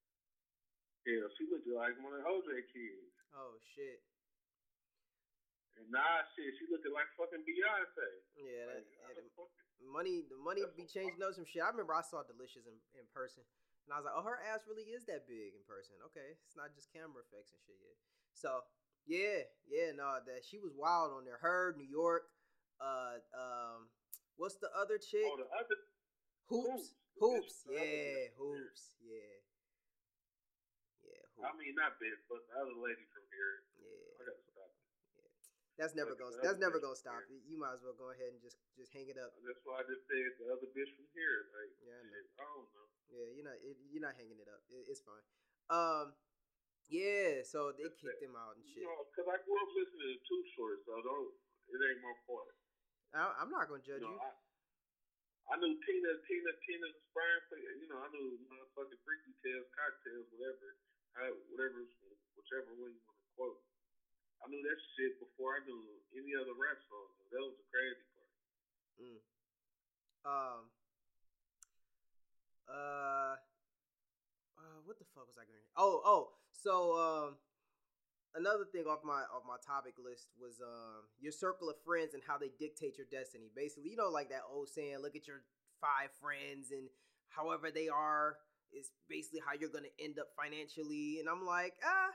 yeah, 1.08 1.24
she 1.34 1.48
looked 1.50 1.66
like 1.66 1.96
one 1.98 2.14
of 2.14 2.22
the 2.22 2.28
older 2.28 2.60
kids. 2.70 3.12
Oh 3.34 3.56
shit. 3.74 4.04
And 5.76 5.88
nah, 5.92 6.24
shit, 6.36 6.56
she 6.56 6.68
looking 6.72 6.92
like 6.92 7.08
fucking 7.20 7.44
Beyonce. 7.44 8.08
Yeah, 8.36 8.76
that, 8.76 8.84
yeah 8.84 9.24
the 9.76 9.88
money, 9.92 10.24
the 10.24 10.40
money 10.40 10.64
be 10.72 10.88
changing 10.88 11.20
up 11.20 11.36
some 11.36 11.44
shit. 11.44 11.60
I 11.60 11.68
remember 11.68 11.92
I 11.92 12.00
saw 12.00 12.24
Delicious 12.24 12.64
in, 12.64 12.76
in 12.96 13.04
person, 13.12 13.44
and 13.84 13.92
I 13.92 14.00
was 14.00 14.08
like, 14.08 14.16
oh, 14.16 14.24
her 14.24 14.40
ass 14.40 14.64
really 14.64 14.88
is 14.88 15.04
that 15.08 15.28
big 15.28 15.52
in 15.52 15.64
person. 15.68 16.00
Okay, 16.12 16.36
it's 16.48 16.56
not 16.56 16.72
just 16.72 16.88
camera 16.92 17.20
effects 17.20 17.52
and 17.52 17.60
shit 17.60 17.76
yet. 17.76 17.96
So 18.32 18.64
yeah, 19.04 19.44
yeah, 19.68 19.92
no, 19.92 20.16
that 20.24 20.48
she 20.48 20.56
was 20.56 20.72
wild 20.72 21.12
on 21.12 21.28
there. 21.28 21.38
Her 21.40 21.76
New 21.76 21.88
York, 21.88 22.24
uh, 22.80 23.20
um, 23.34 23.88
what's 24.36 24.56
the 24.56 24.70
other 24.76 24.98
chick? 24.98 25.26
Oh, 25.26 25.36
the 25.36 25.48
other 25.52 25.78
Hoopz, 26.46 26.94
Hoopz, 27.18 27.66
Hoopz. 27.66 27.74
yeah, 27.74 28.30
Hoopz, 28.38 28.82
yeah. 29.02 29.36
Yeah, 31.02 31.22
Hoopz. 31.34 31.46
I 31.46 31.50
mean, 31.58 31.74
not 31.74 31.98
bitch, 31.98 32.22
but 32.30 32.46
the 32.46 32.54
other 32.60 32.76
lady 32.78 33.02
from 33.10 33.24
here. 33.32 33.54
Yeah. 33.82 34.20
I 34.20 34.30
gotta 34.30 34.46
that's 35.76 35.92
never 35.92 36.16
gonna. 36.16 36.40
That's 36.40 36.56
never 36.56 36.80
gonna 36.80 36.96
stop. 36.96 37.20
Here. 37.28 37.36
You 37.44 37.60
might 37.60 37.76
as 37.76 37.84
well 37.84 37.92
go 37.92 38.08
ahead 38.08 38.32
and 38.32 38.40
just 38.40 38.56
just 38.80 38.96
hang 38.96 39.12
it 39.12 39.20
up. 39.20 39.36
That's 39.44 39.60
why 39.68 39.80
I 39.80 39.84
just 39.84 40.08
said 40.08 40.24
the 40.40 40.48
other 40.48 40.68
bitch 40.72 40.88
from 40.96 41.04
here. 41.12 41.52
Like, 41.52 41.72
yeah, 41.84 42.00
I, 42.00 42.04
know. 42.08 42.24
I 42.40 42.44
don't 42.48 42.70
know. 42.72 42.88
Yeah, 43.12 43.28
you're 43.36 43.44
not. 43.44 43.60
It, 43.60 43.76
you're 43.92 44.00
not 44.04 44.16
hanging 44.16 44.40
it 44.40 44.48
up. 44.48 44.64
It, 44.72 44.88
it's 44.88 45.04
fine. 45.04 45.20
Um, 45.68 46.16
yeah. 46.88 47.44
So 47.44 47.76
they 47.76 47.92
kicked 47.92 48.24
him 48.24 48.32
out 48.40 48.56
and 48.56 48.64
shit. 48.64 48.88
You 48.88 48.88
know, 48.88 49.04
cause 49.12 49.28
I 49.28 49.36
grew 49.44 49.56
up 49.60 49.70
listening 49.76 50.16
to 50.16 50.20
Too 50.24 50.42
Short, 50.56 50.80
so 50.88 50.96
don't. 51.04 51.36
It 51.68 51.76
ain't 51.76 52.00
my 52.00 52.14
fault. 52.24 52.56
I, 53.14 53.42
am 53.42 53.50
not 53.50 53.68
gonna 53.70 53.84
judge 53.84 54.02
you. 54.02 54.08
Know, 54.08 54.18
you. 54.18 54.22
I, 54.22 54.32
I 55.52 55.54
knew 55.62 55.74
Tina, 55.78 56.10
Tina, 56.26 56.50
Tina's 56.66 56.94
inspiring 56.96 57.44
for 57.46 57.58
you 57.58 57.86
know. 57.86 58.02
I 58.02 58.08
knew 58.10 58.34
motherfucking 58.50 59.00
freaky 59.06 59.34
tales, 59.44 59.68
Cocktales, 59.74 60.26
whatever, 60.34 60.74
whatever, 61.54 61.86
whichever 62.34 62.74
one 62.74 62.90
you 62.90 63.02
want 63.06 63.18
to 63.18 63.28
quote. 63.38 63.60
I 64.42 64.50
knew 64.50 64.60
that 64.62 64.78
shit 64.94 65.16
before 65.22 65.56
I 65.56 65.64
knew 65.64 65.80
any 66.18 66.34
other 66.34 66.54
rap 66.58 66.82
song. 66.90 67.14
That 67.30 67.42
was 67.42 67.56
the 67.56 67.66
crazy 67.70 68.06
part. 68.14 68.32
Mm. 68.98 69.20
Um. 70.26 70.62
Uh. 72.66 73.34
Uh, 74.56 74.80
what 74.82 74.98
the 74.98 75.06
fuck 75.14 75.28
was 75.28 75.38
I 75.38 75.46
going? 75.46 75.62
Oh, 75.76 76.02
oh. 76.02 76.22
So, 76.50 76.96
um, 76.96 77.38
another 78.36 78.68
thing 78.68 78.84
off 78.84 79.00
my 79.02 79.24
off 79.32 79.48
my 79.48 79.56
topic 79.64 79.96
list 79.96 80.28
was 80.36 80.60
um 80.60 81.08
your 81.18 81.32
circle 81.32 81.68
of 81.72 81.76
friends 81.82 82.12
and 82.12 82.22
how 82.22 82.36
they 82.36 82.52
dictate 82.60 83.00
your 83.00 83.08
destiny. 83.10 83.48
Basically, 83.56 83.90
you 83.90 83.96
know, 83.96 84.12
like 84.12 84.28
that 84.28 84.44
old 84.46 84.68
saying, 84.68 85.00
"Look 85.00 85.16
at 85.16 85.26
your 85.26 85.42
five 85.80 86.12
friends 86.20 86.70
and 86.70 86.88
however 87.32 87.72
they 87.72 87.88
are 87.88 88.36
is 88.72 88.92
basically 89.08 89.40
how 89.40 89.56
you're 89.56 89.72
gonna 89.72 89.92
end 89.98 90.20
up 90.20 90.28
financially." 90.36 91.18
And 91.18 91.28
I'm 91.28 91.44
like, 91.44 91.74
ah, 91.82 92.12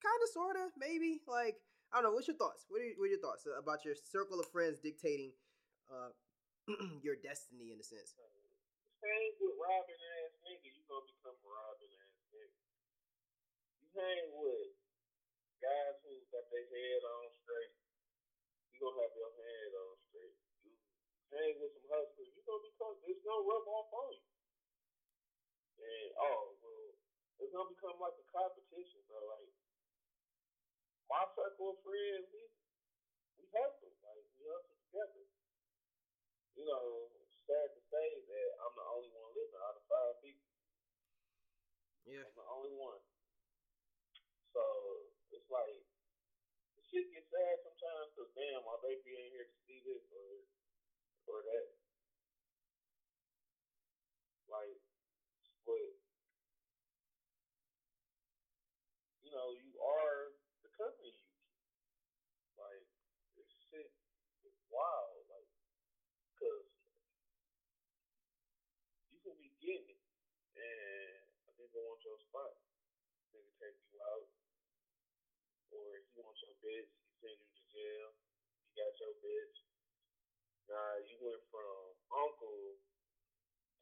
kind 0.00 0.20
of, 0.22 0.30
sort 0.32 0.56
of, 0.56 0.72
maybe. 0.78 1.20
Like, 1.26 1.60
I 1.92 2.00
don't 2.00 2.10
know. 2.10 2.14
What's 2.16 2.28
your 2.28 2.38
thoughts? 2.38 2.64
What 2.68 2.80
are, 2.80 2.86
your, 2.86 2.96
what 2.96 3.06
are 3.10 3.14
your 3.14 3.22
thoughts 3.22 3.44
about 3.46 3.84
your 3.84 3.94
circle 3.94 4.40
of 4.40 4.48
friends 4.48 4.80
dictating 4.80 5.34
uh, 5.90 6.14
your 7.06 7.18
destiny 7.20 7.74
in 7.74 7.78
a 7.78 7.86
sense? 7.86 8.16
Hang 8.16 9.32
with 9.40 9.56
robbing 9.56 9.96
ass 9.96 10.36
nigga, 10.44 10.68
you 10.72 10.84
gonna 10.84 11.08
become 11.08 11.36
robbing 11.40 11.92
ass 12.04 12.20
nigga. 12.32 12.60
You 13.80 13.88
hang 13.96 14.28
with 14.36 14.79
guys 15.62 15.94
who 16.02 16.12
got 16.32 16.44
their 16.50 16.66
head 16.66 17.00
on 17.04 17.24
straight, 17.44 17.72
you 18.72 18.76
gonna 18.80 19.00
have 19.04 19.14
your 19.14 19.32
head 19.36 19.70
on 19.76 19.92
straight. 20.08 20.36
You 20.64 20.72
hang 21.32 21.54
with 21.60 21.72
some 21.76 21.88
hustlers, 21.90 22.30
you 22.34 22.42
gonna 22.46 22.64
become. 22.64 22.94
It's 23.06 23.22
gonna 23.22 23.46
rub 23.46 23.66
off 23.68 23.90
on 23.92 24.12
you. 24.16 24.26
And 25.80 26.10
oh 26.20 26.54
well, 26.62 26.90
it's 27.42 27.50
gonna 27.52 27.70
become 27.70 27.98
like 27.98 28.14
a 28.20 28.26
competition, 28.30 29.00
bro. 29.10 29.18
Like 29.26 29.50
my 31.12 31.24
circle 31.36 31.76
of 31.76 31.78
friends, 31.84 32.24
we 32.32 32.40
we 33.38 33.44
hustle, 33.52 33.92
like 34.06 34.24
we 34.38 34.44
hustle 34.48 34.78
together. 34.88 35.24
You 36.54 36.62
know, 36.66 37.10
sad 37.46 37.74
to 37.74 37.80
say 37.90 38.08
that 38.22 38.48
I'm 38.62 38.74
the 38.78 38.86
only 38.94 39.10
one 39.10 39.34
living 39.34 39.60
out 39.66 39.74
of 39.74 39.82
five 39.90 40.14
people. 40.22 40.46
Yeah, 42.04 42.20
I'm 42.28 42.34
the 42.36 42.44
only 42.52 42.72
one. 42.76 43.00
So 44.52 45.09
like 45.50 45.82
the 46.78 46.82
shit 46.88 47.10
gets 47.10 47.28
sad 47.28 47.54
sometimes 47.66 48.14
because 48.14 48.30
damn, 48.38 48.62
my 48.64 48.78
baby 48.80 49.18
ain't 49.18 49.34
here 49.34 49.46
to 49.46 49.58
see 49.66 49.82
this 49.84 50.06
or 50.14 50.30
or 51.30 51.38
that. 51.46 51.68
Like, 54.50 54.82
but 55.62 55.90
you 59.22 59.30
know, 59.30 59.54
you 59.54 59.70
are 59.78 60.34
the 60.66 60.70
company 60.74 61.14
you 61.14 61.26
keep. 61.38 61.54
Like, 62.58 62.82
this 63.38 63.46
shit 63.70 63.90
is 64.42 64.56
wild. 64.66 65.22
Like, 65.30 65.46
because 66.34 66.66
you 69.14 69.22
can 69.22 69.38
be 69.38 69.54
getting 69.62 69.94
it, 69.94 70.02
and 70.58 71.22
a 71.46 71.50
nigga 71.54 71.78
want 71.78 72.02
your 72.02 72.18
spot. 72.26 72.58
Nigga 73.30 73.54
take 73.62 73.78
you 73.94 74.02
out, 74.02 74.26
or 75.70 76.02
he 76.02 76.10
wants 76.18 76.42
your 76.42 76.49
bitch, 76.60 76.92
he 76.92 77.08
send 77.20 77.36
you 77.40 77.48
to 77.48 77.64
jail, 77.72 78.08
he 78.64 78.68
got 78.76 78.92
your 79.00 79.14
bitch. 79.24 79.56
Now, 80.68 81.02
you 81.02 81.16
went 81.18 81.42
from 81.50 81.74
uncle 82.14 82.78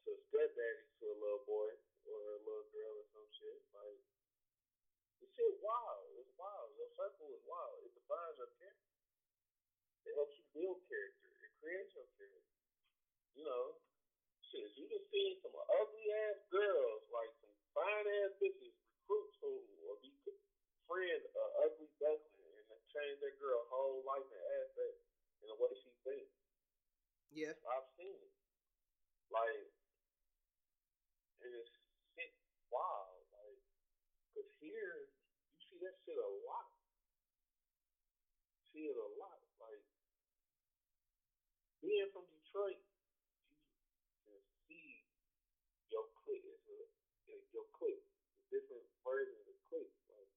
to 0.07 0.11
stepdaddy 0.31 0.87
to 0.99 1.05
a 1.13 1.17
little 1.21 1.43
boy 1.45 1.69
or 2.09 2.19
a 2.33 2.41
little 2.41 2.67
girl 2.73 2.93
or 2.97 3.07
some 3.13 3.29
shit. 3.29 3.61
Like, 3.75 4.01
the 5.21 5.27
shit 5.35 5.53
wild. 5.61 6.09
It's 6.17 6.33
wild. 6.39 6.73
Your 6.79 6.89
circle 6.97 7.29
is 7.29 7.43
wild. 7.45 7.77
It 7.85 7.93
defines 7.93 8.39
your 8.41 8.49
character. 8.57 8.97
It 10.09 10.15
helps 10.17 10.33
you 10.39 10.45
build 10.55 10.81
character. 10.89 11.29
It 11.29 11.53
creates 11.61 11.93
your 11.93 12.09
character. 12.17 12.57
You 13.37 13.45
know, 13.45 13.77
shit, 14.49 14.73
you 14.73 14.89
just 14.89 15.05
seen 15.13 15.37
some 15.45 15.53
ugly 15.53 16.07
ass 16.25 16.41
girls, 16.49 17.05
like 17.13 17.29
some 17.43 17.53
fine 17.77 18.07
ass 18.25 18.33
bitches, 18.41 18.73
recruits 18.89 19.37
who 19.43 19.61
or 19.85 20.01
be 20.01 20.09
friend 20.89 21.21
a 21.21 21.29
uh, 21.37 21.69
ugly 21.69 21.85
duckling 22.01 22.38
and 22.89 22.97
then 22.97 23.05
change 23.05 23.19
that 23.21 23.37
girl 23.37 23.61
whole 23.69 24.01
life 24.01 24.25
and 24.25 24.45
aspect 24.65 24.97
in 25.41 25.47
the 25.49 25.57
way 25.61 25.69
she 25.77 25.91
thinks. 26.03 26.33
Yeah. 27.29 27.53
I've 27.53 27.85
seen 27.97 28.17
it. 28.17 28.33
Like, 29.29 29.69
and 31.45 31.53
it's 31.53 31.69
shit 32.17 32.33
wild 32.73 33.21
like, 33.29 33.61
'cause 34.33 34.49
here, 34.59 35.05
you 35.05 35.61
see 35.69 35.77
that 35.85 35.93
shit 36.01 36.17
a 36.17 36.31
lot. 36.49 36.65
See 38.73 38.89
it 38.89 38.97
a 38.97 39.09
lot. 39.21 39.37
Like 39.61 39.85
being 41.81 42.09
from 42.09 42.25
Detroit, 42.33 42.81
you 44.25 44.33
can 44.33 44.41
see 44.65 45.05
your 45.89 46.05
clique 46.25 46.45
is 46.45 46.65
a 46.69 46.81
your 47.53 47.65
clique, 47.77 48.01
the 48.33 48.57
different 48.57 48.85
versions 49.05 49.45
of 49.47 49.57
clique. 49.69 49.93
Like 50.09 50.29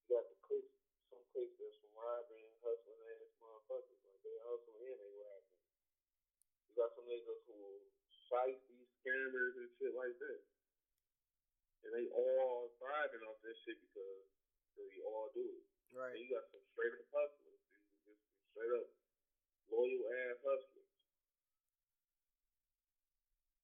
you 0.00 0.16
got 0.16 0.24
the 0.28 0.36
clique, 0.40 0.72
some 1.12 1.24
cliques 1.32 1.56
that's 1.60 1.76
from 1.84 1.93
robbing, 2.04 2.52
hustling 2.60 3.00
ass 3.16 3.32
motherfuckers. 3.40 4.00
Like 4.04 4.20
they 4.20 4.36
hustle 4.44 4.76
and 4.76 5.00
they 5.00 5.12
robbing. 5.16 5.60
You 6.68 6.72
got 6.76 6.92
some 6.92 7.08
niggas 7.08 7.42
who 7.48 7.58
fight 8.28 8.60
these 8.68 8.90
scammers 9.00 9.56
and 9.56 9.72
shit 9.80 9.96
like 9.96 10.16
that 10.20 10.42
and 11.84 11.92
they 11.92 12.08
all 12.16 12.72
thriving 12.80 13.20
off 13.28 13.36
this 13.44 13.56
shit 13.62 13.76
because 13.76 14.24
they 14.80 14.88
all 15.04 15.28
do 15.36 15.44
it. 15.44 15.64
Right. 15.92 16.16
And 16.16 16.24
you 16.24 16.32
got 16.32 16.48
some 16.50 16.64
straight 16.72 16.96
up 16.96 17.06
hustlers, 17.12 17.62
just 18.08 18.24
straight 18.50 18.72
up 18.72 18.88
loyal 19.68 20.04
ass 20.26 20.40
hustlers. 20.40 20.92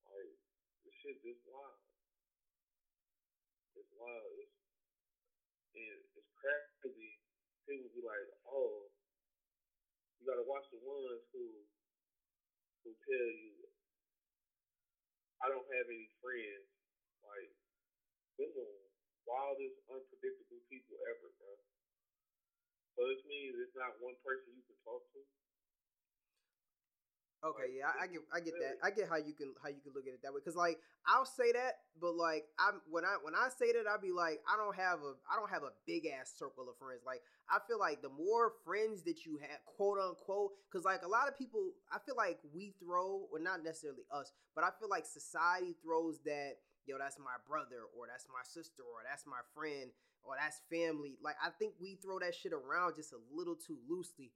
Like 0.04 0.36
this 0.84 0.94
shit 1.00 1.16
just 1.24 1.42
wild. 1.48 1.80
It's 3.74 3.90
wild. 3.96 4.32
It's 4.36 4.56
and 5.74 6.00
it's 6.18 6.30
crazy. 6.36 7.16
People 7.68 7.90
be 7.94 8.02
like, 8.04 8.28
oh, 8.48 8.88
you 10.20 10.24
gotta 10.28 10.44
watch 10.46 10.66
the 10.72 10.80
ones 10.82 11.22
who 11.34 11.44
who 12.84 12.92
tell 13.06 13.30
you 13.36 13.54
I 15.40 15.48
don't 15.48 15.66
have 15.68 15.88
any 15.88 16.08
friends. 16.20 16.68
Like 17.24 17.52
them 18.38 18.52
the 18.56 18.68
wildest, 19.28 19.76
unpredictable 19.90 20.62
people 20.70 20.96
ever, 21.10 21.28
bro. 21.40 21.52
So 22.96 23.08
this 23.08 23.22
means 23.26 23.56
it's 23.60 23.76
not 23.76 23.96
one 24.00 24.16
person 24.24 24.52
you 24.54 24.64
can 24.66 24.78
talk 24.84 25.02
to. 25.16 25.20
Okay, 27.40 27.72
yeah, 27.72 27.88
I, 27.88 28.04
I 28.04 28.06
get, 28.06 28.20
I 28.36 28.40
get 28.40 28.54
that. 28.60 28.76
I 28.84 28.90
get 28.92 29.08
how 29.08 29.16
you 29.16 29.32
can, 29.32 29.56
how 29.64 29.72
you 29.72 29.80
can 29.80 29.96
look 29.96 30.04
at 30.04 30.12
it 30.12 30.20
that 30.22 30.32
way. 30.32 30.44
Cause 30.44 30.56
like, 30.56 30.76
I'll 31.08 31.24
say 31.24 31.52
that, 31.56 31.88
but 31.96 32.12
like, 32.12 32.44
I'm 32.60 32.84
when 32.84 33.08
I 33.08 33.16
when 33.24 33.32
I 33.32 33.48
say 33.48 33.72
that, 33.72 33.88
I'll 33.88 34.00
be 34.00 34.12
like, 34.12 34.44
I 34.44 34.60
don't 34.60 34.76
have 34.76 35.00
a, 35.00 35.16
I 35.24 35.40
don't 35.40 35.48
have 35.48 35.64
a 35.64 35.72
big 35.88 36.04
ass 36.04 36.36
circle 36.36 36.68
of 36.68 36.76
friends. 36.76 37.00
Like, 37.08 37.24
I 37.48 37.56
feel 37.64 37.80
like 37.80 38.04
the 38.04 38.12
more 38.12 38.52
friends 38.60 39.08
that 39.08 39.24
you 39.24 39.40
have, 39.40 39.56
quote 39.64 39.96
unquote, 39.96 40.52
cause 40.68 40.84
like 40.84 41.00
a 41.00 41.08
lot 41.08 41.32
of 41.32 41.38
people, 41.40 41.72
I 41.88 41.96
feel 42.04 42.16
like 42.16 42.44
we 42.52 42.76
throw, 42.76 43.24
or 43.32 43.40
not 43.40 43.64
necessarily 43.64 44.04
us, 44.12 44.32
but 44.52 44.60
I 44.60 44.76
feel 44.76 44.92
like 44.92 45.08
society 45.08 45.72
throws 45.80 46.20
that, 46.28 46.60
yo, 46.84 47.00
that's 47.00 47.16
my 47.16 47.40
brother, 47.48 47.88
or 47.96 48.04
that's 48.04 48.28
my 48.28 48.44
sister, 48.44 48.84
or 48.84 49.00
that's 49.08 49.24
my 49.24 49.40
friend, 49.56 49.88
or 50.28 50.36
that's 50.36 50.60
family. 50.68 51.16
Like, 51.24 51.40
I 51.40 51.48
think 51.56 51.72
we 51.80 51.96
throw 52.04 52.20
that 52.20 52.36
shit 52.36 52.52
around 52.52 53.00
just 53.00 53.16
a 53.16 53.20
little 53.32 53.56
too 53.56 53.80
loosely 53.88 54.28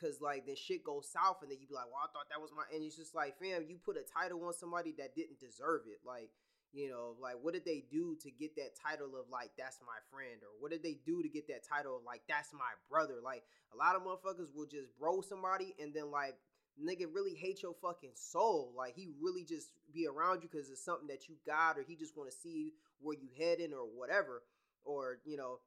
Cause 0.00 0.20
like 0.20 0.44
then 0.46 0.56
shit 0.56 0.84
goes 0.84 1.08
south 1.08 1.40
and 1.42 1.50
then 1.50 1.58
you 1.60 1.66
be 1.66 1.74
like, 1.74 1.88
well, 1.88 2.04
I 2.04 2.12
thought 2.12 2.28
that 2.28 2.40
was 2.40 2.52
my 2.54 2.64
and 2.72 2.84
it's 2.84 2.96
just 2.96 3.14
like, 3.14 3.38
fam, 3.40 3.64
you 3.68 3.78
put 3.80 3.96
a 3.96 4.04
title 4.04 4.44
on 4.44 4.52
somebody 4.52 4.92
that 4.98 5.14
didn't 5.14 5.40
deserve 5.40 5.88
it. 5.88 6.04
Like, 6.04 6.28
you 6.72 6.90
know, 6.90 7.16
like 7.20 7.36
what 7.40 7.54
did 7.54 7.64
they 7.64 7.84
do 7.90 8.16
to 8.20 8.30
get 8.30 8.56
that 8.56 8.76
title 8.76 9.16
of 9.16 9.32
like 9.32 9.50
that's 9.56 9.80
my 9.80 9.96
friend? 10.12 10.44
Or 10.44 10.52
what 10.60 10.70
did 10.70 10.82
they 10.82 11.00
do 11.06 11.22
to 11.22 11.28
get 11.28 11.48
that 11.48 11.64
title 11.64 11.96
of 11.96 12.04
like 12.04 12.20
that's 12.28 12.52
my 12.52 12.76
brother? 12.90 13.24
Like 13.24 13.44
a 13.72 13.76
lot 13.76 13.96
of 13.96 14.04
motherfuckers 14.04 14.52
will 14.54 14.68
just 14.68 14.92
bro 15.00 15.20
somebody 15.20 15.74
and 15.80 15.94
then 15.94 16.10
like 16.10 16.36
nigga 16.80 17.06
really 17.12 17.34
hate 17.34 17.62
your 17.62 17.74
fucking 17.80 18.14
soul. 18.14 18.72
Like 18.76 18.94
he 18.94 19.08
really 19.20 19.44
just 19.44 19.72
be 19.92 20.06
around 20.06 20.42
you 20.42 20.48
because 20.50 20.70
it's 20.70 20.84
something 20.84 21.08
that 21.08 21.28
you 21.28 21.36
got, 21.46 21.78
or 21.78 21.84
he 21.86 21.96
just 21.96 22.16
want 22.16 22.30
to 22.30 22.36
see 22.36 22.74
where 23.00 23.16
you 23.16 23.28
heading 23.38 23.72
or 23.72 23.84
whatever, 23.84 24.42
or 24.84 25.18
you 25.24 25.36
know, 25.36 25.58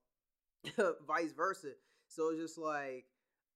vice 1.07 1.33
versa. 1.33 1.69
So 2.07 2.29
it's 2.29 2.41
just 2.41 2.57
like 2.57 3.05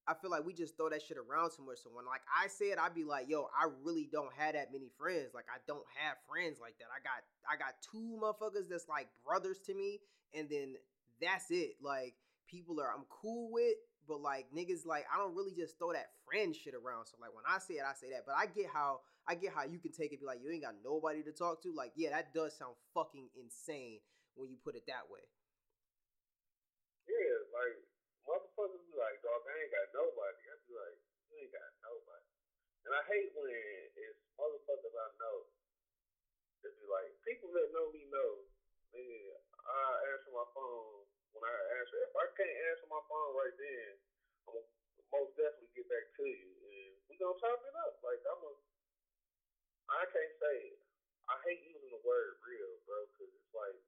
I 0.08 0.14
feel 0.14 0.30
like 0.30 0.46
we 0.46 0.54
just 0.54 0.76
throw 0.76 0.90
that 0.90 1.02
shit 1.02 1.18
around 1.18 1.52
too 1.56 1.64
much. 1.64 1.80
So 1.84 1.90
when 1.94 2.06
like 2.06 2.22
I 2.28 2.48
say 2.48 2.76
it, 2.76 2.78
I'd 2.80 2.96
be 2.96 3.04
like, 3.04 3.30
yo, 3.30 3.48
I 3.56 3.68
really 3.84 4.10
don't 4.12 4.34
have 4.38 4.54
that 4.54 4.72
many 4.72 4.90
friends. 4.98 5.34
Like 5.34 5.46
I 5.48 5.60
don't 5.68 5.86
have 5.96 6.18
friends 6.28 6.60
like 6.60 6.76
that. 6.80 6.92
I 6.92 7.00
got 7.00 7.24
I 7.48 7.56
got 7.56 7.80
two 7.80 8.20
motherfuckers 8.20 8.68
that's 8.70 8.90
like 8.90 9.08
brothers 9.26 9.60
to 9.68 9.74
me, 9.74 10.00
and 10.34 10.50
then 10.50 10.76
that's 11.22 11.52
it. 11.52 11.76
Like 11.82 12.16
people 12.48 12.80
are 12.82 12.92
I'm 12.92 13.06
cool 13.10 13.50
with, 13.52 13.80
but 14.08 14.20
like 14.20 14.48
niggas 14.52 14.86
like 14.86 15.06
I 15.14 15.18
don't 15.18 15.36
really 15.36 15.56
just 15.56 15.80
throw 15.80 15.94
that 15.94 16.12
friend 16.28 16.56
shit 16.56 16.76
around. 16.76 17.08
So 17.08 17.16
like 17.22 17.32
when 17.34 17.48
I 17.48 17.60
say 17.60 17.76
it, 17.76 17.86
I 17.88 17.94
say 17.94 18.12
that. 18.12 18.28
But 18.28 18.36
I 18.36 18.48
get 18.48 18.68
how 18.74 19.02
I 19.24 19.36
get 19.36 19.56
how 19.56 19.64
you 19.64 19.80
can 19.80 19.96
take 19.96 20.12
it, 20.12 20.20
be 20.20 20.28
like, 20.28 20.44
you 20.44 20.52
ain't 20.52 20.68
got 20.68 20.76
nobody 20.84 21.24
to 21.24 21.32
talk 21.32 21.64
to. 21.64 21.72
Like, 21.72 21.96
yeah, 21.96 22.12
that 22.12 22.36
does 22.36 22.60
sound 22.60 22.76
fucking 22.92 23.32
insane 23.40 24.04
when 24.36 24.52
you 24.52 24.60
put 24.60 24.76
it 24.76 24.84
that 24.92 25.08
way. 25.08 25.24
Yeah, 27.08 27.40
like 27.56 27.78
motherfuckers 28.28 28.84
be 28.84 28.96
like, 29.00 29.16
dog, 29.24 29.48
I 29.48 29.54
ain't 29.64 29.72
got 29.72 29.88
nobody. 29.96 30.42
I 30.44 30.56
be 30.68 30.74
like, 30.76 30.98
you 31.32 31.36
ain't 31.40 31.54
got 31.56 31.72
nobody. 31.88 32.28
And 32.84 32.92
I 32.92 33.02
hate 33.08 33.32
when 33.32 33.48
it's 33.96 34.20
motherfuckers 34.36 34.92
I 34.92 35.08
know 35.20 35.48
that 36.64 36.76
be 36.80 36.88
like, 36.88 37.12
people 37.24 37.52
that 37.56 37.72
know 37.72 37.88
me 37.92 38.08
know, 38.12 38.44
man, 38.92 39.36
I 39.64 39.84
answer 40.16 40.32
my 40.32 40.48
phone 40.52 41.08
when 41.32 41.44
I 41.48 41.56
answer. 41.80 42.04
If 42.04 42.16
I 42.16 42.28
can't 42.36 42.60
answer 42.72 42.88
my 42.92 43.04
phone 43.08 43.32
right 43.36 43.56
then, 43.56 43.90
I'm 44.48 44.60
gonna 44.60 44.68
most 45.16 45.36
definitely 45.40 45.72
get 45.76 45.88
back 45.88 46.06
to 46.20 46.24
you. 46.28 46.52
And 46.60 46.92
we 47.08 47.16
gonna 47.20 47.40
chop 47.40 47.60
it 47.64 47.76
up. 47.88 48.00
Like, 48.04 48.20
I'm 48.28 48.42
a, 48.44 48.54
I 49.92 50.04
can't 50.12 50.36
say, 50.40 50.58
it. 50.76 50.80
I 51.32 51.40
hate 51.48 51.64
using 51.64 51.92
the 51.92 52.04
word 52.04 52.36
real, 52.44 52.84
bro, 52.84 53.00
because 53.16 53.32
it's 53.32 53.54
like, 53.56 53.80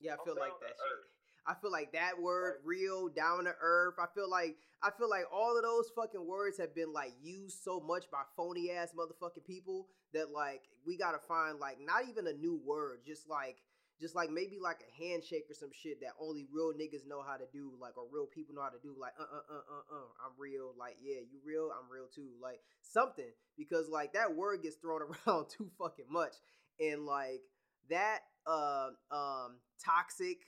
Yeah, 0.00 0.16
I 0.16 0.24
feel 0.24 0.32
like 0.32 0.56
that 0.64 0.72
shit. 0.80 1.19
I 1.46 1.54
feel 1.60 1.72
like 1.72 1.92
that 1.92 2.20
word 2.20 2.60
real 2.64 3.08
down 3.08 3.44
to 3.44 3.54
earth. 3.60 3.94
I 3.98 4.06
feel 4.14 4.30
like 4.30 4.56
I 4.82 4.90
feel 4.96 5.08
like 5.08 5.24
all 5.32 5.56
of 5.56 5.62
those 5.62 5.90
fucking 5.94 6.26
words 6.26 6.58
have 6.58 6.74
been 6.74 6.92
like 6.92 7.12
used 7.22 7.62
so 7.62 7.80
much 7.80 8.04
by 8.10 8.22
phony 8.36 8.70
ass 8.70 8.92
motherfucking 8.96 9.44
people 9.46 9.88
that 10.14 10.30
like 10.30 10.62
we 10.86 10.96
gotta 10.96 11.18
find 11.18 11.58
like 11.58 11.78
not 11.80 12.08
even 12.08 12.26
a 12.26 12.32
new 12.32 12.60
word, 12.64 13.00
just 13.06 13.28
like 13.28 13.58
just 14.00 14.14
like 14.14 14.30
maybe 14.30 14.58
like 14.60 14.80
a 14.80 15.04
handshake 15.04 15.44
or 15.50 15.54
some 15.54 15.70
shit 15.72 16.00
that 16.00 16.16
only 16.18 16.46
real 16.50 16.72
niggas 16.72 17.06
know 17.06 17.22
how 17.22 17.36
to 17.36 17.44
do, 17.52 17.72
like 17.80 17.96
or 17.98 18.04
real 18.10 18.26
people 18.26 18.54
know 18.54 18.62
how 18.62 18.70
to 18.70 18.80
do. 18.82 18.94
Like 18.98 19.12
uh 19.18 19.22
uh 19.22 19.44
uh 19.50 19.60
uh 19.60 19.96
uh, 19.96 20.08
I'm 20.24 20.32
real. 20.38 20.72
Like 20.78 20.96
yeah, 21.02 21.20
you 21.20 21.38
real, 21.44 21.70
I'm 21.70 21.90
real 21.92 22.06
too. 22.14 22.28
Like 22.40 22.60
something 22.82 23.30
because 23.58 23.88
like 23.88 24.14
that 24.14 24.34
word 24.34 24.62
gets 24.62 24.76
thrown 24.76 25.00
around 25.28 25.46
too 25.50 25.70
fucking 25.78 26.06
much, 26.10 26.34
and 26.80 27.04
like 27.04 27.42
that 27.90 28.20
uh, 28.46 28.88
um 29.10 29.56
toxic 29.84 30.38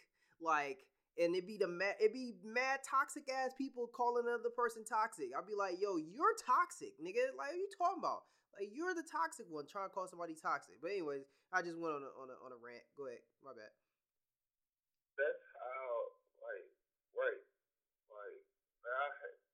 like 0.43 0.84
and 1.20 1.36
it'd 1.36 1.49
be 1.49 1.61
the 1.61 1.68
mad 1.68 2.01
it'd 2.01 2.16
be 2.16 2.40
mad 2.40 2.80
toxic 2.80 3.28
ass 3.28 3.53
people 3.57 3.84
calling 3.84 4.24
another 4.24 4.53
person 4.53 4.84
toxic. 4.84 5.28
I'd 5.36 5.49
be 5.49 5.57
like, 5.57 5.76
yo, 5.76 6.01
you're 6.01 6.36
toxic, 6.40 6.97
nigga. 6.97 7.36
Like, 7.36 7.53
what 7.53 7.61
you 7.61 7.68
talking 7.76 8.01
about? 8.01 8.24
Like, 8.57 8.72
you're 8.72 8.97
the 8.97 9.05
toxic 9.05 9.49
one 9.49 9.68
trying 9.68 9.88
to 9.88 9.95
call 9.95 10.09
somebody 10.09 10.36
toxic. 10.36 10.80
But 10.80 10.97
anyways, 10.97 11.28
I 11.53 11.61
just 11.61 11.76
went 11.76 12.01
on 12.01 12.05
a 12.05 12.11
on 12.16 12.28
a 12.32 12.36
on 12.40 12.51
a 12.53 12.61
rant. 12.61 12.84
Go 12.97 13.09
ahead, 13.09 13.24
my 13.45 13.53
bad. 13.53 13.72
That's 15.20 15.45
how 15.61 16.16
like 16.40 16.68
right, 17.12 17.43
like 18.09 18.40
I 18.88 19.05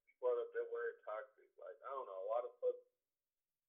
you 0.06 0.14
brought 0.22 0.38
up 0.38 0.50
that 0.54 0.68
word 0.70 1.02
toxic. 1.02 1.50
Like 1.58 1.78
I 1.82 1.90
don't 1.90 2.06
know, 2.06 2.20
a 2.22 2.28
lot 2.30 2.46
of 2.46 2.54
fuck 2.62 2.78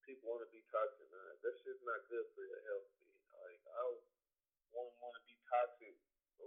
people 0.05 0.29
want 0.29 0.45
to 0.45 0.49
be 0.53 0.61
toxic. 0.69 1.09
Man. 1.09 1.41
That 1.41 1.57
shit's 1.57 1.81
not 1.81 2.05
good 2.05 2.25
for 2.37 2.45
your 2.45 2.61
health. 2.69 2.89
Like 3.33 3.61
I 3.65 3.81
won't 4.77 4.93
want 5.01 5.17
to 5.17 5.23
be 5.25 5.37
toxic 5.49 5.97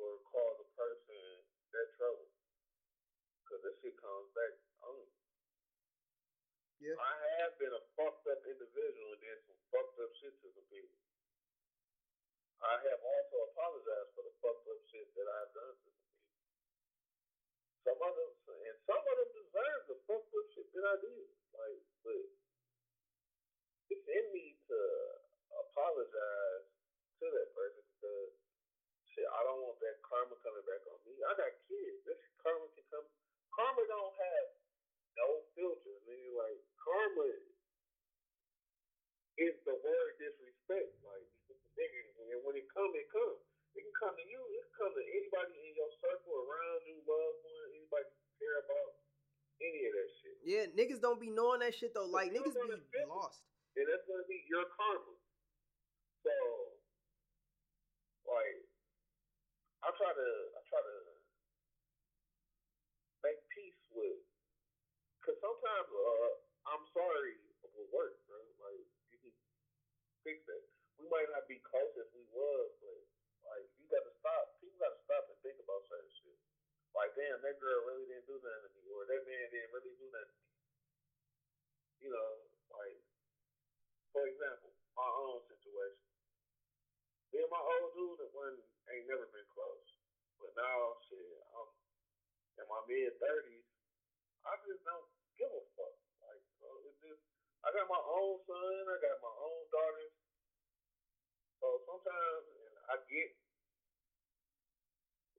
or 0.02 0.18
cause 0.26 0.58
a 0.58 0.68
person 0.74 1.22
that 1.70 1.86
trouble. 1.94 2.26
Because 3.46 3.62
that 3.62 3.74
shit 3.78 3.94
comes 4.02 4.28
back 4.34 4.52
on 4.82 4.98
you. 4.98 5.10
Yeah. 6.82 6.98
I 6.98 7.14
have 7.46 7.54
been 7.62 7.70
a 7.70 7.82
fucked 7.94 8.26
up 8.26 8.42
individual 8.42 9.14
and 9.14 9.22
did 9.22 9.38
some 9.46 9.60
fucked 9.70 10.02
up 10.02 10.10
shit 10.18 10.34
to 10.42 10.50
some 10.50 10.66
people. 10.66 10.98
I 12.62 12.74
have 12.90 13.02
also 13.02 13.36
apologized 13.54 14.10
for 14.18 14.22
the 14.26 14.34
fucked 14.42 14.66
up 14.66 14.82
shit 14.90 15.06
that 15.14 15.26
I've 15.30 15.54
done 15.54 15.74
to 15.78 15.88
some 15.94 16.10
people. 16.10 16.30
Some 17.86 17.98
of 18.02 18.12
them, 18.14 18.30
and 18.66 18.76
some 18.86 19.02
of 19.02 19.14
them 19.14 19.30
deserve 19.30 19.82
the 19.90 19.98
fucked 20.10 20.30
up 20.34 20.46
shit 20.54 20.66
that 20.74 20.86
I 20.86 20.96
did. 21.02 21.26
Like, 21.54 21.82
but 22.02 22.22
it's 23.94 24.06
in 24.06 24.26
me 24.34 24.58
to 24.66 24.78
apologize 25.70 26.66
to 27.22 27.26
that 27.30 27.48
person 27.54 27.82
because 27.94 28.41
shit, 29.12 29.28
I 29.28 29.40
don't 29.44 29.60
want 29.60 29.78
that 29.84 30.00
karma 30.04 30.36
coming 30.40 30.64
back 30.64 30.82
on 30.88 30.98
me. 31.04 31.14
I 31.24 31.32
got 31.36 31.52
kids. 31.68 32.00
This 32.08 32.20
karma 32.40 32.66
can 32.72 32.84
come. 32.88 33.06
Karma 33.52 33.84
don't 33.84 34.14
have 34.16 34.48
no 35.20 35.28
filter. 35.52 35.96
Mean, 36.08 36.32
like 36.36 36.60
karma 36.80 37.28
is 39.36 39.56
the 39.68 39.76
word 39.76 40.12
disrespect. 40.16 40.92
Like, 41.04 41.28
nigga, 41.76 42.00
and 42.32 42.40
when 42.44 42.56
it 42.56 42.68
come, 42.72 42.92
it 42.96 43.08
come. 43.12 43.36
It 43.72 43.88
can 43.88 43.96
come 43.96 44.14
to 44.16 44.26
you. 44.28 44.40
It 44.52 44.60
can 44.68 44.74
come 44.84 44.92
to 44.92 45.04
anybody 45.04 45.56
in 45.56 45.72
your 45.72 45.92
circle, 46.00 46.44
around 46.44 46.80
you, 46.84 47.00
loved 47.08 47.40
one, 47.40 47.68
anybody 47.72 48.08
you 48.12 48.28
care 48.36 48.58
about. 48.68 48.92
Any 49.62 49.80
of 49.88 49.92
that 49.94 50.10
shit. 50.20 50.36
Yeah, 50.42 50.64
niggas 50.74 51.00
don't 51.00 51.22
be 51.22 51.30
knowing 51.30 51.62
that 51.62 51.72
shit 51.72 51.94
though. 51.94 52.10
Like 52.10 52.34
niggas 52.34 52.56
be 52.56 53.04
lost. 53.06 53.46
And 53.78 53.86
that's 53.88 54.04
gonna 54.04 54.26
be 54.26 54.42
your 54.50 54.66
karma. 54.74 55.14
So 56.26 56.34
like 58.26 58.71
I 59.82 59.90
try 59.98 60.10
to 60.14 60.28
I 60.54 60.60
try 60.70 60.80
to 60.80 60.96
make 63.26 63.38
peace 63.50 63.82
with 63.90 64.22
because 65.18 65.38
sometimes 65.42 65.88
uh, 65.90 66.32
I'm 66.70 66.86
sorry 66.94 67.38
will 67.72 67.88
work, 67.90 68.14
bro. 68.28 68.38
Like 68.62 68.84
you 69.10 69.18
can 69.18 69.34
fix 70.22 70.38
that. 70.46 70.62
We 71.00 71.08
might 71.08 71.26
not 71.32 71.48
be 71.48 71.58
close 71.66 71.90
as 71.98 72.08
we 72.14 72.22
was, 72.30 72.68
but 72.78 73.00
like 73.48 73.66
you 73.80 73.88
got 73.90 74.04
to 74.06 74.12
stop. 74.22 74.44
People 74.62 74.78
got 74.78 74.94
to 74.94 75.02
stop 75.02 75.24
and 75.26 75.38
think 75.42 75.58
about 75.58 75.82
certain 75.88 76.12
shit. 76.22 76.38
Like 76.92 77.10
damn, 77.16 77.40
that 77.42 77.56
girl 77.58 77.82
really 77.88 78.06
didn't 78.06 78.28
do 78.28 78.36
nothing 78.38 78.68
to 78.68 78.70
me, 78.76 78.84
or 78.92 79.08
that 79.08 79.22
man 79.24 79.46
didn't 79.48 79.72
really 79.72 79.96
do 79.96 80.06
nothing 80.12 80.36
to 80.36 80.44
me. 80.46 80.60
You 82.06 82.10
know, 82.12 82.30
like 82.76 83.00
for 84.12 84.28
example, 84.28 84.70
my 84.94 85.08
own 85.08 85.40
situation. 85.48 86.06
Me 87.32 87.40
and 87.40 87.48
my 87.48 87.64
old 87.64 87.96
dude 87.96 88.20
that 88.20 88.32
one 88.36 88.60
ain't 88.92 89.08
never. 89.08 89.31
But 90.52 90.68
now, 90.68 91.00
shit, 91.08 91.24
I'm 91.56 91.68
in 92.60 92.66
my 92.68 92.84
mid 92.84 93.16
thirties. 93.16 93.64
I 94.44 94.52
just 94.68 94.84
don't 94.84 95.08
give 95.40 95.48
a 95.48 95.64
fuck. 95.72 95.96
Like, 96.20 96.44
so 96.60 96.68
it's 96.92 97.00
just 97.00 97.24
I 97.64 97.72
got 97.72 97.88
my 97.88 97.96
own 97.96 98.36
son, 98.44 98.84
I 98.84 98.96
got 99.00 99.16
my 99.24 99.32
own 99.32 99.64
daughters. 99.72 100.12
So 101.56 101.80
sometimes, 101.88 102.44
and 102.68 102.74
I 102.84 103.00
get 103.08 103.32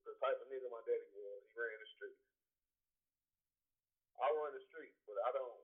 the 0.02 0.18
type 0.18 0.42
of 0.42 0.50
nigga 0.50 0.66
my 0.74 0.82
daddy 0.82 1.06
was. 1.14 1.46
He 1.46 1.62
ran 1.62 1.78
the 1.78 1.90
streets. 1.94 2.26
I 4.18 4.34
run 4.34 4.58
the 4.58 4.66
streets, 4.66 4.98
but 5.06 5.22
I 5.22 5.30
don't. 5.30 5.62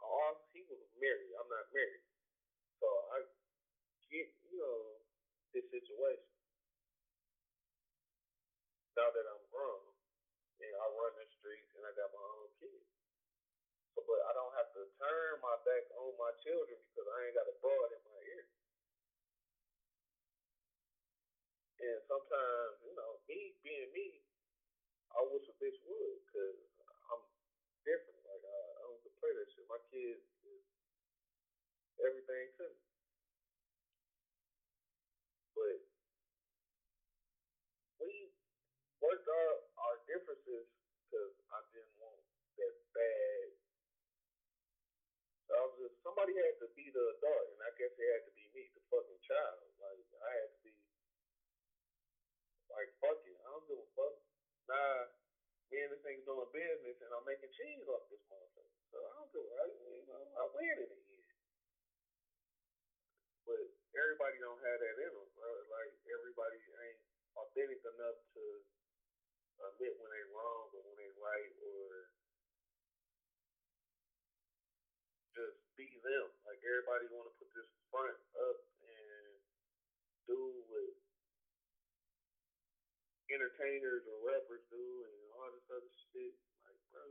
All 0.00 0.40
he 0.56 0.64
was 0.72 0.80
married. 0.96 1.36
I'm 1.36 1.52
not 1.52 1.68
married, 1.68 2.06
so 2.80 2.88
I 3.12 3.28
get 4.08 4.32
you 4.40 4.56
know 4.56 5.04
this 5.52 5.68
situation. 5.68 6.31
Now 8.98 9.08
that 9.12 9.26
I'm 9.28 9.44
grown, 9.52 9.88
and 10.62 10.72
I 10.76 10.86
run 10.96 11.14
the 11.16 11.26
streets, 11.38 11.70
and 11.76 11.84
I 11.86 11.92
got 11.96 12.12
my 12.12 12.24
own 12.40 12.50
kids. 12.60 12.88
So, 13.96 14.00
but 14.06 14.20
I 14.28 14.32
don't 14.36 14.54
have 14.56 14.68
to 14.78 14.82
turn 15.00 15.40
my 15.44 15.56
back 15.66 15.84
on 15.98 16.12
my 16.16 16.32
children 16.44 16.78
because 16.92 17.08
I 17.08 17.16
ain't 17.28 17.36
got 17.36 17.50
a 17.50 17.56
broad 17.60 17.90
in 17.92 18.02
my 18.06 18.20
ear. 18.36 18.44
And 21.82 21.98
sometimes, 22.08 22.74
you 22.86 22.94
know, 22.96 23.20
me 23.28 23.52
being 23.64 23.90
me, 23.92 24.22
I 25.16 25.20
wish 25.28 25.44
a 25.50 25.54
bitch 25.60 25.78
would 25.84 26.18
because 26.28 26.58
I'm 27.12 27.22
different. 27.84 28.20
Like 28.26 28.44
I, 28.44 28.58
I 28.80 28.82
don't 28.88 29.16
play 29.22 29.32
that 29.36 29.48
shit. 29.52 29.66
My 29.68 29.80
kids 29.92 30.22
is 30.46 30.64
everything 32.04 32.48
to 32.60 32.64
me. 32.68 32.82
But 35.56 35.78
we 38.02 38.12
worked 39.02 39.28
out 39.28 39.58
our 39.80 39.96
differences 40.08 40.66
because 41.08 41.32
I 41.52 41.60
didn't 41.74 41.96
want 42.00 42.22
that 42.60 42.74
bad. 42.96 43.46
I 45.52 45.60
was 45.68 45.76
just 45.78 45.91
somebody 46.02 46.34
had 46.34 46.54
to 46.60 46.68
be 46.74 46.90
the 46.90 47.04
adult, 47.16 47.46
and 47.54 47.62
I 47.62 47.70
guess 47.78 47.94
it 47.94 48.06
had 48.12 48.22
to 48.26 48.32
be 48.34 48.46
me, 48.52 48.68
the 48.74 48.82
fucking 48.90 49.22
child. 49.22 49.66
Like 49.78 50.02
I 50.18 50.30
had 50.42 50.50
to 50.50 50.60
be 50.62 50.74
like 52.70 52.90
fuck 52.98 53.18
it, 53.22 53.38
I 53.38 53.48
don't 53.48 53.66
give 53.70 53.78
a 53.78 53.88
fuck. 53.94 54.14
Nah, 54.70 55.10
me 55.70 55.82
and 55.82 55.90
this 55.94 56.02
thing's 56.02 56.26
doing 56.26 56.50
business, 56.52 56.98
and 57.02 57.10
I'm 57.14 57.26
making 57.26 57.50
cheese 57.54 57.86
off 57.88 58.06
this 58.10 58.22
motherfucker. 58.28 58.78
So 58.92 58.98
I 59.00 59.10
don't 59.16 59.32
give 59.32 59.46
a 59.46 59.62
you 59.96 60.06
know 60.10 60.22
I 60.36 60.42
win 60.52 60.76
in 60.82 60.90
the. 60.90 61.00
But 63.42 63.58
everybody 63.98 64.38
don't 64.38 64.62
have 64.62 64.78
that 64.78 64.96
in 65.02 65.12
them. 65.12 65.28
Right? 65.34 65.66
Like 65.66 65.92
everybody 66.06 66.58
ain't 66.62 67.02
authentic 67.34 67.82
enough 67.82 68.18
to 68.38 68.44
admit 69.66 69.98
when 69.98 70.10
they 70.10 70.24
wrong 70.30 70.70
or 70.74 70.80
when 70.86 70.96
they 70.98 71.10
right 71.18 71.52
or 71.58 72.10
be 75.82 75.98
them. 75.98 76.30
Like 76.46 76.62
everybody 76.62 77.10
want 77.10 77.26
to 77.26 77.34
put 77.42 77.50
this 77.50 77.70
front 77.90 78.14
up 78.38 78.58
and 78.86 79.34
do 80.30 80.38
what 80.70 80.94
entertainers 83.34 84.06
or 84.06 84.22
rappers 84.22 84.62
do 84.70 84.78
and 84.78 85.16
all 85.34 85.50
this 85.50 85.66
other 85.72 85.90
shit. 86.12 86.34
Like, 86.62 86.78
bro, 86.94 87.02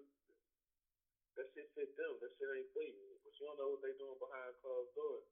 that 1.36 1.48
shit 1.52 1.68
fit 1.76 1.92
them. 2.00 2.16
That 2.24 2.32
shit 2.40 2.48
ain't 2.48 2.72
for. 2.72 2.88
But 3.28 3.34
you 3.36 3.44
don't 3.44 3.60
know 3.60 3.76
what 3.76 3.84
they 3.84 3.96
doing 4.00 4.20
behind 4.22 4.56
closed 4.64 4.96
doors. 4.96 5.28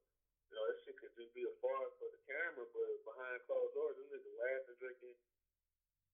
You 0.50 0.58
know, 0.58 0.66
that 0.66 0.82
shit 0.82 0.98
could 0.98 1.14
just 1.14 1.32
be 1.38 1.46
a 1.46 1.54
farce 1.62 1.94
for 2.02 2.10
the 2.10 2.22
camera, 2.26 2.66
but 2.66 2.92
behind 3.06 3.38
closed 3.46 3.74
doors, 3.78 3.96
them 4.02 4.10
niggas 4.10 4.34
laughing, 4.34 4.78
drinking 4.82 5.16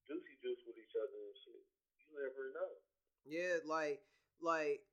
juicy 0.04 0.36
juice 0.44 0.62
with 0.68 0.76
each 0.76 0.92
other 1.00 1.18
and 1.24 1.38
shit. 1.40 1.64
You 2.04 2.20
never 2.20 2.52
know. 2.52 2.74
Yeah, 3.24 3.64
like, 3.64 4.04
like, 4.44 4.84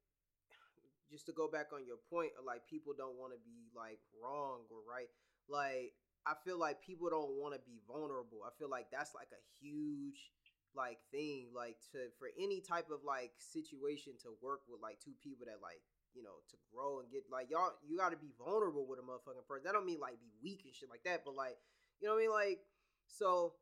just 1.13 1.29
to 1.29 1.33
go 1.37 1.47
back 1.47 1.77
on 1.77 1.85
your 1.85 2.01
point, 2.09 2.33
like 2.41 2.65
people 2.65 2.97
don't 2.97 3.21
want 3.21 3.37
to 3.37 3.41
be 3.45 3.69
like 3.77 4.01
wrong 4.17 4.65
or 4.73 4.81
right. 4.89 5.13
Like, 5.47 5.93
I 6.25 6.33
feel 6.41 6.57
like 6.57 6.81
people 6.81 7.13
don't 7.13 7.37
want 7.37 7.53
to 7.53 7.61
be 7.61 7.85
vulnerable. 7.85 8.49
I 8.49 8.51
feel 8.59 8.73
like 8.73 8.89
that's 8.89 9.13
like 9.13 9.29
a 9.37 9.43
huge 9.61 10.33
like 10.75 10.99
thing 11.13 11.53
like 11.53 11.77
to 11.93 12.09
for 12.17 12.33
any 12.41 12.61
type 12.61 12.89
of 12.89 13.05
like 13.05 13.33
situation 13.37 14.13
to 14.17 14.33
work 14.41 14.65
with 14.69 14.81
like 14.81 14.97
two 15.05 15.13
people 15.21 15.45
that 15.45 15.61
like 15.61 15.85
you 16.15 16.23
know 16.23 16.41
to 16.49 16.57
grow 16.73 17.01
and 17.01 17.13
get 17.13 17.25
like 17.31 17.49
y'all 17.51 17.73
you 17.85 17.97
got 17.97 18.11
to 18.11 18.17
be 18.17 18.33
vulnerable 18.41 18.87
with 18.89 18.99
a 18.99 19.05
motherfucking 19.05 19.45
person 19.45 19.65
that 19.65 19.73
don't 19.73 19.85
mean 19.85 20.01
like 20.01 20.17
be 20.21 20.33
weak 20.43 20.63
and 20.65 20.75
shit 20.75 20.89
like 20.89 21.05
that 21.05 21.25
but 21.25 21.37
like 21.37 21.57
you 22.01 22.09
know 22.09 22.15
what 22.15 22.21
i 22.21 22.25
mean 22.25 22.33
like 22.33 22.61
so 23.05 23.53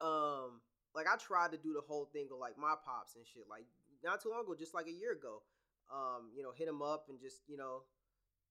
um 0.00 0.62
like 0.94 1.06
i 1.06 1.16
tried 1.18 1.50
to 1.50 1.58
do 1.58 1.74
the 1.74 1.82
whole 1.82 2.06
thing 2.12 2.28
of 2.30 2.38
like 2.38 2.58
my 2.58 2.74
pops 2.86 3.14
and 3.18 3.26
shit 3.26 3.46
like 3.50 3.66
not 4.02 4.22
too 4.22 4.30
long 4.30 4.42
ago 4.42 4.54
just 4.58 4.74
like 4.74 4.86
a 4.86 4.94
year 4.94 5.12
ago 5.12 5.42
um 5.92 6.32
you 6.34 6.42
know 6.42 6.52
hit 6.56 6.68
him 6.68 6.80
up 6.80 7.06
and 7.08 7.20
just 7.20 7.44
you 7.46 7.56
know 7.56 7.84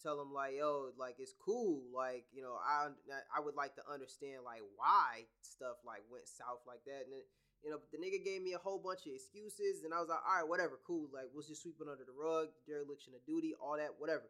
tell 0.01 0.17
him 0.19 0.33
like 0.33 0.57
yo 0.57 0.89
like 0.97 1.15
it's 1.19 1.33
cool. 1.37 1.85
Like 1.93 2.25
you 2.33 2.41
know 2.41 2.57
i 2.57 2.89
i 3.29 3.39
would 3.39 3.55
like 3.55 3.75
to 3.77 3.85
understand 3.85 4.41
like 4.45 4.65
why 4.75 5.29
stuff 5.41 5.77
like 5.85 6.01
went 6.09 6.25
south 6.25 6.65
like 6.65 6.81
that. 6.89 7.05
And 7.05 7.13
then, 7.13 7.25
you 7.61 7.69
know 7.69 7.77
the 7.93 8.01
nigga 8.01 8.17
gave 8.25 8.41
me 8.41 8.57
a 8.57 8.61
whole 8.61 8.81
bunch 8.81 9.05
of 9.05 9.13
excuses 9.13 9.85
and 9.85 9.93
i 9.93 10.01
was 10.01 10.09
like 10.09 10.25
all 10.25 10.41
right 10.41 10.49
whatever 10.49 10.81
cool. 10.81 11.09
Like 11.13 11.29
we'll 11.29 11.45
just 11.45 11.61
sweep 11.61 11.77
it 11.77 11.85
under 11.85 12.05
the 12.05 12.17
rug 12.17 12.49
dereliction 12.65 13.13
of 13.13 13.21
duty 13.25 13.53
all 13.53 13.77
that 13.77 14.01
whatever. 14.01 14.25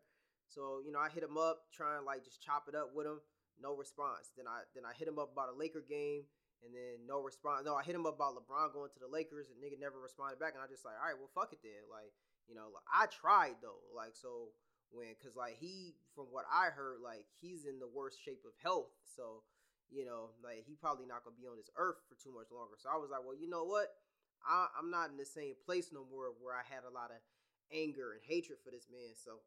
So 0.52 0.84
you 0.84 0.92
know 0.92 1.00
i 1.00 1.08
hit 1.08 1.24
him 1.24 1.40
up 1.40 1.72
trying 1.72 2.04
like 2.04 2.28
just 2.28 2.44
chop 2.44 2.68
it 2.68 2.76
up 2.76 2.92
with 2.92 3.08
him. 3.08 3.24
No 3.56 3.72
response. 3.72 4.36
Then 4.36 4.52
i 4.52 4.68
then 4.76 4.84
i 4.84 4.92
hit 4.92 5.08
him 5.08 5.16
up 5.16 5.32
about 5.32 5.56
a 5.56 5.56
laker 5.56 5.84
game 5.88 6.28
and 6.68 6.76
then 6.76 7.08
no 7.08 7.24
response. 7.24 7.64
No 7.64 7.80
i 7.80 7.84
hit 7.88 7.96
him 7.96 8.04
up 8.04 8.20
about 8.20 8.36
lebron 8.36 8.76
going 8.76 8.92
to 8.92 9.00
the 9.00 9.08
lakers 9.08 9.48
and 9.48 9.64
nigga 9.64 9.80
never 9.80 10.04
responded 10.04 10.36
back 10.36 10.52
and 10.52 10.60
i 10.60 10.68
just 10.68 10.84
like 10.84 11.00
all 11.00 11.08
right 11.08 11.16
well 11.16 11.32
fuck 11.32 11.56
it 11.56 11.64
then. 11.64 11.88
Like 11.88 12.12
you 12.48 12.56
know 12.56 12.70
like, 12.74 12.88
i 12.90 13.06
tried 13.08 13.56
though 13.62 13.82
like 13.96 14.16
so 14.16 14.54
when 14.92 15.08
because 15.18 15.36
like 15.36 15.56
he 15.60 15.96
from 16.16 16.26
what 16.32 16.46
i 16.52 16.68
heard 16.68 17.00
like 17.04 17.26
he's 17.40 17.66
in 17.66 17.80
the 17.80 17.88
worst 17.88 18.20
shape 18.20 18.44
of 18.46 18.52
health 18.62 18.92
so 19.04 19.44
you 19.92 20.06
know 20.06 20.32
like 20.44 20.64
he 20.68 20.76
probably 20.76 21.06
not 21.06 21.24
gonna 21.24 21.40
be 21.40 21.48
on 21.48 21.56
this 21.56 21.72
earth 21.78 22.00
for 22.08 22.16
too 22.16 22.32
much 22.32 22.52
longer. 22.52 22.76
So 22.80 22.90
i 22.92 22.98
was 23.00 23.12
like 23.12 23.24
well 23.24 23.36
you 23.36 23.50
know 23.50 23.64
what? 23.64 23.92
I, 24.42 24.68
i'm 24.80 24.90
not 24.90 25.14
in 25.14 25.18
the 25.18 25.28
same 25.28 25.54
place 25.66 25.94
no 25.94 26.02
more 26.10 26.34
where 26.42 26.58
i 26.58 26.66
had 26.66 26.82
a 26.84 26.92
lot 26.94 27.14
of 27.14 27.22
anger 27.70 28.18
and 28.18 28.24
hatred 28.26 28.58
for 28.64 28.72
this 28.72 28.90
man 28.92 29.14
so 29.14 29.46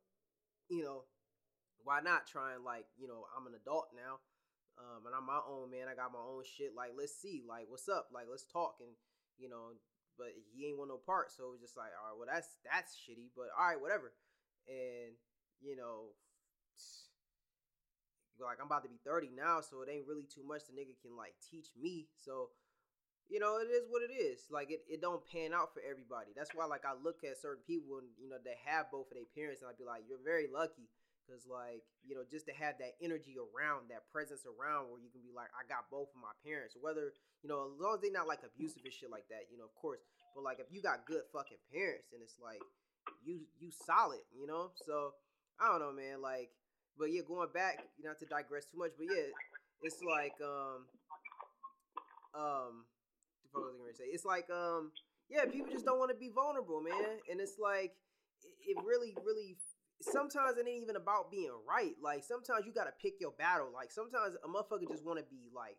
you 0.71 0.85
know 0.85 1.05
why 1.83 2.01
not 2.01 2.27
try 2.31 2.55
and 2.55 2.65
like 2.65 2.87
you 2.97 3.09
know 3.11 3.27
i'm 3.37 3.47
an 3.47 3.59
adult 3.59 3.91
now 3.93 4.23
um, 4.79 5.07
and 5.07 5.15
i'm 5.15 5.27
my 5.27 5.43
own 5.45 5.71
man 5.71 5.91
i 5.91 5.95
got 5.95 6.15
my 6.15 6.23
own 6.23 6.43
shit 6.47 6.75
like 6.75 6.95
let's 6.97 7.15
see 7.15 7.43
like 7.47 7.67
what's 7.69 7.89
up? 7.89 8.09
Like 8.15 8.27
let's 8.31 8.47
talk 8.47 8.79
and 8.81 8.91
you 9.39 9.49
know 9.49 9.75
but 10.17 10.33
he 10.55 10.67
ain't 10.67 10.79
want 10.79 10.91
no 10.91 10.99
part 10.99 11.31
so 11.31 11.51
it 11.51 11.59
was 11.59 11.65
just 11.65 11.77
like 11.77 11.91
all 11.95 12.13
right 12.13 12.19
well 12.19 12.31
that's 12.31 12.57
that's 12.63 12.95
shitty 12.95 13.31
but 13.35 13.51
all 13.55 13.69
right 13.69 13.81
whatever 13.81 14.15
and 14.69 15.15
you 15.65 15.77
know, 15.77 16.13
like 18.41 18.61
I'm 18.61 18.69
about 18.69 18.85
to 18.85 18.93
be 18.93 19.01
30 19.05 19.33
now, 19.33 19.61
so 19.65 19.81
it 19.81 19.89
ain't 19.89 20.07
really 20.07 20.29
too 20.29 20.45
much 20.45 20.69
the 20.69 20.77
nigga 20.77 20.97
can 21.01 21.17
like 21.17 21.35
teach 21.41 21.73
me. 21.81 22.09
So, 22.21 22.53
you 23.33 23.41
know, 23.41 23.57
it 23.57 23.73
is 23.73 23.89
what 23.89 24.05
it 24.05 24.13
is. 24.13 24.45
Like 24.53 24.71
it, 24.71 24.85
it 24.89 25.01
don't 25.01 25.25
pan 25.25 25.57
out 25.57 25.73
for 25.73 25.81
everybody. 25.81 26.37
That's 26.37 26.53
why 26.55 26.67
like 26.67 26.85
I 26.85 26.93
look 26.93 27.25
at 27.25 27.41
certain 27.41 27.65
people 27.67 27.99
and 27.99 28.13
you 28.21 28.29
know 28.29 28.37
they 28.45 28.61
have 28.69 28.93
both 28.93 29.09
of 29.09 29.17
their 29.17 29.33
parents 29.33 29.65
and 29.65 29.73
I'd 29.73 29.81
be 29.81 29.89
like, 29.89 30.05
you're 30.09 30.23
very 30.23 30.47
lucky. 30.53 30.93
Cause 31.25 31.49
like, 31.49 31.81
you 32.05 32.13
know, 32.13 32.21
just 32.29 32.45
to 32.47 32.55
have 32.55 32.77
that 32.85 33.01
energy 33.01 33.41
around, 33.41 33.89
that 33.89 34.05
presence 34.13 34.45
around 34.45 34.93
where 34.93 35.01
you 35.01 35.09
can 35.09 35.25
be 35.25 35.33
like, 35.33 35.49
I 35.57 35.65
got 35.65 35.89
both 35.89 36.13
of 36.13 36.21
my 36.21 36.37
parents. 36.45 36.77
Whether, 36.77 37.17
you 37.41 37.49
know, 37.49 37.73
as 37.73 37.81
long 37.81 37.97
as 37.97 38.01
they're 38.05 38.13
not 38.13 38.29
like 38.29 38.45
abusive 38.45 38.85
and 38.85 38.93
shit 38.93 39.09
like 39.09 39.25
that, 39.33 39.49
you 39.49 39.57
know, 39.57 39.65
of 39.65 39.73
course. 39.73 40.05
But 40.37 40.45
like 40.45 40.61
if 40.61 40.69
you 40.69 40.85
got 40.85 41.09
good 41.09 41.25
fucking 41.33 41.65
parents 41.73 42.13
and 42.13 42.21
it's 42.21 42.37
like 42.37 42.61
you 43.25 43.49
you 43.57 43.73
solid, 43.73 44.21
you 44.37 44.45
know? 44.45 44.77
So 44.85 45.17
I 45.57 45.73
don't 45.73 45.81
know, 45.81 45.97
man. 45.97 46.21
Like, 46.21 46.53
but 46.99 47.09
yeah, 47.09 47.25
going 47.25 47.49
back, 47.57 47.81
you 47.97 48.05
not 48.05 48.21
to 48.21 48.29
digress 48.29 48.69
too 48.69 48.77
much, 48.77 48.93
but 49.01 49.09
yeah, 49.09 49.33
it's 49.81 50.05
like 50.05 50.37
um 50.45 50.85
um 52.37 52.85
the 53.41 53.49
fuck 53.49 53.65
was 53.65 53.75
I 53.75 53.81
gonna 53.81 53.97
say? 53.97 54.13
It's 54.13 54.29
like 54.29 54.53
um 54.53 54.93
yeah, 55.33 55.49
people 55.49 55.73
just 55.73 55.89
don't 55.89 55.99
want 55.99 56.13
to 56.13 56.19
be 56.19 56.29
vulnerable, 56.29 56.85
man. 56.85 57.17
And 57.31 57.41
it's 57.41 57.57
like 57.57 57.97
it 58.67 58.77
really, 58.85 59.17
really 59.25 59.57
sometimes 60.05 60.59
it 60.59 60.67
ain't 60.69 60.83
even 60.83 60.97
about 60.97 61.31
being 61.31 61.53
right. 61.69 61.95
Like 62.03 62.25
sometimes 62.25 62.67
you 62.67 62.73
gotta 62.73 62.93
pick 63.01 63.21
your 63.21 63.33
battle. 63.33 63.69
Like 63.73 63.91
sometimes 63.91 64.37
a 64.45 64.49
motherfucker 64.49 64.89
just 64.89 65.05
wanna 65.05 65.23
be 65.29 65.51
like 65.55 65.77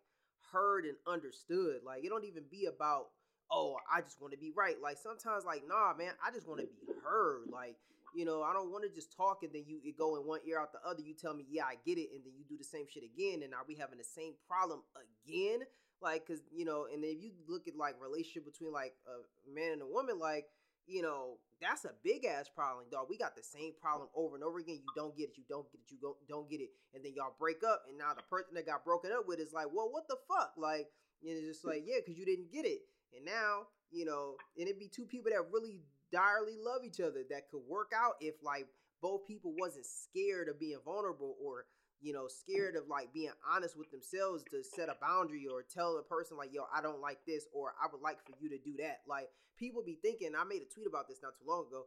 heard 0.52 0.84
and 0.84 0.96
understood. 1.06 1.80
Like 1.84 2.04
it 2.04 2.08
don't 2.08 2.24
even 2.24 2.44
be 2.50 2.66
about 2.66 3.06
oh, 3.50 3.76
I 3.92 4.00
just 4.00 4.20
want 4.20 4.32
to 4.32 4.38
be 4.38 4.52
right. 4.56 4.76
Like 4.82 4.98
sometimes, 4.98 5.44
like 5.44 5.62
nah, 5.68 5.94
man, 5.94 6.12
I 6.24 6.30
just 6.30 6.48
want 6.48 6.60
to 6.60 6.66
be 6.66 6.92
heard. 7.04 7.48
Like 7.50 7.76
you 8.14 8.24
know, 8.24 8.42
I 8.42 8.52
don't 8.52 8.72
want 8.72 8.84
to 8.84 8.90
just 8.90 9.14
talk 9.14 9.42
and 9.42 9.52
then 9.52 9.64
you 9.66 9.92
go 9.92 10.16
in 10.16 10.26
one 10.26 10.40
ear 10.46 10.60
out 10.60 10.72
the 10.72 10.80
other. 10.88 11.02
You 11.02 11.14
tell 11.14 11.34
me, 11.34 11.44
yeah, 11.50 11.64
I 11.64 11.74
get 11.84 11.98
it, 11.98 12.08
and 12.14 12.24
then 12.24 12.32
you 12.36 12.44
do 12.48 12.56
the 12.56 12.64
same 12.64 12.86
shit 12.88 13.02
again, 13.04 13.42
and 13.42 13.52
are 13.52 13.64
we 13.68 13.74
having 13.74 13.98
the 13.98 14.04
same 14.04 14.32
problem 14.48 14.80
again? 14.96 15.60
Like, 16.00 16.26
cause 16.26 16.40
you 16.54 16.64
know, 16.64 16.86
and 16.92 17.04
if 17.04 17.22
you 17.22 17.32
look 17.48 17.68
at 17.68 17.76
like 17.76 17.96
relationship 18.00 18.44
between 18.44 18.72
like 18.72 18.94
a 19.06 19.52
man 19.52 19.72
and 19.72 19.82
a 19.82 19.86
woman, 19.86 20.18
like 20.18 20.46
you 20.86 21.02
know, 21.02 21.38
that's 21.60 21.84
a 21.84 21.92
big 22.04 22.24
ass 22.24 22.48
problem, 22.48 22.86
dog. 22.90 23.06
We 23.08 23.18
got 23.18 23.34
the 23.36 23.42
same 23.42 23.72
problem 23.80 24.08
over 24.14 24.36
and 24.36 24.44
over 24.44 24.58
again. 24.58 24.76
You 24.82 24.92
don't 24.94 25.16
get 25.16 25.30
it, 25.30 25.36
you 25.36 25.44
don't 25.48 25.70
get 25.70 25.80
it, 25.80 25.90
you 25.90 25.98
don't 26.00 26.16
don't 26.28 26.50
get 26.50 26.60
it, 26.60 26.70
and 26.94 27.04
then 27.04 27.12
y'all 27.16 27.34
break 27.38 27.62
up, 27.64 27.84
and 27.88 27.98
now 27.98 28.14
the 28.14 28.22
person 28.22 28.54
that 28.54 28.66
got 28.66 28.84
broken 28.84 29.10
up 29.12 29.26
with 29.26 29.40
is 29.40 29.52
like, 29.52 29.66
well, 29.72 29.90
what 29.90 30.08
the 30.08 30.16
fuck? 30.28 30.52
Like, 30.56 30.86
and 31.22 31.32
it's 31.32 31.46
just 31.46 31.64
like, 31.64 31.84
yeah, 31.86 31.96
because 32.04 32.18
you 32.18 32.26
didn't 32.26 32.52
get 32.52 32.66
it, 32.66 32.80
and 33.14 33.24
now 33.24 33.68
you 33.90 34.04
know, 34.04 34.36
and 34.58 34.68
it'd 34.68 34.78
be 34.78 34.88
two 34.88 35.06
people 35.06 35.30
that 35.30 35.50
really 35.52 35.80
direly 36.12 36.56
love 36.58 36.82
each 36.84 37.00
other 37.00 37.22
that 37.30 37.48
could 37.50 37.62
work 37.68 37.92
out 37.94 38.14
if 38.20 38.34
like 38.42 38.66
both 39.02 39.26
people 39.26 39.54
wasn't 39.56 39.86
scared 39.86 40.48
of 40.48 40.58
being 40.58 40.78
vulnerable 40.84 41.36
or 41.42 41.66
you 42.00 42.12
know 42.12 42.28
scared 42.28 42.76
of 42.76 42.88
like 42.88 43.12
being 43.12 43.30
honest 43.54 43.76
with 43.76 43.90
themselves 43.90 44.44
to 44.50 44.62
set 44.62 44.88
a 44.88 44.96
boundary 45.00 45.46
or 45.50 45.62
tell 45.62 45.96
a 45.98 46.02
person 46.02 46.36
like 46.36 46.50
yo 46.52 46.64
i 46.74 46.80
don't 46.80 47.00
like 47.00 47.18
this 47.26 47.46
or 47.54 47.74
i 47.82 47.86
would 47.90 48.02
like 48.02 48.18
for 48.24 48.32
you 48.40 48.48
to 48.48 48.58
do 48.58 48.74
that 48.78 49.00
like 49.08 49.28
people 49.58 49.82
be 49.84 49.98
thinking 50.02 50.32
i 50.38 50.44
made 50.44 50.62
a 50.62 50.74
tweet 50.74 50.86
about 50.86 51.08
this 51.08 51.18
not 51.22 51.32
too 51.38 51.48
long 51.48 51.66
ago 51.66 51.84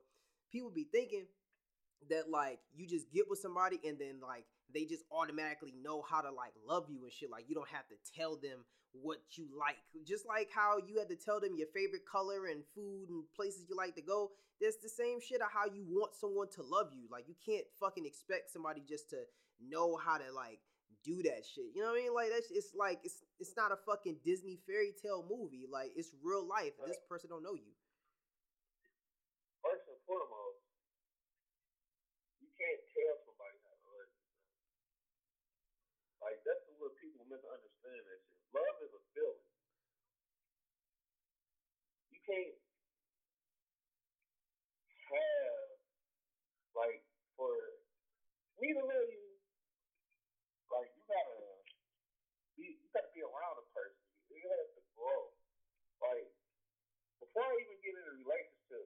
people 0.52 0.72
be 0.72 0.88
thinking 0.92 1.26
that 2.10 2.30
like 2.30 2.60
you 2.76 2.88
just 2.88 3.12
get 3.12 3.30
with 3.30 3.40
somebody 3.40 3.80
and 3.86 4.00
then 4.00 4.20
like 4.22 4.46
they 4.74 4.86
just 4.86 5.04
automatically 5.12 5.74
know 5.82 6.04
how 6.08 6.22
to 6.22 6.32
like 6.32 6.54
love 6.68 6.86
you 6.90 7.04
and 7.04 7.12
shit. 7.12 7.32
Like 7.32 7.46
you 7.48 7.56
don't 7.56 7.70
have 7.70 7.88
to 7.90 7.96
tell 8.16 8.36
them 8.36 8.66
what 8.94 9.20
you 9.32 9.48
like. 9.58 9.78
Just 10.06 10.28
like 10.28 10.50
how 10.54 10.78
you 10.86 11.00
had 11.00 11.10
to 11.10 11.16
tell 11.16 11.40
them 11.40 11.56
your 11.56 11.68
favorite 11.74 12.06
color 12.10 12.48
and 12.48 12.64
food 12.76 13.10
and 13.10 13.24
places 13.36 13.66
you 13.70 13.76
like 13.76 13.96
to 13.96 14.02
go. 14.02 14.32
That's 14.62 14.78
the 14.78 14.90
same 14.90 15.20
shit 15.22 15.42
of 15.42 15.48
how 15.54 15.66
you 15.66 15.86
want 15.88 16.16
someone 16.16 16.50
to 16.56 16.64
love 16.64 16.92
you. 16.94 17.08
Like 17.12 17.26
you 17.28 17.36
can't 17.46 17.66
fucking 17.80 18.06
expect 18.06 18.52
somebody 18.52 18.82
just 18.88 19.10
to 19.12 19.18
know 19.62 19.96
how 19.98 20.18
to 20.18 20.32
like 20.34 20.60
do 21.04 21.24
that 21.24 21.44
shit. 21.48 21.72
You 21.76 21.84
know 21.84 21.92
what 21.92 22.00
I 22.00 22.04
mean? 22.04 22.14
Like 22.16 22.30
that's 22.32 22.52
it's 22.52 22.76
like 22.76 23.00
it's 23.04 23.24
it's 23.40 23.56
not 23.56 23.72
a 23.72 23.80
fucking 23.88 24.20
Disney 24.24 24.60
fairy 24.68 24.92
tale 24.96 25.24
movie. 25.24 25.68
Like 25.68 25.92
it's 25.96 26.12
real 26.24 26.44
life. 26.44 26.76
Right. 26.80 26.92
This 26.92 27.00
person 27.08 27.30
don't 27.30 27.44
know 27.44 27.56
you. 27.56 27.72
First 29.64 29.88
and 29.92 30.00
foremost, 30.08 30.64
you 32.40 32.48
can't 32.56 32.82
tell 32.96 33.16
somebody 33.28 33.60
how 33.64 33.76
to 33.76 33.84
love 33.92 34.10
you. 34.12 34.24
Like 36.24 36.40
that's 36.44 36.64
what 36.80 36.96
people 37.00 37.28
misunderstand 37.28 38.04
that 38.04 38.20
shit. 38.24 38.40
Love 38.56 38.78
is 38.84 38.92
a 38.96 39.02
feeling. 39.16 39.44
You 42.12 42.20
can't 42.24 42.56
have 45.10 45.68
like 46.76 47.02
for 47.36 47.56
me 48.60 48.76
to 48.76 48.84
love 48.84 49.10
you 49.10 49.30
like 50.70 50.90
you 50.94 51.04
gotta 51.10 51.38
be, 52.56 52.78
you 52.78 52.88
gotta 52.94 53.10
be 53.14 53.26
around 53.26 53.58
a 53.58 53.66
person. 53.74 54.06
You 54.30 54.46
have 54.46 54.70
to 54.78 54.84
grow. 54.94 55.22
Like 56.00 56.30
before 57.40 57.56
I 57.56 57.64
even 57.64 57.80
get 57.80 57.96
in 57.96 58.04
a 58.04 58.16
relationship, 58.20 58.84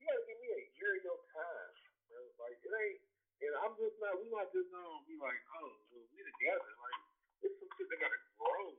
you 0.00 0.08
gotta 0.08 0.24
give 0.24 0.40
me 0.40 0.48
a 0.56 0.62
year 0.80 0.92
of 0.96 1.04
your 1.04 1.20
time, 1.36 1.72
bro. 2.08 2.16
Like 2.40 2.56
it 2.64 2.72
ain't, 2.72 3.00
and 3.44 3.52
I'm 3.60 3.76
just 3.76 3.92
not. 4.00 4.16
We 4.16 4.32
not 4.32 4.48
just 4.56 4.72
gonna 4.72 5.04
be 5.04 5.20
like, 5.20 5.36
oh, 5.52 5.76
well, 5.92 6.08
we 6.08 6.24
together. 6.24 6.64
Like 6.64 7.00
it's 7.44 7.60
some 7.60 7.68
shit 7.76 7.92
that 7.92 8.00
gotta 8.00 8.20
grow. 8.40 8.72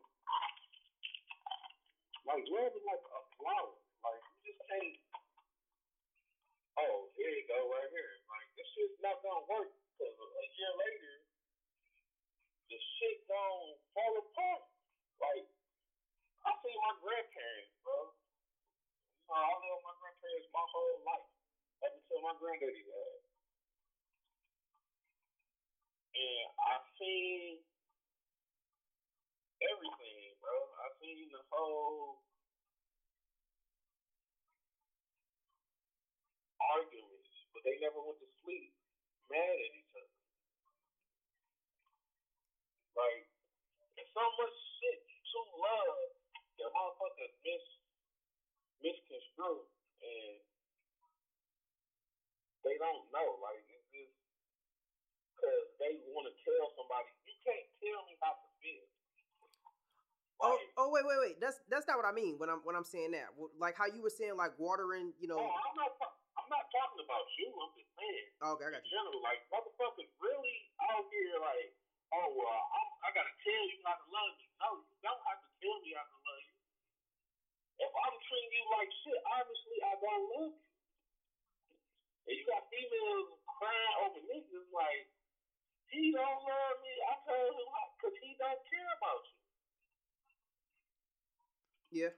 Like 2.34 2.50
love 2.50 2.74
is 2.74 2.82
like 2.82 3.06
a 3.14 3.22
flower. 3.38 3.78
Like 3.78 4.26
you 4.42 4.58
just 4.58 4.62
can't. 4.66 4.98
Oh, 6.82 7.14
here 7.14 7.30
you 7.30 7.46
go, 7.46 7.70
right 7.70 7.94
here. 7.94 8.14
Like 8.26 8.50
this 8.58 8.66
shit's 8.74 8.98
not 9.06 9.22
gonna 9.22 9.46
work 9.54 9.70
because 9.70 10.18
a 10.18 10.46
year 10.58 10.74
later 10.82 11.14
the 12.74 12.78
shit 12.98 13.22
gon' 13.30 13.70
fall 13.94 14.18
apart. 14.18 14.66
Like, 15.22 15.46
I 16.42 16.50
seen 16.66 16.78
my 16.82 16.94
grandparents, 17.06 17.78
bro. 17.86 18.18
You 19.30 19.38
know, 19.38 19.46
I 19.46 19.54
lived 19.62 19.86
with 19.86 19.86
my 19.86 19.94
grandparents 20.02 20.49
my 20.60 20.68
whole 20.76 21.00
life 21.08 21.32
up 21.88 21.96
until 21.96 22.20
my 22.20 22.36
granddaddy 22.36 22.84
died. 22.84 23.24
And 26.20 26.48
I 26.60 26.76
seen 27.00 27.64
everything, 29.64 30.36
bro. 30.44 30.52
I 30.52 30.88
seen 31.00 31.32
the 31.32 31.40
whole 31.48 32.28
arguments, 36.60 37.32
but 37.56 37.64
they 37.64 37.80
never 37.80 38.04
went 38.04 38.20
to 38.20 38.28
sleep 38.44 38.76
mad 39.32 39.56
at 39.64 39.72
each 39.80 39.96
other. 39.96 40.20
Like, 43.00 43.32
it's 43.96 44.12
so 44.12 44.26
much 44.44 44.56
shit 44.84 45.00
to 45.08 45.40
love 45.56 46.00
that 46.60 46.70
motherfuckers 46.76 47.32
mis 47.48 47.64
misconstrue 48.84 49.64
and 50.04 50.49
they 52.64 52.76
don't 52.80 53.06
know. 53.12 53.40
Like, 53.40 53.64
it's 53.70 53.88
just 53.92 54.14
because 55.36 55.68
they 55.80 56.04
want 56.12 56.28
to 56.28 56.36
tell 56.44 56.66
somebody. 56.76 57.10
You 57.28 57.36
can't 57.44 57.68
tell 57.80 58.02
me 58.08 58.16
how 58.20 58.36
to 58.36 58.48
feel. 58.60 58.86
Oh, 60.40 60.56
oh, 60.80 60.88
wait, 60.92 61.04
wait, 61.04 61.20
wait. 61.20 61.36
That's 61.44 61.60
that's 61.68 61.84
not 61.84 62.00
what 62.00 62.08
I 62.08 62.16
mean 62.16 62.40
when 62.40 62.48
I'm 62.48 62.64
when 62.64 62.72
I'm 62.72 62.88
saying 62.88 63.12
that. 63.12 63.36
Like 63.60 63.76
how 63.76 63.92
you 63.92 64.00
were 64.00 64.14
saying, 64.14 64.40
like 64.40 64.56
watering, 64.56 65.12
you 65.20 65.28
know. 65.28 65.36
Oh, 65.36 65.52
I'm 65.52 65.76
not. 65.76 65.92
I'm 66.40 66.48
not 66.48 66.64
talking 66.72 67.04
about 67.04 67.28
you. 67.36 67.52
I'm 67.52 67.76
just 67.76 67.92
saying. 68.00 68.28
Oh, 68.40 68.56
okay, 68.56 68.72
I 68.72 68.80
got 68.80 68.80
you. 68.80 68.88
In 68.88 68.96
general, 68.96 69.20
like 69.20 69.44
motherfuckers 69.52 70.08
really 70.24 70.58
out 70.80 71.04
here, 71.12 71.36
like, 71.44 71.76
oh 72.16 72.32
well, 72.40 72.56
I'm 72.72 72.90
I 73.04 73.12
gotta 73.12 73.36
tell 73.44 73.64
you 73.68 73.84
how 73.84 74.00
to 74.00 74.08
love 74.16 74.32
me. 74.40 74.48
No, 74.64 74.70
you 74.80 75.00
don't 75.04 75.24
have 75.28 75.44
to 75.44 75.50
tell 75.60 75.78
me 75.84 75.92
how 75.92 76.08
to 76.08 76.18
love 76.24 76.44
you. 76.46 76.56
If 77.84 77.92
I'm 77.92 78.16
treating 78.24 78.54
you 78.56 78.66
like 78.80 78.92
shit, 79.04 79.20
obviously 79.36 79.78
I 79.84 79.94
don't 80.00 80.26
love 80.40 80.54
you. 80.56 80.69
And 82.28 82.34
you 82.36 82.44
got 82.48 82.68
females 82.72 83.30
crying 83.48 83.96
over 84.04 84.20
niggas 84.28 84.70
like, 84.74 85.08
he 85.90 86.14
don't 86.14 86.42
love 86.46 86.76
me. 86.84 86.94
I 87.10 87.16
told 87.26 87.54
him 87.56 87.70
because 87.98 88.16
he 88.22 88.36
don't 88.38 88.62
care 88.70 88.92
about 89.00 89.24
you. 89.26 89.40
Yeah. 91.92 92.14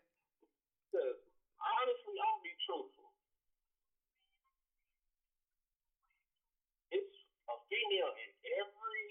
Because 0.92 1.20
honestly, 1.62 2.16
I'll 2.20 2.44
be 2.44 2.54
truthful. 2.68 3.10
It's 6.92 7.16
a 7.48 7.56
female 7.72 8.12
in 8.20 8.30
every 8.60 9.08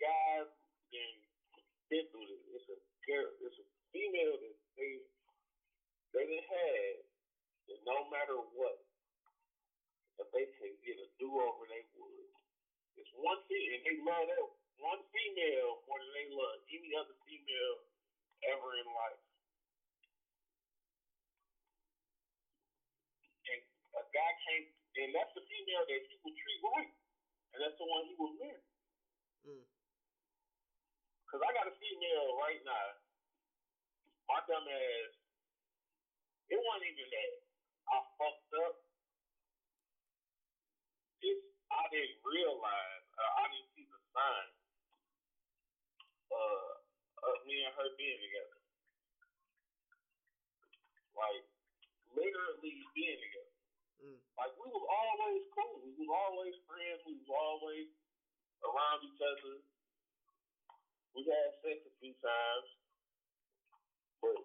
guy's 0.00 0.48
been 0.88 1.16
been 1.92 2.06
through 2.08 2.28
this. 2.28 2.42
It's 2.56 2.68
a 2.72 2.78
girl, 3.04 3.28
it's 3.44 3.58
a 3.60 3.66
female 3.92 4.36
that 4.40 4.56
they 4.80 4.92
they 6.16 6.28
had 6.48 6.94
that 7.68 7.80
no 7.84 8.08
matter 8.10 8.38
what, 8.56 8.78
if 10.20 10.28
they 10.36 10.46
could 10.60 10.76
get 10.84 11.00
a 11.00 11.08
do 11.16 11.32
over, 11.32 11.64
they 11.64 11.84
would. 11.96 12.28
It's 13.00 13.12
one 13.16 13.40
thing, 13.48 13.66
and 13.72 13.82
they 13.88 13.96
love 14.04 14.28
that 14.28 14.44
one 14.80 15.00
female 15.12 15.84
more 15.88 16.00
than 16.00 16.12
they 16.16 16.28
love 16.32 16.60
any 16.72 16.90
other 16.96 17.16
female 17.24 17.76
ever 18.48 18.70
in 18.80 18.88
life. 18.88 19.22
And 23.48 23.60
a 23.96 24.02
guy 24.12 24.30
can't, 24.44 24.68
and 25.00 25.12
that's 25.16 25.32
the 25.36 25.44
female 25.44 25.84
that 25.84 26.00
he 26.04 26.14
would 26.24 26.36
treat 26.36 26.60
right, 26.64 26.92
and 27.56 27.58
that's 27.60 27.76
the 27.80 27.88
one 27.88 28.04
he 28.08 28.14
would 28.16 28.36
marry. 28.40 28.64
Mm. 29.48 29.64
Cause 31.28 31.40
I 31.40 31.50
got 31.54 31.70
a 31.70 31.76
female 31.78 32.28
right 32.42 32.60
now. 32.66 32.86
My 34.26 34.42
dumb 34.50 34.66
ass. 34.66 35.12
It 36.50 36.58
wasn't 36.58 36.90
even 36.90 37.06
that 37.06 37.30
I 37.94 37.96
fucked 38.18 38.52
up. 38.66 38.89
I 41.70 41.82
didn't 41.90 42.18
realize. 42.26 43.04
Uh, 43.14 43.32
I 43.40 43.44
didn't 43.50 43.70
see 43.74 43.86
the 43.86 44.00
sign. 44.14 44.48
Uh, 46.30 46.70
of 47.30 47.36
me 47.46 47.62
and 47.66 47.74
her 47.76 47.90
being 47.98 48.20
together. 48.22 48.58
Like 51.14 51.44
literally 52.16 52.74
being 52.96 53.18
together. 53.20 53.56
Mm. 54.00 54.20
Like 54.38 54.52
we 54.56 54.66
was 54.72 54.86
always 54.86 55.42
cool. 55.52 55.84
We 55.84 55.92
was 56.00 56.10
always 56.10 56.54
friends. 56.64 57.04
We 57.04 57.18
was 57.20 57.30
always 57.30 57.88
around 58.64 59.04
each 59.04 59.20
other. 59.20 59.60
We 61.12 61.26
had 61.26 61.50
sex 61.60 61.82
a 61.84 61.92
few 61.98 62.14
times, 62.22 62.68
but 64.22 64.38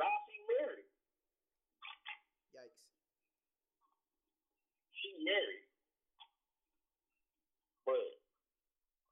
now 0.00 0.14
she 0.24 0.36
married. 0.48 0.88
Yikes. 2.56 2.80
She 4.96 5.12
married. 5.20 5.68
But, 7.84 8.00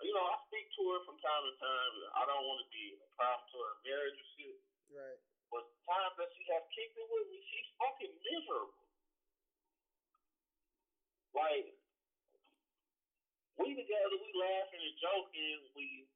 you 0.01 0.17
know, 0.17 0.25
I 0.33 0.41
speak 0.49 0.68
to 0.79 1.03
from 1.03 1.19
time 1.19 1.43
to 1.43 1.55
time. 1.59 1.93
I 2.15 2.23
don't 2.31 2.47
want 2.47 2.63
to 2.63 2.69
be 2.71 2.95
a 2.95 3.09
problem 3.19 3.47
to 3.51 3.57
her 3.59 3.75
marriage 3.83 4.15
or 4.15 4.29
shit. 4.39 4.59
Right. 4.95 5.19
But 5.51 5.67
the 5.67 5.79
times 5.91 6.15
that 6.23 6.31
she 6.39 6.45
has 6.55 6.63
kicked 6.71 6.95
it 6.95 7.09
with 7.11 7.27
me, 7.35 7.39
she's 7.51 7.71
fucking 7.83 8.15
miserable. 8.15 8.79
Like, 11.35 11.75
we 13.59 13.75
together, 13.75 14.17
we 14.23 14.31
laughing 14.39 14.83
and 14.87 14.97
joking, 15.03 15.59
we 15.75 16.07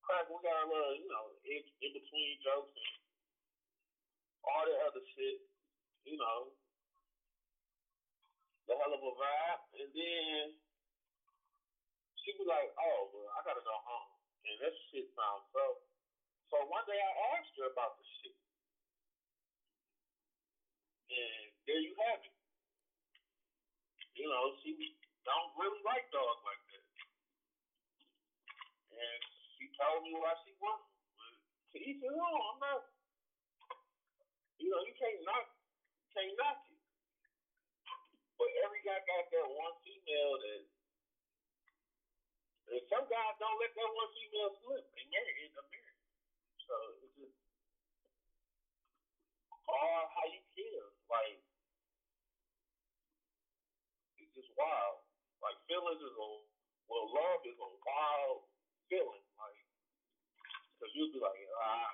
crack, 0.00 0.28
we 0.32 0.40
got 0.40 0.64
a 0.64 0.66
little, 0.68 0.96
you 0.96 1.08
know, 1.08 1.36
in, 1.44 1.60
in 1.84 1.90
between 1.92 2.40
jokes 2.40 2.72
and 2.72 2.92
all 4.44 4.64
that 4.64 4.80
other 4.88 5.04
shit, 5.12 5.44
you 6.08 6.16
know, 6.16 6.52
the 8.68 8.76
hell 8.80 8.96
of 8.96 9.00
a 9.00 9.12
vibe, 9.12 9.62
and 9.80 9.88
then 9.92 10.42
she 12.24 12.32
be 12.40 12.48
like, 12.48 12.72
oh, 12.80 13.12
well, 13.12 13.28
I 13.36 13.44
gotta 13.44 13.60
go 13.60 13.76
home, 13.84 14.10
and 14.48 14.56
that 14.64 14.72
shit 14.88 15.12
sounds 15.12 15.44
so. 15.52 15.84
So 16.48 16.56
one 16.72 16.88
day 16.88 16.96
I 16.96 17.12
asked 17.36 17.52
her 17.60 17.68
about 17.68 18.00
the 18.00 18.04
shit, 18.24 18.36
and 21.12 21.44
there 21.68 21.84
you 21.84 21.92
have 22.08 22.24
it. 22.24 22.32
You 24.16 24.32
know, 24.32 24.56
she 24.64 24.72
don't 25.28 25.52
really 25.60 25.82
like 25.84 26.08
dogs 26.08 26.40
like 26.48 26.62
that. 26.72 26.86
And 28.94 29.20
she 29.58 29.68
told 29.76 30.06
me 30.06 30.16
why 30.16 30.32
she. 30.46 30.54
But 30.62 30.80
to 31.74 31.82
each 31.82 31.98
his 31.98 32.14
own. 32.14 32.40
I'm 32.54 32.58
not. 32.62 32.86
You 34.62 34.70
know, 34.70 34.80
you 34.86 34.94
can't 34.94 35.18
knock, 35.26 35.50
can't 36.14 36.30
knock 36.38 36.62
it. 36.70 36.78
But 38.38 38.48
every 38.62 38.80
guy 38.86 39.02
got 39.02 39.26
that 39.26 39.48
one 39.50 39.74
female 39.82 40.34
that 40.38 40.62
some 42.88 43.06
guys 43.10 43.34
don't 43.40 43.58
let 43.60 43.72
that 43.76 43.90
one 43.92 44.10
female 44.16 44.52
slip. 44.64 44.84
They 44.96 45.04
marry 45.12 45.34
in 45.44 45.52
the 45.52 45.64
marriage. 45.68 46.04
So 46.64 46.74
it's 47.04 47.14
just 47.20 47.36
all 49.68 50.04
how 50.12 50.26
you 50.32 50.42
feel. 50.56 50.86
Like 51.10 51.40
it's 54.20 54.32
just 54.34 54.50
wild. 54.56 55.04
Like 55.44 55.58
feelings 55.68 56.00
is 56.00 56.16
a 56.16 56.28
well, 56.88 57.06
love 57.12 57.42
is 57.44 57.58
a 57.60 57.70
wild 57.84 58.48
feeling. 58.88 59.24
Like 59.36 59.60
because 60.78 60.92
you'll 60.96 61.12
be 61.14 61.20
like, 61.20 61.36
ah, 61.60 61.92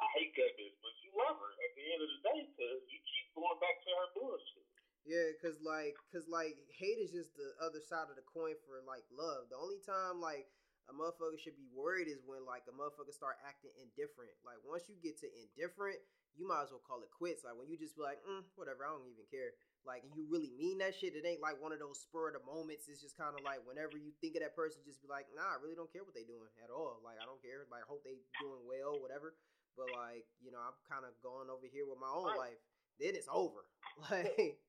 I 0.00 0.06
hate 0.20 0.34
that 0.36 0.52
bitch, 0.60 0.76
but 0.84 0.92
you 1.04 1.10
love 1.16 1.36
her 1.40 1.52
at 1.64 1.72
the 1.76 1.84
end 1.88 2.00
of 2.04 2.10
the 2.10 2.20
day 2.24 2.40
because 2.52 2.80
you 2.92 2.98
keep 3.08 3.26
going 3.32 3.58
back 3.62 3.80
to 3.84 3.90
her 3.96 4.08
bullshit. 4.16 4.65
Yeah, 5.06 5.30
cause 5.38 5.62
like, 5.62 5.94
cause 6.10 6.26
like, 6.26 6.58
hate 6.74 6.98
is 6.98 7.14
just 7.14 7.30
the 7.38 7.54
other 7.62 7.78
side 7.78 8.10
of 8.10 8.18
the 8.18 8.26
coin 8.26 8.58
for 8.66 8.82
like 8.82 9.06
love. 9.14 9.46
The 9.54 9.58
only 9.58 9.78
time 9.86 10.18
like 10.18 10.50
a 10.90 10.94
motherfucker 10.94 11.38
should 11.38 11.58
be 11.58 11.70
worried 11.70 12.10
is 12.10 12.22
when 12.26 12.42
like 12.46 12.66
a 12.66 12.74
motherfucker 12.74 13.14
start 13.14 13.38
acting 13.42 13.74
indifferent. 13.78 14.34
Like 14.42 14.58
once 14.66 14.86
you 14.90 14.98
get 14.98 15.18
to 15.22 15.28
indifferent, 15.30 15.98
you 16.34 16.46
might 16.46 16.66
as 16.66 16.70
well 16.70 16.82
call 16.82 17.02
it 17.02 17.10
quits. 17.10 17.42
Like 17.42 17.58
when 17.58 17.66
you 17.66 17.78
just 17.78 17.98
be 17.98 18.02
like, 18.02 18.22
mm, 18.22 18.42
whatever, 18.54 18.86
I 18.86 18.94
don't 18.94 19.06
even 19.10 19.26
care. 19.30 19.54
Like 19.82 20.02
you 20.14 20.26
really 20.26 20.50
mean 20.54 20.82
that 20.82 20.94
shit. 20.94 21.14
It 21.14 21.22
ain't 21.22 21.42
like 21.42 21.58
one 21.62 21.70
of 21.70 21.78
those 21.78 22.02
spur 22.02 22.30
of 22.30 22.38
the 22.38 22.42
moments. 22.42 22.90
It's 22.90 23.02
just 23.02 23.14
kind 23.14 23.34
of 23.34 23.42
like 23.46 23.62
whenever 23.62 23.94
you 23.98 24.10
think 24.18 24.34
of 24.38 24.42
that 24.42 24.58
person, 24.58 24.82
just 24.82 25.02
be 25.02 25.10
like, 25.10 25.30
nah, 25.34 25.54
I 25.54 25.62
really 25.62 25.78
don't 25.78 25.90
care 25.90 26.02
what 26.02 26.14
they 26.14 26.26
doing 26.26 26.50
at 26.62 26.70
all. 26.70 27.02
Like 27.02 27.18
I 27.18 27.26
don't 27.26 27.42
care. 27.42 27.66
Like 27.70 27.86
I 27.86 27.88
hope 27.90 28.02
they 28.02 28.18
doing 28.42 28.62
well, 28.66 28.98
whatever. 28.98 29.34
But 29.74 29.90
like 29.94 30.26
you 30.38 30.54
know, 30.54 30.62
I'm 30.62 30.78
kind 30.86 31.06
of 31.06 31.14
going 31.22 31.50
over 31.50 31.66
here 31.66 31.86
with 31.86 31.98
my 31.98 32.10
own 32.10 32.34
life. 32.34 32.58
Then 32.98 33.14
it's 33.18 33.30
over. 33.30 33.66
Like 33.96 34.60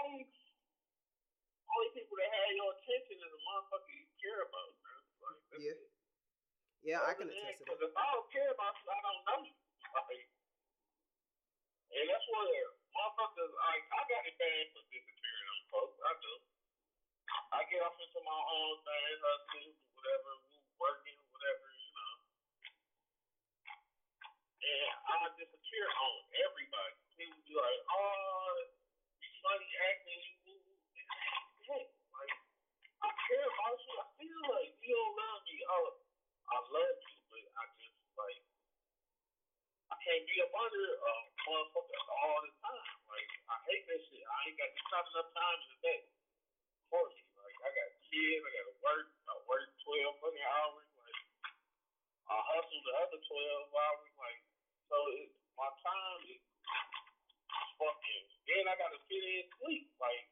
only 0.00 0.24
only 1.72 1.88
people 1.96 2.16
that 2.20 2.28
have 2.28 2.52
your 2.52 2.70
attention 2.76 3.16
is 3.16 3.30
the 3.32 3.40
motherfucker 3.48 3.92
you 3.96 4.06
care 4.20 4.40
about, 4.44 4.72
man. 4.84 5.02
Like, 5.24 5.40
Yeah. 5.56 5.72
it. 5.72 5.80
yeah, 6.84 7.00
I 7.08 7.12
can 7.16 7.28
attest 7.32 7.58
to 7.60 7.64
that. 7.64 7.78
Because 7.78 7.80
if 7.88 7.94
I 7.96 8.06
don't 8.12 8.28
care 8.32 8.50
about 8.52 8.76
you, 8.76 8.88
I 8.92 9.00
don't 9.00 9.22
know 9.24 9.40
you. 9.48 9.56
Like, 9.92 10.28
and 11.92 12.04
that's 12.08 12.26
where 12.28 12.66
motherfuckers, 12.92 13.52
like, 13.52 13.84
I 13.92 14.00
got 14.08 14.24
it 14.28 14.36
bad 14.40 14.64
for 14.72 14.82
disappearing 14.92 15.48
on 15.52 15.60
folks. 15.72 15.98
I 16.00 16.12
do. 16.20 16.34
I 17.52 17.60
get 17.68 17.80
off 17.84 17.96
into 18.00 18.20
my 18.24 18.40
own 18.52 18.74
thing, 18.84 19.12
hustling, 19.20 19.72
whatever, 19.96 20.32
working, 20.80 21.18
whatever, 21.32 21.66
you 21.72 21.90
know. 21.96 22.14
And 24.62 24.92
I 25.04 25.28
disappear 25.36 25.86
on 25.88 26.14
everybody. 26.48 26.96
People 27.16 27.40
be 27.44 27.54
like, 27.56 27.80
oh, 27.92 28.56
funny 29.42 29.70
acting, 29.90 30.24
like, 31.66 32.34
I 33.02 33.10
care 33.26 33.46
about 33.46 33.78
you. 33.82 33.94
I 33.98 34.06
feel 34.14 34.42
like 34.54 34.72
you 34.78 34.94
don't 34.94 35.14
love 35.18 35.40
me. 35.50 35.58
Oh, 35.66 35.88
I 36.46 36.58
love 36.70 36.96
you, 37.02 37.18
but 37.26 37.44
I 37.58 37.64
just 37.74 37.98
like 38.14 38.42
I 39.90 39.94
can't 40.06 40.24
be 40.26 40.36
up 40.42 40.54
under 40.54 40.86
a 40.86 41.02
uh, 41.02 41.22
motherfucker 41.50 42.02
all 42.14 42.38
the 42.46 42.52
time. 42.62 42.96
Like 43.10 43.30
I 43.50 43.56
hate 43.66 43.84
that 43.90 44.00
shit. 44.06 44.22
I 44.22 44.38
ain't 44.46 44.58
got 44.58 44.70
not 44.94 45.06
enough 45.10 45.30
time 45.34 45.58
in 45.58 45.68
the 45.74 45.78
day 45.82 46.00
for 46.88 47.02
me. 47.10 47.20
Like 47.34 47.58
I 47.66 47.68
got 47.74 47.90
kids, 48.06 48.42
I 48.46 48.50
gotta 48.54 48.76
work. 48.78 49.06
I 49.26 49.34
work 49.50 49.66
twelve 49.82 50.14
fucking 50.22 50.48
hours. 50.62 50.90
Like 51.02 51.20
I 52.30 52.36
hustle 52.38 52.82
the 52.86 52.94
other 53.02 53.20
twelve 53.26 53.66
hours. 53.74 54.12
Like 54.14 54.40
so, 54.86 54.96
it, 55.18 55.30
my 55.58 55.70
time 55.82 56.20
is 56.30 56.42
fucking. 57.82 58.31
Then 58.46 58.66
I 58.66 58.74
gotta 58.74 58.98
fit 59.06 59.22
in 59.22 59.46
sleep. 59.62 59.86
Like, 60.02 60.26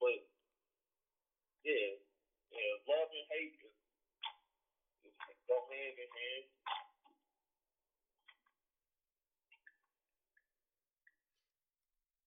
but 0.00 0.20
yeah, 1.64 2.00
yeah, 2.52 2.72
love 2.88 3.08
and 3.12 3.26
hate 3.28 3.56
is, 3.60 3.76
is 5.04 5.40
go 5.44 5.60
hand 5.68 5.96
in 6.00 6.08
hand. 6.08 6.46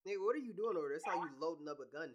Nigga, 0.06 0.24
what 0.24 0.32
are 0.38 0.40
you 0.40 0.56
doing 0.56 0.72
over 0.78 0.88
there? 0.88 0.96
That's 0.96 1.04
how 1.04 1.20
you 1.20 1.28
loading 1.36 1.68
up 1.68 1.84
a 1.84 1.88
gun. 1.92 2.08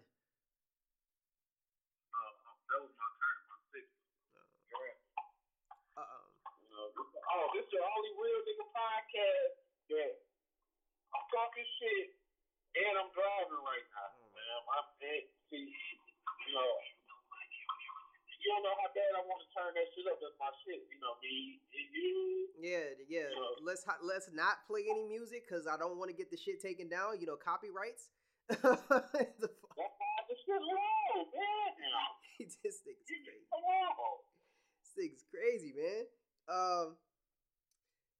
Uh, 2.10 2.32
that 2.74 2.80
was 2.82 2.90
my 2.98 3.06
turn, 3.22 3.38
my 3.46 3.58
sixth. 3.70 3.94
Uh, 5.94 6.24
know, 6.74 6.90
this, 6.90 7.06
oh, 7.14 7.46
this 7.54 7.62
is 7.62 7.70
the 7.70 7.78
only 7.78 8.12
real 8.18 8.40
nigga 8.42 8.66
podcast 8.74 9.54
that 9.94 10.10
I'm 11.14 11.26
talking 11.30 11.66
shit 11.78 12.14
and 12.74 12.94
I'm 12.98 13.10
driving 13.14 13.62
right 13.62 13.86
now, 13.94 14.08
Oh. 14.10 14.34
man. 14.34 14.58
I'm 14.66 14.88
see, 15.50 15.70
you 15.70 16.50
know, 16.52 16.72
you 18.44 18.52
don't 18.52 18.60
know 18.66 18.76
how 18.76 18.90
bad 18.92 19.08
I 19.16 19.22
want 19.24 19.40
to 19.40 19.48
turn 19.56 19.72
that 19.72 19.88
shit 19.96 20.04
up. 20.10 20.20
That's 20.20 20.36
my 20.36 20.52
shit. 20.66 20.84
You 20.90 20.98
know, 21.00 21.16
me, 21.24 21.62
you. 21.72 22.50
yeah, 22.60 22.92
yeah. 23.08 23.32
Yeah. 23.32 23.64
Let's 23.64 23.86
let's 24.04 24.28
not 24.36 24.66
play 24.68 24.84
any 24.90 25.06
music 25.08 25.48
because 25.48 25.64
I 25.64 25.80
don't 25.80 25.96
want 25.96 26.10
to 26.12 26.16
get 26.16 26.28
the 26.28 26.36
shit 26.36 26.60
taken 26.60 26.92
down. 26.92 27.16
You 27.22 27.26
know, 27.30 27.40
copyrights. 27.40 28.12
the 28.50 28.58
fuck? 28.60 29.08
That's 29.16 29.96
how 29.96 30.20
this 30.28 30.36
shit 30.44 30.60
low, 30.60 31.24
man. 31.24 31.72
this 32.60 32.84
nigga's 32.84 33.08
crazy. 33.08 33.48
Come. 33.48 34.20
This 34.84 34.92
nigga's 35.00 35.24
crazy, 35.32 35.72
man. 35.72 36.04
Um, 36.44 37.00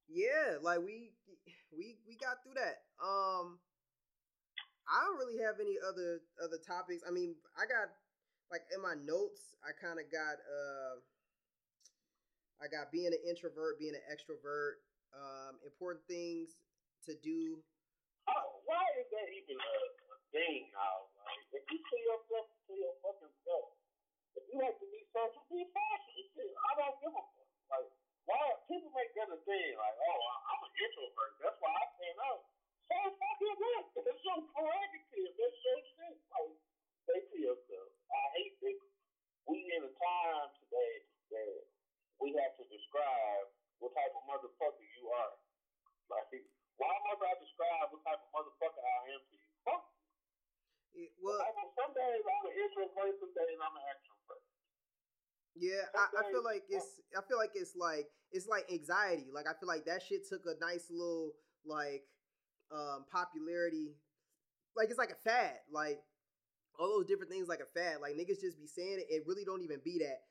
yeah, 0.09 0.61
like 0.63 0.81
we 0.81 1.13
we 1.73 1.99
we 2.07 2.17
got 2.17 2.43
through 2.43 2.59
that. 2.61 2.85
Um, 3.01 3.59
I 4.85 5.01
don't 5.05 5.17
really 5.17 5.41
have 5.41 5.61
any 5.61 5.81
other 5.81 6.21
other 6.43 6.61
topics. 6.61 7.03
I 7.07 7.11
mean, 7.11 7.37
I 7.57 7.65
got 7.65 7.93
like 8.53 8.69
in 8.75 8.81
my 8.81 8.95
notes, 8.95 9.57
I 9.65 9.73
kind 9.73 9.97
of 9.97 10.07
got 10.13 10.37
uh, 10.45 11.01
I 12.61 12.69
got 12.69 12.93
being 12.93 13.13
an 13.13 13.23
introvert, 13.25 13.81
being 13.81 13.97
an 13.97 14.05
extrovert, 14.13 14.85
um, 15.17 15.57
important 15.65 16.05
things 16.07 16.57
to 17.09 17.17
do. 17.21 17.61
Oh, 18.29 18.65
why 18.65 18.85
is 19.01 19.09
that 19.13 19.29
even 19.33 19.57
a, 19.61 19.73
a 19.85 20.17
thing 20.33 20.73
now? 20.73 21.13
Like, 21.21 21.45
if 21.53 21.65
you 21.69 21.77
see 21.77 22.03
yourself 22.09 22.49
to 22.69 22.73
your 22.73 22.95
fucking 23.05 23.35
self, 23.45 23.77
if 24.33 24.45
you 24.49 24.57
like 24.57 24.77
to 24.81 24.89
be 24.89 25.05
social, 25.13 25.45
be 25.53 25.69
social. 25.69 26.57
I 26.57 26.73
don't 26.81 26.97
give 27.05 27.13
a 27.13 27.21
fuck. 27.21 27.44
Why 28.25 28.41
people 28.69 28.93
make 28.97 29.13
that 29.21 29.29
a 29.29 29.39
thing? 29.45 29.71
Like, 29.77 29.97
oh, 30.01 30.21
I'm 30.49 30.61
an 30.65 30.73
introvert. 30.81 31.33
That's 31.45 31.59
why 31.61 31.73
I 31.73 31.85
stand 31.97 32.19
out. 32.25 32.41
So 32.89 32.97
fucking 32.97 33.57
what? 33.61 33.85
That's 34.01 34.23
your 34.29 34.41
prerogative. 34.49 35.33
That's 35.37 35.59
your 35.61 35.79
shit. 35.93 36.17
Like, 36.33 36.53
say 37.05 37.19
to 37.21 37.37
yourself, 37.37 37.89
I 38.09 38.23
hate 38.41 38.57
that 38.65 38.79
we 39.45 39.59
in 39.77 39.85
a 39.85 39.93
time 39.93 40.49
today 40.57 40.95
that 41.37 41.69
we 42.21 42.33
have 42.33 42.55
to 42.57 42.65
describe 42.73 43.47
what 43.81 43.93
type 43.93 44.13
of 44.17 44.25
motherfucker 44.25 44.87
you 44.97 45.05
are. 45.13 45.37
Like, 46.09 46.33
why 46.81 46.93
must 47.05 47.21
I 47.21 47.33
describe 47.41 47.93
what 47.93 48.01
type 48.09 48.21
of 48.25 48.31
motherfucker 48.33 48.81
I 48.81 49.01
am 49.13 49.21
to 49.21 49.35
you? 49.37 49.51
Fuck. 49.69 49.85
Yeah, 50.95 51.11
well, 51.19 51.43
some 51.75 51.91
days 51.91 52.23
I'm 52.23 52.45
an 52.47 52.55
introvert, 52.55 53.19
some 53.19 53.35
days 53.35 53.59
I'm 53.59 53.75
an 53.75 53.85
extrovert. 53.91 54.43
Yeah, 55.59 55.91
I, 55.91 56.07
I 56.19 56.23
feel 56.31 56.43
like 56.43 56.63
it's 56.71 57.03
I 57.15 57.23
feel 57.27 57.39
like 57.39 57.55
it's 57.55 57.75
like 57.75 58.07
it's 58.07 58.14
like 58.55 58.71
anxiety. 58.73 59.27
Like 59.33 59.47
I 59.47 59.59
feel 59.59 59.69
like 59.69 59.85
that 59.87 60.03
shit 60.03 60.29
took 60.29 60.47
a 60.47 60.59
nice 60.65 60.87
little 60.91 61.33
like 61.67 62.05
um 62.73 63.05
popularity. 63.11 63.97
Like 64.77 64.89
it's 64.91 64.99
like 64.99 65.11
a 65.11 65.29
fad. 65.29 65.59
Like 65.71 66.01
all 66.79 66.89
those 66.89 67.07
different 67.07 67.31
things 67.31 67.49
like 67.49 67.61
a 67.61 67.71
fad. 67.79 67.99
Like 68.01 68.15
niggas 68.15 68.41
just 68.41 68.59
be 68.59 68.67
saying 68.67 69.03
it, 69.03 69.07
it 69.11 69.25
really 69.27 69.45
don't 69.45 69.63
even 69.63 69.81
be 69.85 69.99
that. 69.99 70.23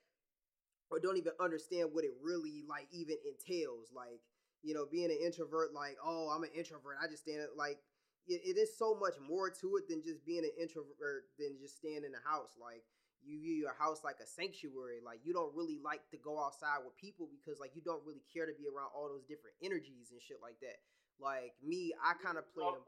Or 0.91 0.99
don't 0.99 1.17
even 1.17 1.34
understand 1.39 1.89
what 1.91 2.03
it 2.03 2.13
really 2.21 2.63
like 2.69 2.88
even 2.91 3.15
entails. 3.26 3.89
Like, 3.95 4.21
you 4.61 4.74
know, 4.76 4.86
being 4.91 5.09
an 5.09 5.17
introvert, 5.24 5.74
like, 5.74 5.97
oh, 6.03 6.30
I'm 6.30 6.43
an 6.43 6.53
introvert. 6.55 6.97
I 7.01 7.07
just 7.07 7.24
stand 7.24 7.41
at 7.41 7.57
like 7.57 7.80
it, 8.28 8.41
it 8.45 8.59
is 8.59 8.78
so 8.78 8.95
much 8.95 9.15
more 9.19 9.49
to 9.49 9.67
it 9.78 9.89
than 9.89 10.03
just 10.03 10.26
being 10.26 10.43
an 10.43 10.55
introvert 10.59 11.28
than 11.39 11.57
just 11.59 11.78
staying 11.78 12.03
in 12.05 12.11
the 12.11 12.24
house. 12.24 12.55
Like 12.59 12.84
you 13.26 13.39
view 13.39 13.55
your 13.55 13.74
house 13.76 14.03
like 14.03 14.19
a 14.19 14.28
sanctuary. 14.28 14.99
Like 15.03 15.19
you 15.24 15.32
don't 15.34 15.51
really 15.55 15.80
like 15.80 16.03
to 16.11 16.17
go 16.19 16.38
outside 16.39 16.84
with 16.84 16.95
people 16.99 17.28
because 17.32 17.59
like 17.59 17.71
you 17.76 17.82
don't 17.82 18.03
really 18.05 18.24
care 18.32 18.45
to 18.45 18.53
be 18.55 18.67
around 18.67 18.91
all 18.95 19.07
those 19.07 19.24
different 19.26 19.55
energies 19.63 20.11
and 20.11 20.19
shit 20.21 20.38
like 20.43 20.59
that. 20.61 20.80
Like 21.21 21.55
me, 21.63 21.93
I 22.03 22.13
kind 22.19 22.38
of 22.38 22.45
play. 22.53 22.67
Them- 22.67 22.84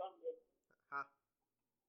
Huh? 0.94 1.02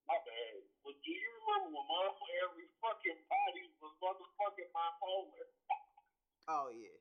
My 0.08 0.16
bad. 0.24 0.56
But 0.80 0.96
do 1.04 1.10
you 1.12 1.28
remember 1.44 1.68
when 1.76 1.84
motherfucker 1.84 2.32
every 2.48 2.64
fucking 2.80 3.20
body 3.28 3.64
was 3.82 3.92
motherfucking 4.00 4.70
bipolar? 4.72 5.46
Oh 6.48 6.70
yeah, 6.72 6.96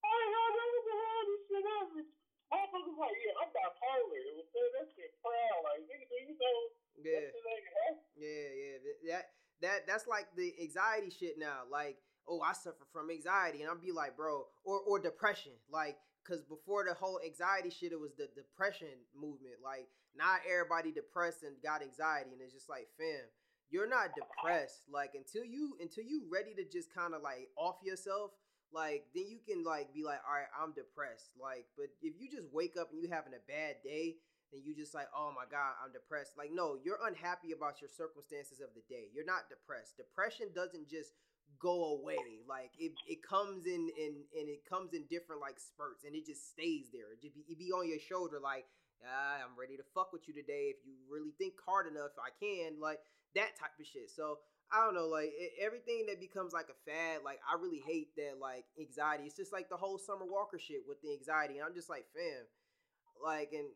I 0.00 0.08
ain't 0.08 0.32
never 0.32 0.80
been 0.86 1.00
had 1.04 1.24
this 1.28 1.42
shit 1.44 1.64
ever. 1.82 2.02
Motherfuckers 2.54 2.96
like, 2.96 3.16
yeah, 3.20 3.40
I'm 3.42 3.50
bipolar. 3.52 4.16
It 4.16 4.34
was 4.38 4.48
saying 4.54 4.72
that 4.80 4.86
shit 4.96 5.10
proud. 5.20 5.58
Like, 5.66 5.82
nigga, 5.90 6.06
do 6.08 6.16
you 6.24 6.34
know 6.38 6.58
yeah. 7.02 7.28
that? 7.28 7.92
Yeah, 8.16 8.48
yeah. 8.54 8.76
th- 8.80 9.00
That 9.10 9.24
that 9.62 9.86
that's 9.86 10.06
like 10.06 10.26
the 10.36 10.52
anxiety 10.60 11.10
shit 11.10 11.38
now. 11.38 11.62
Like, 11.70 11.96
oh, 12.28 12.40
I 12.40 12.52
suffer 12.52 12.86
from 12.92 13.10
anxiety, 13.10 13.60
and 13.60 13.70
I'll 13.70 13.80
be 13.80 13.92
like, 13.92 14.16
bro, 14.16 14.46
or 14.64 14.80
or 14.80 14.98
depression. 14.98 15.52
Like, 15.70 15.96
cause 16.26 16.42
before 16.42 16.84
the 16.84 16.94
whole 16.94 17.20
anxiety 17.24 17.70
shit, 17.70 17.92
it 17.92 18.00
was 18.00 18.14
the 18.16 18.28
depression 18.34 18.88
movement. 19.14 19.56
Like, 19.62 19.88
not 20.16 20.40
everybody 20.50 20.92
depressed 20.92 21.42
and 21.42 21.56
got 21.62 21.82
anxiety, 21.82 22.30
and 22.32 22.40
it's 22.40 22.54
just 22.54 22.68
like, 22.68 22.88
fam, 22.98 23.26
you're 23.70 23.88
not 23.88 24.14
depressed. 24.14 24.82
Like 24.90 25.12
until 25.14 25.44
you 25.44 25.76
until 25.80 26.04
you 26.04 26.22
ready 26.30 26.54
to 26.54 26.64
just 26.64 26.94
kind 26.94 27.14
of 27.14 27.22
like 27.22 27.48
off 27.56 27.76
yourself, 27.82 28.30
like 28.72 29.06
then 29.14 29.24
you 29.28 29.38
can 29.46 29.64
like 29.64 29.92
be 29.94 30.04
like, 30.04 30.20
all 30.26 30.34
right, 30.34 30.50
I'm 30.54 30.72
depressed. 30.72 31.30
Like, 31.40 31.66
but 31.76 31.86
if 32.02 32.14
you 32.18 32.30
just 32.30 32.48
wake 32.52 32.74
up 32.80 32.90
and 32.92 33.02
you 33.02 33.08
having 33.10 33.34
a 33.34 33.42
bad 33.50 33.76
day, 33.82 34.16
then 34.54 34.62
you 34.62 34.74
just 34.74 34.94
like, 34.94 35.10
oh 35.10 35.34
my 35.34 35.50
god, 35.50 35.74
I'm 35.82 35.90
depressed. 35.90 36.38
Like, 36.38 36.54
no, 36.54 36.78
you're 36.78 37.02
unhappy 37.02 37.50
about 37.50 37.82
your 37.82 37.90
circumstances 37.90 38.62
of 38.62 38.70
the 38.78 38.86
day. 38.86 39.10
You're 39.10 39.26
not 39.26 39.50
depressed. 39.50 39.98
Depression 39.98 40.54
doesn't 40.54 40.86
just 40.86 41.18
go 41.58 41.98
away. 41.98 42.46
Like 42.46 42.70
it, 42.78 42.94
it 43.10 43.26
comes 43.26 43.66
in 43.66 43.90
and 43.98 44.16
and 44.38 44.46
it 44.46 44.62
comes 44.62 44.94
in 44.94 45.10
different 45.10 45.42
like 45.42 45.58
spurts 45.58 46.06
and 46.06 46.14
it 46.14 46.26
just 46.26 46.54
stays 46.54 46.94
there. 46.94 47.10
It 47.10 47.20
just 47.20 47.34
be, 47.34 47.42
it 47.50 47.58
be 47.58 47.74
on 47.74 47.90
your 47.90 47.98
shoulder 47.98 48.38
like 48.38 48.70
ah, 49.02 49.42
I'm 49.42 49.58
ready 49.58 49.76
to 49.76 49.86
fuck 49.94 50.12
with 50.12 50.28
you 50.28 50.34
today. 50.34 50.72
If 50.72 50.80
you 50.86 50.94
really 51.10 51.34
think 51.36 51.54
hard 51.66 51.90
enough, 51.90 52.14
I 52.16 52.30
can. 52.38 52.80
Like 52.80 53.02
that 53.34 53.58
type 53.58 53.74
of 53.78 53.86
shit. 53.86 54.10
So 54.10 54.38
I 54.72 54.84
don't 54.84 54.94
know, 54.94 55.06
like 55.06 55.30
it, 55.36 55.52
everything 55.60 56.06
that 56.08 56.20
becomes 56.20 56.52
like 56.52 56.70
a 56.70 56.78
fad, 56.88 57.20
like 57.24 57.38
I 57.44 57.60
really 57.60 57.82
hate 57.84 58.14
that 58.16 58.40
like 58.40 58.64
anxiety. 58.80 59.24
It's 59.24 59.36
just 59.36 59.52
like 59.52 59.68
the 59.68 59.76
whole 59.76 59.98
Summer 59.98 60.24
Walker 60.24 60.58
shit 60.58 60.86
with 60.86 61.00
the 61.02 61.12
anxiety. 61.12 61.58
And 61.58 61.66
I'm 61.66 61.74
just 61.74 61.90
like, 61.90 62.06
fam, 62.14 62.46
like 63.22 63.52
and 63.52 63.68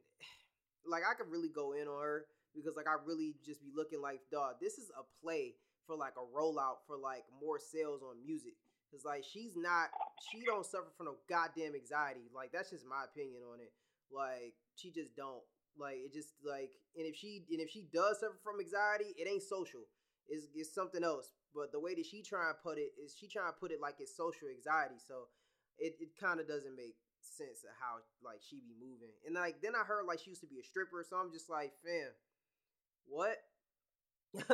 like 0.89 1.03
I 1.09 1.14
could 1.14 1.30
really 1.30 1.49
go 1.49 1.72
in 1.72 1.86
on 1.89 2.01
her 2.03 2.26
because 2.55 2.76
like 2.76 2.89
I 2.89 2.97
really 3.05 3.34
just 3.45 3.62
be 3.62 3.70
looking 3.74 4.01
like, 4.01 4.20
dog, 4.32 4.57
this 4.61 4.78
is 4.78 4.91
a 4.99 5.05
play 5.22 5.55
for 5.86 5.97
like 5.97 6.14
a 6.16 6.26
rollout 6.36 6.84
for 6.86 6.97
like 6.97 7.24
more 7.41 7.59
sales 7.59 8.03
on 8.03 8.20
music. 8.24 8.55
Cause 8.91 9.05
like 9.05 9.24
she's 9.24 9.53
not, 9.55 9.93
she 10.32 10.45
don't 10.45 10.64
suffer 10.64 10.89
from 10.97 11.07
no 11.07 11.16
goddamn 11.28 11.74
anxiety. 11.76 12.32
Like 12.34 12.53
that's 12.53 12.70
just 12.70 12.89
my 12.89 13.05
opinion 13.05 13.43
on 13.45 13.61
it. 13.61 13.72
Like 14.11 14.55
she 14.76 14.91
just 14.91 15.14
don't. 15.16 15.45
Like 15.78 16.03
it 16.03 16.12
just 16.12 16.34
like 16.43 16.72
and 16.97 17.07
if 17.07 17.14
she 17.14 17.45
and 17.51 17.61
if 17.61 17.70
she 17.70 17.86
does 17.93 18.20
suffer 18.20 18.41
from 18.43 18.59
anxiety, 18.59 19.14
it 19.16 19.28
ain't 19.28 19.45
social. 19.45 19.84
It's 20.26 20.49
it's 20.55 20.74
something 20.74 21.05
else. 21.05 21.32
But 21.55 21.72
the 21.72 21.80
way 21.80 21.95
that 21.95 22.07
she 22.07 22.22
try 22.22 22.49
and 22.49 22.59
put 22.62 22.78
it 22.78 22.93
is 22.99 23.14
she 23.16 23.28
trying 23.28 23.53
to 23.53 23.59
put 23.61 23.70
it 23.70 23.80
like 23.80 23.97
it's 24.01 24.16
social 24.16 24.49
anxiety. 24.49 24.99
So 24.99 25.28
it, 25.78 25.95
it 26.01 26.11
kind 26.18 26.41
of 26.41 26.49
doesn't 26.49 26.74
make 26.74 26.97
sense 27.39 27.62
of 27.62 27.70
how 27.78 28.03
like 28.20 28.43
she 28.43 28.59
be 28.59 28.74
moving. 28.74 29.14
And 29.22 29.39
like 29.39 29.62
then 29.62 29.78
I 29.78 29.86
heard 29.86 30.05
like 30.07 30.18
she 30.18 30.34
used 30.34 30.43
to 30.43 30.51
be 30.51 30.59
a 30.59 30.66
stripper, 30.66 31.07
so 31.07 31.16
I'm 31.16 31.30
just 31.30 31.47
like, 31.47 31.72
fam, 31.86 32.11
what? 33.07 33.39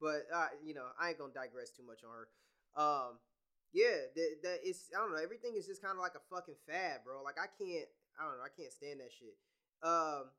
but 0.00 0.20
uh, 0.30 0.54
you 0.62 0.72
know, 0.72 0.86
I 0.94 1.10
ain't 1.10 1.18
gonna 1.18 1.34
digress 1.34 1.74
too 1.74 1.84
much 1.84 2.06
on 2.06 2.14
her. 2.14 2.26
Um, 2.78 3.18
yeah, 3.74 4.08
that, 4.14 4.30
that 4.46 4.58
it's 4.62 4.88
I 4.94 5.02
don't 5.02 5.10
know. 5.10 5.20
Everything 5.20 5.58
is 5.58 5.66
just 5.66 5.82
kind 5.82 5.98
of 5.98 6.00
like 6.00 6.14
a 6.14 6.24
fucking 6.30 6.56
fad, 6.64 7.02
bro. 7.04 7.20
Like 7.26 7.36
I 7.36 7.50
can't, 7.50 7.90
I 8.14 8.24
don't 8.24 8.38
know, 8.38 8.46
I 8.46 8.54
can't 8.54 8.72
stand 8.72 9.02
that 9.02 9.10
shit. 9.10 9.36
Um, 9.82 10.30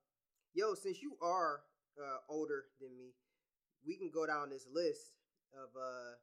yo, 0.56 0.74
since 0.74 1.04
you 1.04 1.20
are 1.22 1.62
uh, 2.00 2.24
older 2.30 2.72
than 2.80 2.96
me, 2.98 3.14
we 3.86 3.96
can 3.96 4.10
go 4.10 4.26
down 4.26 4.50
this 4.50 4.66
list 4.72 5.14
of 5.54 5.70
uh, 5.78 6.18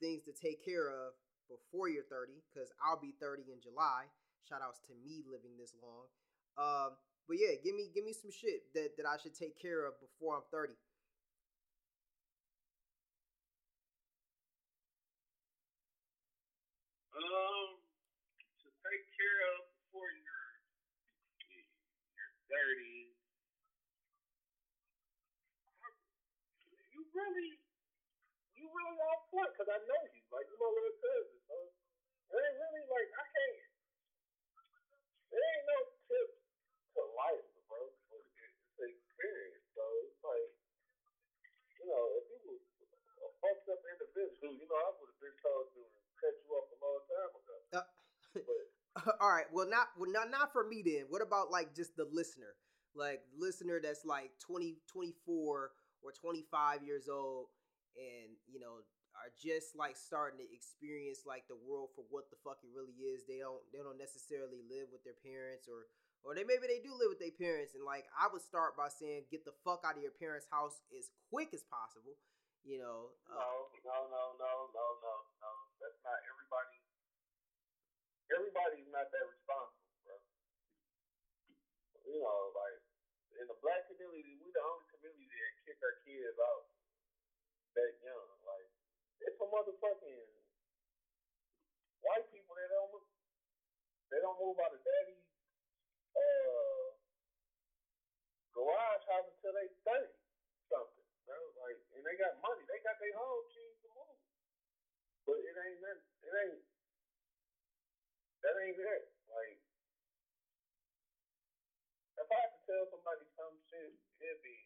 things 0.00 0.24
to 0.24 0.32
take 0.32 0.64
care 0.64 0.88
of 0.90 1.16
before 1.48 1.88
you're 1.88 2.06
30, 2.06 2.32
because 2.52 2.70
I'll 2.78 3.00
be 3.00 3.12
30 3.18 3.50
in 3.50 3.60
July. 3.60 4.06
Shout 4.48 4.62
outs 4.62 4.80
to 4.88 4.94
me 4.94 5.22
living 5.26 5.56
this 5.58 5.74
long. 5.82 6.08
Um, 6.58 6.96
but 7.28 7.38
yeah, 7.38 7.54
give 7.62 7.74
me 7.74 7.90
give 7.94 8.04
me 8.04 8.12
some 8.12 8.30
shit 8.30 8.72
that, 8.74 8.96
that 8.96 9.06
I 9.06 9.16
should 9.16 9.34
take 9.34 9.58
care 9.60 9.86
of 9.86 9.94
before 10.00 10.36
I'm 10.36 10.42
30. 10.50 10.74
Um, 17.14 17.78
to 18.64 18.68
take 18.70 19.04
care 19.18 19.40
of 19.54 19.58
before 19.76 20.08
you're 20.10 20.50
you're 22.16 22.34
thirty. 22.48 23.12
You 26.90 27.00
really, 27.14 27.50
you 28.56 28.64
really 28.66 28.98
on 29.00 29.18
point 29.30 29.50
because 29.54 29.70
I 29.70 29.78
know 29.84 30.02
you. 30.14 30.22
Like 30.30 30.46
you 30.48 30.56
my 30.58 30.70
little 30.70 30.96
cousin, 31.02 31.38
so 31.50 31.56
it 32.30 32.40
ain't 32.40 32.58
really 32.62 32.84
like 32.88 33.10
I 33.14 33.24
can't. 33.30 33.70
There 35.30 35.42
ain't 35.42 35.66
no 35.66 35.78
tip 36.06 36.28
to 36.94 37.02
life, 37.18 37.46
bro. 37.66 37.80
It's 38.14 38.78
an 38.80 38.90
experience, 38.94 39.66
so 39.74 39.82
it's 40.06 40.22
like 40.22 40.50
you 41.78 41.84
know, 41.90 42.04
if 42.18 42.24
you 42.30 42.38
was 42.48 42.62
a 43.26 43.29
fucked 43.40 43.68
up 43.68 43.80
individual, 43.84 44.52
you 44.56 44.66
know, 44.68 44.78
I 44.78 44.90
would 45.00 45.10
have 45.10 45.20
been 45.20 45.38
told 45.40 45.66
to 45.76 45.80
cut 46.20 46.34
you 46.44 46.48
off 46.56 46.68
a 46.72 46.78
long 46.80 47.00
time 47.08 47.32
ago. 47.36 47.56
Uh, 47.74 47.88
But 48.94 49.16
all 49.20 49.30
right. 49.30 49.46
Well, 49.52 49.68
not 49.68 49.94
well, 49.98 50.10
not 50.10 50.30
not 50.30 50.52
for 50.52 50.66
me 50.66 50.82
then. 50.82 51.06
What 51.08 51.22
about 51.22 51.50
like 51.50 51.74
just 51.74 51.96
the 51.96 52.06
listener? 52.10 52.58
Like 52.94 53.22
listener 53.38 53.78
that's 53.82 54.04
like 54.04 54.34
20, 54.42 54.82
24 54.90 55.70
or 56.02 56.10
25 56.12 56.82
years 56.82 57.06
old 57.06 57.46
and, 57.94 58.34
you 58.50 58.58
know, 58.58 58.82
are 59.14 59.30
just 59.38 59.78
like 59.78 59.94
starting 59.94 60.42
to 60.42 60.48
experience 60.50 61.22
like 61.26 61.46
the 61.46 61.58
world 61.58 61.90
for 61.94 62.02
what 62.10 62.30
the 62.30 62.38
fuck 62.42 62.58
it 62.66 62.70
really 62.74 62.98
is. 62.98 63.22
They 63.26 63.38
don't 63.38 63.62
they 63.70 63.78
don't 63.78 63.98
necessarily 63.98 64.62
live 64.66 64.90
with 64.90 65.06
their 65.06 65.18
parents 65.22 65.70
or 65.70 65.86
or 66.26 66.34
they 66.34 66.42
maybe 66.44 66.66
they 66.66 66.82
do 66.82 66.92
live 66.98 67.14
with 67.14 67.22
their 67.22 67.34
parents 67.34 67.74
and 67.78 67.84
like 67.86 68.06
I 68.14 68.26
would 68.30 68.42
start 68.42 68.74
by 68.74 68.90
saying 68.90 69.30
get 69.30 69.44
the 69.46 69.54
fuck 69.62 69.86
out 69.86 69.96
of 69.96 70.02
your 70.02 70.14
parents' 70.14 70.50
house 70.50 70.82
as 70.94 71.10
quick 71.30 71.54
as 71.54 71.62
possible. 71.66 72.18
You 72.64 72.76
know, 72.78 73.10
uh, 73.26 73.60
No, 73.84 73.96
no, 74.12 74.22
no, 74.36 74.36
no, 74.36 74.52
no, 74.70 74.84
no, 75.00 75.14
no. 75.40 75.52
That's 75.80 76.00
not 76.04 76.18
everybody. 76.28 76.76
Everybody's 78.30 78.90
not 78.92 79.08
that 79.10 79.26
responsible, 79.26 79.96
bro. 80.04 80.16
You 82.06 82.20
know, 82.20 82.40
like 82.54 82.80
in 83.40 83.46
the 83.48 83.58
black 83.64 83.88
community, 83.88 84.36
we 84.38 84.52
the 84.52 84.60
only 84.62 84.86
community 84.92 85.26
that 85.26 85.52
kick 85.64 85.78
our 85.80 85.96
kids 86.04 86.36
out 86.38 86.64
that 87.74 87.92
young. 88.04 88.28
Like 88.44 88.68
it's 89.24 89.36
some 89.40 89.50
motherfucking 89.50 90.28
white 92.04 92.28
people 92.30 92.54
that 92.54 92.68
don't 92.70 93.02
they 94.12 94.20
don't 94.20 94.38
move 94.38 94.58
out 94.60 94.74
of 94.76 94.82
daddy's 94.84 95.26
uh 96.14 96.86
garage 98.54 99.04
house 99.08 99.28
until 99.32 99.54
they 99.56 99.68
thirty 99.82 100.20
something, 100.70 101.08
bro. 101.26 101.38
Like, 101.66 101.78
and 101.98 101.99
they 102.10 102.18
got 102.18 102.34
money. 102.42 102.66
They 102.66 102.82
got 102.82 102.98
their 102.98 103.14
own 103.14 103.46
cheese 103.54 103.78
to 103.86 103.88
move. 103.94 104.18
But 105.30 105.38
it 105.38 105.54
ain't 105.54 105.78
that. 105.78 105.98
It 106.26 106.34
ain't. 106.42 106.62
That 108.42 108.54
ain't 108.66 108.82
it. 108.82 109.04
Like, 109.30 109.62
if 112.18 112.26
I 112.26 112.34
had 112.34 112.50
to 112.50 112.60
tell 112.66 112.82
somebody 112.90 113.22
some 113.38 113.54
shit, 113.70 113.94
it'd 113.94 114.42
be, 114.42 114.58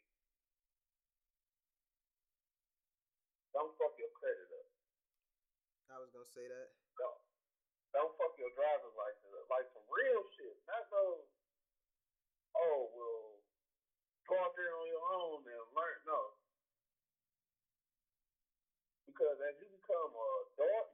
don't 3.53 3.76
fuck 3.76 3.92
your 4.01 4.09
credit 4.16 4.49
up. 4.49 4.68
I 5.92 6.01
was 6.01 6.09
gonna 6.16 6.32
say 6.32 6.49
that. 6.49 6.68
Don't, 6.97 7.20
don't 7.92 8.14
fuck 8.16 8.32
your 8.40 8.51
driver's 8.57 8.97
license 8.97 9.36
up. 9.36 9.47
Like 9.53 9.68
some 9.76 9.84
real 9.92 10.24
shit. 10.32 10.57
Not 10.64 10.88
no. 10.90 11.28
Oh 12.57 12.80
well, 12.90 13.38
go 14.26 14.34
out 14.42 14.57
there 14.59 14.74
on 14.74 14.86
your 14.90 15.07
own 15.07 15.45
and 15.45 15.66
learn. 15.76 15.99
No. 16.09 16.34
Because 19.14 19.38
as 19.46 19.54
you 19.62 19.70
become 19.70 20.10
a 20.10 20.28
adult 20.58 20.90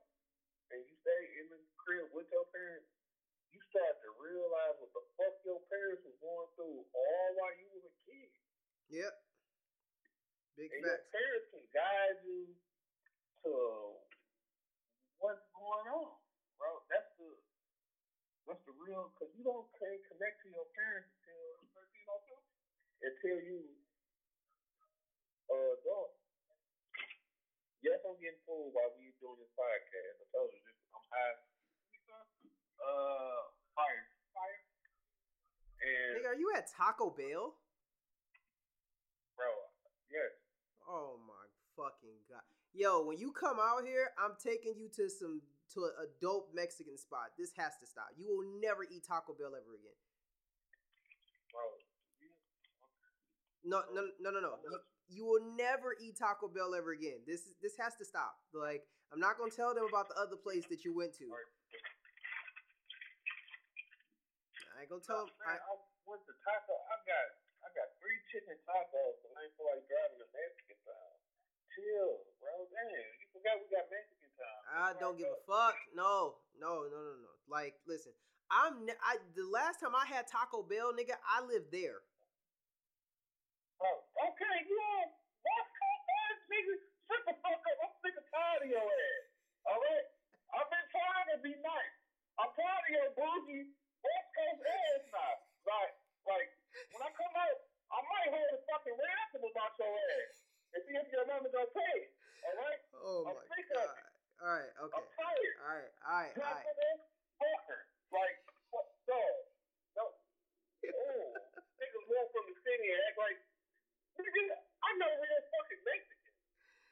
and 0.77 0.85
you 0.85 0.93
stay 1.01 1.23
in 1.41 1.49
the 1.49 1.57
crib 1.81 2.05
with 2.13 2.29
your 2.29 2.45
parents, 2.53 2.85
you 3.49 3.57
start 3.73 3.97
to 4.05 4.13
realize 4.21 4.77
what 4.77 4.93
the 4.93 5.01
fuck 5.17 5.41
your 5.49 5.65
parents 5.73 6.05
was 6.05 6.21
going 6.21 6.49
through 6.53 6.85
all 6.85 7.29
while 7.41 7.57
you 7.57 7.65
was 7.73 7.89
a 7.89 7.95
kid. 8.05 8.29
Yep. 8.93 9.15
Big 10.61 10.69
And 10.69 10.85
your 10.85 11.01
parents 11.09 11.49
can 11.49 11.65
guide 11.73 12.21
you 12.29 12.45
to 13.49 13.53
what's 15.17 15.41
going 15.57 15.89
on, 15.89 16.13
bro. 16.61 16.85
That's 16.93 17.09
the 17.17 17.33
that's 18.45 18.61
the 18.69 18.77
real 18.77 19.17
because 19.17 19.33
you 19.33 19.49
don't 19.49 19.65
can't 19.81 20.03
connect 20.13 20.45
to 20.45 20.49
your 20.53 20.69
parents 20.77 21.09
until 21.09 21.65
thirteen 21.73 22.05
or 22.13 22.21
two, 22.29 22.41
until 23.01 23.39
you 23.49 23.61
uh 25.49 25.81
adult. 25.81 26.20
Yes, 27.81 28.01
I'm 28.05 28.17
getting 28.21 28.41
fooled 28.45 28.77
while 28.77 28.93
we 28.97 29.09
doing 29.25 29.41
this 29.41 29.53
podcast. 29.57 30.21
I 30.21 30.27
told 30.37 30.53
you 30.53 30.61
this. 30.69 30.77
I'm 30.93 31.05
high. 31.09 31.37
Uh, 32.81 33.41
fire, 33.77 34.05
fire, 34.33 34.61
and 35.85 36.21
Nigga, 36.21 36.33
are 36.33 36.41
you 36.41 36.53
at 36.57 36.69
Taco 36.73 37.13
Bell? 37.13 37.57
bro, 39.37 39.49
yes. 40.13 40.33
Oh 40.85 41.17
my 41.25 41.45
fucking 41.77 42.21
god. 42.29 42.45
Yo, 42.73 43.05
when 43.05 43.17
you 43.17 43.33
come 43.33 43.57
out 43.57 43.85
here, 43.85 44.13
I'm 44.21 44.37
taking 44.37 44.77
you 44.77 44.89
to 44.97 45.09
some 45.09 45.41
to 45.73 45.87
a, 45.87 46.07
dope 46.21 46.51
Mexican 46.53 46.99
spot. 46.99 47.33
This 47.39 47.53
has 47.57 47.79
to 47.81 47.87
stop. 47.87 48.11
You 48.19 48.27
will 48.29 48.61
never 48.61 48.85
eat 48.85 49.07
Taco 49.07 49.33
Bell 49.33 49.55
ever 49.55 49.73
again. 49.79 49.97
Bro, 51.53 51.63
No, 53.63 53.83
no, 53.95 54.11
no, 54.21 54.29
no, 54.35 54.41
no. 54.41 54.59
You, 54.67 54.79
you 55.11 55.27
will 55.27 55.43
never 55.59 55.99
eat 55.99 56.17
Taco 56.17 56.47
Bell 56.47 56.73
ever 56.75 56.95
again. 56.95 57.19
This 57.27 57.51
this 57.59 57.75
has 57.83 57.99
to 57.99 58.07
stop. 58.07 58.39
Like, 58.55 58.87
I'm 59.11 59.19
not 59.19 59.37
gonna 59.37 59.51
tell 59.51 59.75
them 59.75 59.91
about 59.91 60.07
the 60.09 60.17
other 60.17 60.39
place 60.39 60.65
that 60.71 60.87
you 60.87 60.95
went 60.95 61.19
to. 61.19 61.27
I 64.79 64.87
ain't 64.87 64.91
gonna 64.91 65.03
tell 65.03 65.27
them. 65.27 65.35
I, 65.45 65.59
I 65.59 65.75
went 66.07 66.23
to 66.31 66.35
taco. 66.47 66.75
I 66.89 66.97
got 67.05 67.27
I 67.67 67.69
got 67.75 67.91
three 67.99 68.17
chicken 68.31 68.57
tacos, 68.65 69.19
and 69.27 69.35
I 69.35 69.51
ain't 69.51 69.55
feel 69.59 69.67
like 69.67 69.83
driving 69.91 70.23
to 70.23 70.29
Mexican 70.31 70.79
town. 70.87 71.13
chill, 71.75 72.25
bro. 72.39 72.71
Damn, 72.71 73.05
you 73.21 73.27
forgot 73.35 73.59
we 73.61 73.67
got 73.69 73.91
Mexican 73.91 74.31
time. 74.39 74.63
I 74.71 74.95
don't 74.97 75.19
give 75.19 75.29
a 75.29 75.43
fuck. 75.45 75.75
No, 75.93 76.39
no, 76.55 76.87
no, 76.87 76.99
no, 77.03 77.13
no. 77.19 77.33
Like, 77.51 77.77
listen, 77.85 78.15
I'm 78.47 78.87
I 79.03 79.19
the 79.35 79.47
last 79.47 79.83
time 79.83 79.93
I 79.99 80.07
had 80.07 80.31
Taco 80.31 80.63
Bell, 80.63 80.95
nigga, 80.95 81.19
I 81.27 81.43
lived 81.43 81.75
there. 81.75 82.07
Oh, 83.81 83.99
okay, 84.29 84.57
you 84.69 84.77
West 85.41 85.71
Coast 85.73 86.07
ass 86.21 86.41
nigga? 86.53 86.75
Shut 87.09 87.21
the 87.25 87.35
fuck 87.41 87.65
up. 87.65 87.77
I'm 87.81 87.95
sick 88.05 88.15
and 88.15 88.29
tired 88.29 88.63
of 88.65 88.71
your 88.71 88.85
ass. 88.85 89.25
All 89.67 89.81
right? 89.81 90.07
I've 90.53 90.69
been 90.69 90.87
trying 90.93 91.29
to 91.33 91.39
be 91.41 91.53
nice. 91.65 91.97
I'm 92.37 92.53
tired 92.53 92.85
of 92.85 92.93
your 92.93 93.09
bougie 93.17 93.73
West 94.05 94.29
Coast 94.37 94.63
ass 94.63 95.03
now. 95.09 95.35
Like, 95.65 95.93
like, 96.29 96.51
when 96.93 97.01
I 97.03 97.11
come 97.17 97.35
out, 97.35 97.59
I 97.91 97.99
might 98.05 98.29
hold 98.31 98.51
a 98.53 98.61
fucking 98.69 98.97
ransom 99.01 99.43
about 99.49 99.73
your 99.81 99.91
ass. 99.91 100.37
And 100.71 100.81
see 100.87 100.95
if 100.95 101.09
your 101.11 101.27
mama 101.27 101.51
gonna 101.51 101.67
pay. 101.75 101.97
All 102.47 102.57
right? 102.57 102.81
Oh 102.95 103.27
I'm 103.27 103.35
my 103.35 103.43
sick 103.49 103.67
of 103.75 103.81
god. 103.81 103.91
it. 103.91 104.07
All 104.41 104.55
right, 104.57 104.73
okay. 104.73 104.97
I'm 104.97 105.09
tired. 105.19 105.57
All 105.61 105.75
right, 105.75 105.93
all 106.01 106.17
right, 106.21 106.35
all 106.37 106.47
right. 106.47 106.65
Confident 106.65 106.99
fucker. 107.41 107.81
Like, 108.15 108.37
what? 108.71 108.87
No. 109.09 109.21
No. 109.99 110.05
Oh, 110.15 111.29
niggas 111.77 112.07
walk 112.09 112.29
from 112.33 112.45
the 112.49 112.57
city 112.65 112.87
and 112.89 113.01
act 113.05 113.19
like, 113.21 113.39
nigga, 114.17 114.57
I 114.81 114.91
know 114.97 115.11
real 115.11 115.43
fucking 115.53 115.83
Mexican. 115.85 116.33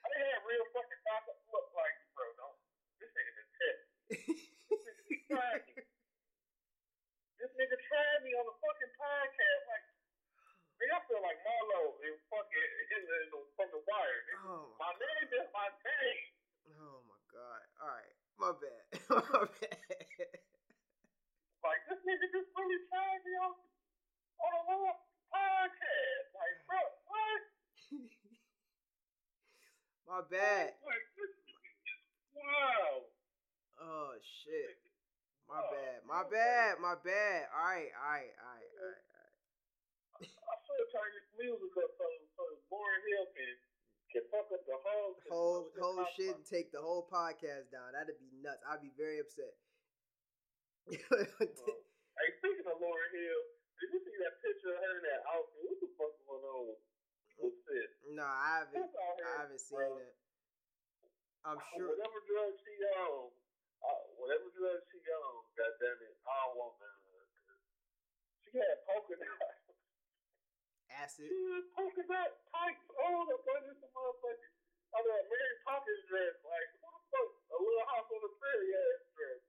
I 0.04 0.06
didn't 0.12 0.28
have 0.28 0.44
real 0.44 0.66
fucking 0.74 1.02
taco. 1.08 1.32
Look, 1.54 1.66
like, 1.72 1.96
bro, 2.12 2.26
don't. 2.36 2.58
This 3.00 3.10
nigga 3.14 3.32
just 3.32 3.52
test. 3.56 3.82
This 4.68 4.80
nigga 4.84 5.02
be 5.08 5.16
trying 5.24 5.64
me. 5.72 5.80
This 7.38 7.52
nigga 7.56 7.76
tried 7.78 8.20
me 8.26 8.34
on 8.36 8.44
the 8.44 8.56
fucking 8.60 8.92
podcast. 8.98 9.62
Like, 9.72 9.86
nigga, 10.84 10.92
I 10.96 11.00
feel 11.08 11.22
like 11.24 11.40
Marlo 11.48 11.96
in 12.04 12.12
fucking, 12.28 12.70
in 12.92 13.02
the, 13.08 13.16
in 13.24 13.28
the, 13.32 13.40
from 13.56 13.68
the 13.72 13.80
wire. 13.88 14.20
Nigga. 14.28 14.52
Oh 14.52 14.76
My 14.76 14.92
name 15.00 15.28
is 15.32 15.48
my 15.52 15.68
name. 15.72 16.28
Oh 16.76 17.00
my 17.08 17.20
god. 17.32 17.62
All 17.80 17.88
right, 17.88 18.14
my 18.36 18.52
bad. 18.52 18.82
my 19.08 19.44
bad. 19.48 20.38
Like 21.58 21.82
this 21.90 22.00
nigga 22.06 22.26
just 22.32 22.48
really 22.54 22.80
tried 22.88 23.20
me 23.26 23.32
on 23.42 23.52
on 23.52 24.52
a 24.54 24.62
little 24.70 24.94
podcast. 25.28 26.26
Like, 26.32 26.56
bro, 26.70 26.80
what? 27.10 27.42
my 30.06 30.20
bad. 30.30 30.78
Like, 30.80 31.04
this 31.18 31.34
wow. 32.32 33.10
Oh 33.82 34.10
shit. 34.22 34.78
My 35.50 35.60
bad. 35.66 35.98
My 36.06 36.22
bad. 36.28 36.70
My 36.78 36.94
bad. 37.00 37.48
All 37.52 37.64
right, 37.64 37.90
all 37.90 38.12
right, 38.12 38.32
all 38.38 38.54
right, 38.54 38.72
all 38.78 38.88
right. 38.88 39.04
All 40.14 40.22
right. 40.22 40.28
I 40.28 40.54
should 40.62 40.88
turn 40.94 41.10
this 41.14 41.28
music 41.38 41.72
up 41.78 41.90
so 41.98 42.06
so 42.34 42.42
Lauryn 42.70 43.02
Hill 43.06 43.26
can 43.34 43.52
can 44.08 44.24
fuck 44.32 44.48
up 44.50 44.62
the 44.64 44.78
whole 44.80 45.12
Whole 45.28 45.68
the 45.76 45.82
whole 45.84 46.06
shit 46.16 46.32
and 46.32 46.46
take 46.46 46.72
the 46.72 46.80
whole 46.80 47.04
podcast 47.28 47.68
down. 47.68 47.92
That'd 47.92 48.16
be 48.16 48.32
nuts. 48.40 48.64
I'd 48.64 48.80
be 48.80 48.88
very 48.96 49.20
upset. 49.20 49.52
Hey, 50.88 50.96
speaking 52.40 52.64
of 52.64 52.80
Lauryn 52.80 53.12
Hill, 53.12 53.40
did 53.76 53.88
you 53.92 54.00
see 54.00 54.16
that 54.24 54.34
picture 54.40 54.72
of 54.72 54.80
her 54.80 54.92
in 54.96 55.04
that 55.04 55.20
outfit? 55.28 55.60
What 55.60 55.76
the 55.84 55.88
fuck 56.00 56.12
going 56.24 56.44
on 56.48 56.64
with 57.36 57.56
this? 57.68 57.92
no, 58.16 58.24
I 58.24 58.64
haven't. 58.64 58.88
I 58.88 59.44
haven't 59.44 59.60
seen 59.60 59.76
bro? 59.76 60.00
it. 60.00 60.16
I'm 61.44 61.60
sure. 61.76 61.92
Whatever 61.92 62.20
drug 62.24 62.52
she 62.64 62.74
on, 62.96 63.28
uh, 63.84 64.02
whatever 64.16 64.48
drug 64.56 64.80
she 64.88 64.98
on, 65.12 65.34
goddamn 65.52 66.00
it, 66.08 66.16
I 66.24 66.32
don't 66.48 66.56
want 66.56 66.74
none 66.80 66.96
of. 67.12 67.28
'cause 67.28 67.60
She 68.48 68.56
had 68.56 68.80
polka 68.88 69.14
dot. 69.20 69.36
Acid. 71.04 71.28
She 71.28 71.36
had 71.36 71.68
polka 71.76 72.02
dot 72.08 72.32
tights 72.48 72.88
on 72.96 73.28
up 73.28 73.44
under 73.44 73.76
some 73.76 73.92
motherfucking. 73.92 74.56
I 74.88 75.04
mean, 75.04 75.20
Mary 75.28 75.56
Poppins 75.68 76.00
dress. 76.08 76.32
Like, 76.48 76.48
what 76.48 76.72
the 76.72 76.80
fuck? 76.80 76.87
A 77.58 77.60
little 77.60 77.86
house 77.90 78.06
on 78.06 78.20
the 78.22 78.32
prairie 78.38 78.70
ass 78.70 79.02
dress. 79.18 79.42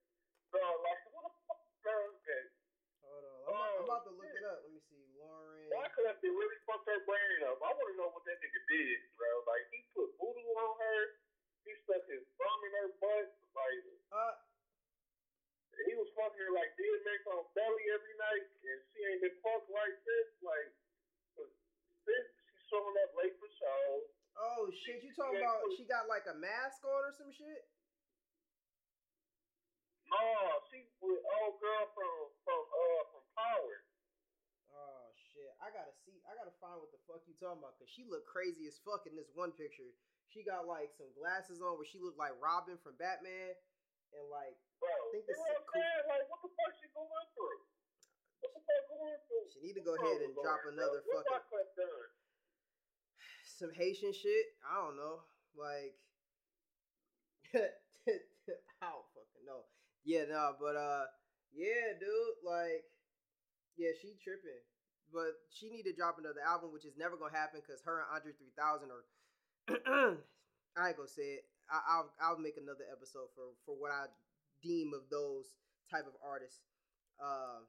Bro, 0.49 0.65
like, 0.81 1.01
what 1.13 1.29
the 1.29 1.45
fuck? 1.45 1.61
Hold 3.05 3.21
on. 3.21 3.37
I'm, 3.45 3.53
about, 3.53 3.69
I'm 3.69 3.85
about 3.85 4.03
to 4.09 4.13
look 4.17 4.33
it 4.33 4.45
up. 4.49 4.65
Let 4.65 4.73
me 4.73 4.81
see. 4.89 5.05
Lauryn. 5.13 5.69
Why 5.69 5.85
could 5.93 6.09
they 6.09 6.31
really 6.33 6.59
fucked 6.65 6.89
her 6.89 7.01
brain 7.05 7.45
up? 7.45 7.61
I 7.61 7.69
want 7.69 7.87
to 7.93 7.95
know 8.01 8.09
what 8.09 8.25
that 8.25 8.41
nigga 8.41 8.61
did, 8.65 8.97
bro. 9.13 9.29
Like, 9.45 9.69
he 9.69 9.85
put 9.93 10.09
voodoo 10.17 10.53
on 10.57 10.73
her. 10.81 10.99
He 11.69 11.77
stuck 11.85 12.01
his 12.09 12.25
thumb 12.41 12.59
in 12.65 12.73
her 12.81 12.89
butt. 12.97 13.29
Like, 13.53 13.81
Uh, 14.09 14.33
he 15.85 15.93
was 15.93 16.09
fucking 16.17 16.41
her 16.41 16.51
like 16.51 16.73
DMX 16.75 17.19
on 17.29 17.45
her 17.45 17.49
belly 17.55 17.85
every 17.93 18.15
night, 18.19 18.45
and 18.65 18.77
she 18.89 18.99
ain't 19.05 19.21
been 19.21 19.37
fucked 19.45 19.69
like 19.69 19.95
this. 20.01 20.27
Like, 20.41 20.69
since 22.03 22.25
she's 22.25 22.65
showing 22.73 22.95
up 23.05 23.11
late 23.15 23.37
for 23.37 23.47
shows. 23.53 24.05
oh 24.33 24.67
shit. 24.81 25.05
You 25.05 25.13
talking 25.13 25.39
about 25.39 25.61
she 25.77 25.85
got 25.85 26.09
like 26.09 26.25
a 26.25 26.35
mask 26.35 26.81
on 26.83 27.05
or 27.05 27.13
some 27.13 27.31
shit? 27.31 27.69
No, 30.09 30.61
she 30.69 30.89
with 31.01 31.21
old 31.21 31.55
girl 31.61 31.85
from 31.93 32.13
from 32.41 32.61
uh 32.65 33.03
from 33.13 33.23
Power. 33.37 33.77
Oh 34.73 35.05
shit! 35.13 35.53
I 35.61 35.69
gotta 35.69 35.93
see. 36.05 36.17
I 36.25 36.33
gotta 36.33 36.53
find 36.57 36.81
what 36.81 36.89
the 36.89 37.01
fuck 37.05 37.21
you 37.29 37.37
talking 37.37 37.61
about 37.61 37.77
because 37.77 37.89
she 37.93 38.05
looked 38.09 38.25
crazy 38.29 38.65
as 38.65 38.81
fuck 38.81 39.05
in 39.05 39.13
this 39.13 39.29
one 39.37 39.53
picture. 39.53 39.93
She 40.29 40.45
got 40.45 40.65
like 40.69 40.93
some 40.97 41.09
glasses 41.17 41.61
on 41.61 41.77
where 41.77 41.85
she 41.85 42.01
looked 42.01 42.17
like 42.21 42.33
Robin 42.37 42.77
from 42.81 42.97
Batman, 42.97 43.53
and 44.13 44.25
like 44.29 44.57
Bro, 44.81 44.93
think 45.13 45.25
you 45.25 45.33
this 45.33 45.41
know 45.41 45.57
is 45.57 45.61
what 45.61 45.77
saying? 45.77 46.05
Like, 46.09 46.25
what 46.29 46.41
the 46.45 46.51
fuck 46.53 46.73
she 46.77 46.87
going 46.93 47.29
through? 47.33 47.59
What 48.45 48.51
the 48.53 48.61
fuck 48.65 48.83
going 48.89 49.19
through? 49.25 49.45
she 49.53 49.59
need 49.61 49.77
to 49.77 49.85
go 49.85 49.97
ahead 49.97 50.21
and 50.25 50.33
drop 50.37 50.61
another 50.69 51.01
What's 51.05 51.25
fucking 51.25 51.33
my 51.33 51.41
clip 51.49 51.69
done? 51.77 52.09
some 53.45 53.73
Haitian 53.75 54.13
shit. 54.13 54.55
I 54.63 54.79
don't 54.79 54.95
know, 54.95 55.25
like 55.57 55.97
I 57.57 57.73
know. 58.85 59.08
Yeah, 60.03 60.25
no, 60.29 60.55
but 60.59 60.75
uh, 60.75 61.05
yeah, 61.53 61.93
dude, 61.99 62.39
like, 62.43 62.87
yeah, 63.77 63.91
she 64.01 64.17
tripping, 64.23 64.63
but 65.13 65.37
she 65.51 65.69
need 65.69 65.83
to 65.87 65.95
drop 65.95 66.17
another 66.19 66.41
album, 66.45 66.71
which 66.73 66.85
is 66.85 66.97
never 66.97 67.17
gonna 67.17 67.35
happen 67.35 67.61
because 67.63 67.81
her 67.85 68.03
and 68.03 68.09
Andre 68.13 68.33
three 68.35 68.53
thousand 68.57 68.91
are. 68.91 69.05
I 70.77 70.89
ain't 70.93 70.97
gonna 70.97 71.09
say 71.11 71.41
it. 71.41 71.45
I, 71.69 71.79
I'll 71.87 72.09
I'll 72.21 72.41
make 72.41 72.57
another 72.57 72.85
episode 72.91 73.29
for 73.35 73.55
for 73.65 73.75
what 73.77 73.91
I 73.91 74.07
deem 74.63 74.93
of 74.93 75.07
those 75.11 75.55
type 75.91 76.07
of 76.07 76.15
artists. 76.23 76.61
Uh, 77.19 77.65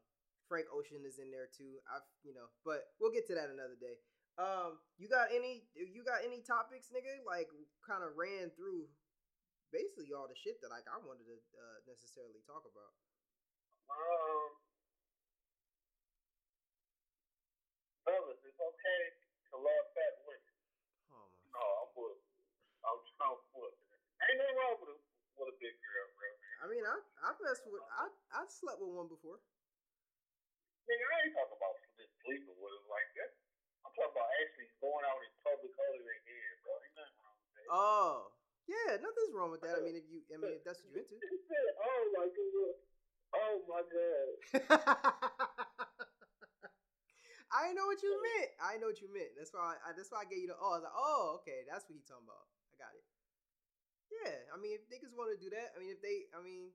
Frank 0.48 0.66
Ocean 0.74 1.02
is 1.06 1.18
in 1.18 1.30
there 1.30 1.48
too. 1.50 1.78
I've 1.90 2.06
you 2.24 2.34
know, 2.34 2.50
but 2.64 2.94
we'll 3.00 3.12
get 3.14 3.26
to 3.28 3.36
that 3.36 3.50
another 3.50 3.78
day. 3.78 3.98
Um, 4.38 4.80
you 4.98 5.08
got 5.08 5.28
any 5.34 5.66
you 5.74 6.02
got 6.04 6.24
any 6.24 6.40
topics, 6.42 6.88
nigga? 6.94 7.22
Like 7.26 7.48
kind 7.86 8.02
of 8.04 8.16
ran 8.16 8.50
through 8.56 8.88
basically 9.70 10.10
all 10.10 10.26
the 10.26 10.38
shit 10.38 10.58
that 10.60 10.70
like 10.70 10.86
I 10.90 10.98
wanted 11.02 11.26
to 11.30 11.38
uh, 11.38 11.78
necessarily 11.86 12.42
talk 12.46 12.66
about. 12.66 12.92
Um, 13.90 14.50
fellas, 18.06 18.42
it's 18.42 18.58
okay 18.58 19.02
to 19.50 19.54
love 19.58 19.86
fat 19.94 20.14
women. 20.26 20.54
Oh 21.10 21.26
my. 21.30 21.42
No, 21.54 21.62
I'm 21.86 21.90
with. 21.94 22.22
I'm 22.86 22.98
trying 23.18 23.38
to. 23.38 23.62
Ain't 24.20 24.36
nothing 24.36 24.58
wrong 24.58 24.76
with 24.82 24.94
a 24.94 24.98
with 25.38 25.54
a 25.54 25.56
big 25.58 25.74
girl, 25.80 26.06
bro. 26.18 26.28
I 26.60 26.64
mean, 26.68 26.84
I 26.84 26.96
I 27.24 27.30
messed 27.40 27.64
with 27.66 27.82
I 27.94 28.10
I 28.34 28.42
slept 28.50 28.82
with 28.82 28.92
one 28.92 29.08
before. 29.08 29.40
Nigga, 30.86 31.06
I 31.06 31.16
ain't 31.22 31.34
talking 31.38 31.54
about 31.54 31.78
sleeping 32.26 32.58
with 32.58 32.72
her 32.74 32.84
like 32.90 33.10
that. 33.22 33.30
I'm 33.86 33.94
talking 33.94 34.12
about 34.12 34.30
actually 34.42 34.70
going 34.82 35.06
out 35.06 35.22
in 35.22 35.30
public 35.46 35.72
holding 35.78 36.02
their 36.02 36.20
hand, 36.26 36.56
bro. 36.66 36.74
Ain't 36.74 36.94
nothing 36.98 37.16
wrong 37.22 37.38
with 37.38 37.52
that. 37.54 37.66
Oh 37.70 38.39
yeah, 38.68 38.96
nothing's 39.00 39.32
wrong 39.34 39.50
with 39.50 39.60
that. 39.62 39.78
I 39.78 39.84
mean, 39.84 39.96
if 39.96 40.04
you 40.10 40.20
I 40.32 40.36
mean 40.40 40.56
if 40.58 40.64
that's 40.64 40.80
what 40.84 40.92
you're 40.92 41.00
into. 41.04 41.16
"Oh 41.16 42.02
my 42.16 42.26
god, 42.28 42.74
oh 43.36 43.56
my 43.68 43.82
god." 43.86 44.28
I 47.50 47.66
didn't 47.66 47.82
know 47.82 47.90
what 47.90 47.98
you 47.98 48.14
meant. 48.14 48.50
I 48.62 48.78
didn't 48.78 48.82
know 48.86 48.90
what 48.94 49.02
you 49.02 49.10
meant. 49.10 49.34
That's 49.34 49.50
why. 49.50 49.74
I, 49.82 49.90
that's 49.98 50.06
why 50.14 50.22
I 50.22 50.28
gave 50.30 50.46
you 50.46 50.54
the. 50.54 50.58
Oh, 50.58 50.70
I 50.70 50.78
was 50.78 50.86
like, 50.86 50.94
oh, 50.94 51.42
okay, 51.42 51.66
that's 51.66 51.82
what 51.90 51.98
he 51.98 52.02
talking 52.06 52.22
about. 52.22 52.46
I 52.70 52.78
got 52.78 52.94
it. 52.94 53.02
Yeah, 54.10 54.54
I 54.54 54.56
mean, 54.58 54.78
if 54.78 54.86
niggas 54.86 55.10
want 55.18 55.34
to 55.34 55.38
do 55.38 55.50
that, 55.54 55.74
I 55.74 55.82
mean, 55.82 55.90
if 55.90 55.98
they, 56.02 56.30
I 56.34 56.38
mean, 56.42 56.70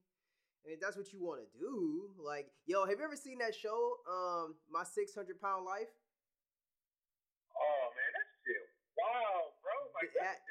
I 0.64 0.72
mean, 0.72 0.76
if 0.76 0.84
that's 0.84 0.96
what 1.00 1.12
you 1.16 1.20
want 1.24 1.44
to 1.44 1.50
do. 1.56 2.12
Like, 2.20 2.52
yo, 2.68 2.84
have 2.84 3.00
you 3.00 3.08
ever 3.08 3.16
seen 3.16 3.40
that 3.40 3.56
show, 3.56 4.04
um, 4.08 4.56
My 4.68 4.84
Six 4.84 5.16
Hundred 5.16 5.40
Pound 5.40 5.64
Life? 5.64 5.92
Oh 7.56 7.86
man, 7.96 8.12
that 8.12 8.28
shit, 8.44 8.64
wow, 9.00 9.56
bro. 9.64 9.76
Like 9.96 10.12
That- 10.20 10.44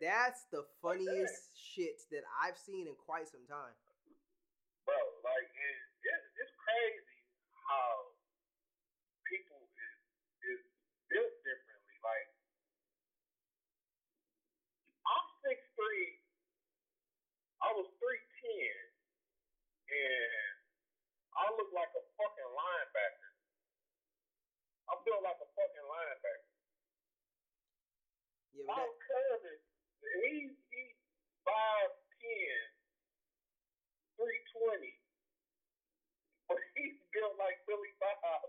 that's 0.00 0.48
a 0.48 0.56
different 0.56 0.64
type 0.64 0.64
of 0.64 0.64
the 0.64 0.64
funniest 0.80 1.52
shit 1.56 2.00
that 2.10 2.24
I've 2.40 2.58
seen 2.58 2.88
in 2.88 2.96
quite 3.04 3.28
some 3.28 3.44
time. 3.46 3.76
bro. 4.88 4.96
Like 5.22 5.50
it, 5.52 5.78
it's 6.02 6.26
it's 6.40 6.54
crazy 6.56 7.20
how 7.68 8.16
people 9.28 9.60
is 9.60 10.00
is 10.56 10.62
built 11.12 11.34
differently. 11.44 11.96
Like 12.00 12.28
I'm 15.04 15.26
six 15.44 15.60
three. 15.76 16.18
I 17.60 17.76
was 17.76 17.86
three 18.00 18.24
ten, 18.40 18.76
and 19.92 20.56
I 21.36 21.44
look 21.60 21.70
like 21.76 21.92
a 21.92 22.04
fucking 22.16 22.50
linebacker. 22.56 23.32
I'm 24.88 25.00
built 25.04 25.22
like 25.22 25.38
a 25.38 25.48
fucking 25.52 25.86
linebacker. 25.86 26.48
Yeah, 28.56 28.66
My 28.66 28.82
320. 34.20 34.96
But 36.50 36.58
he's 36.74 36.98
built 37.14 37.38
like 37.38 37.62
Billy 37.62 37.94
Bob 38.02 38.18
off 38.26 38.42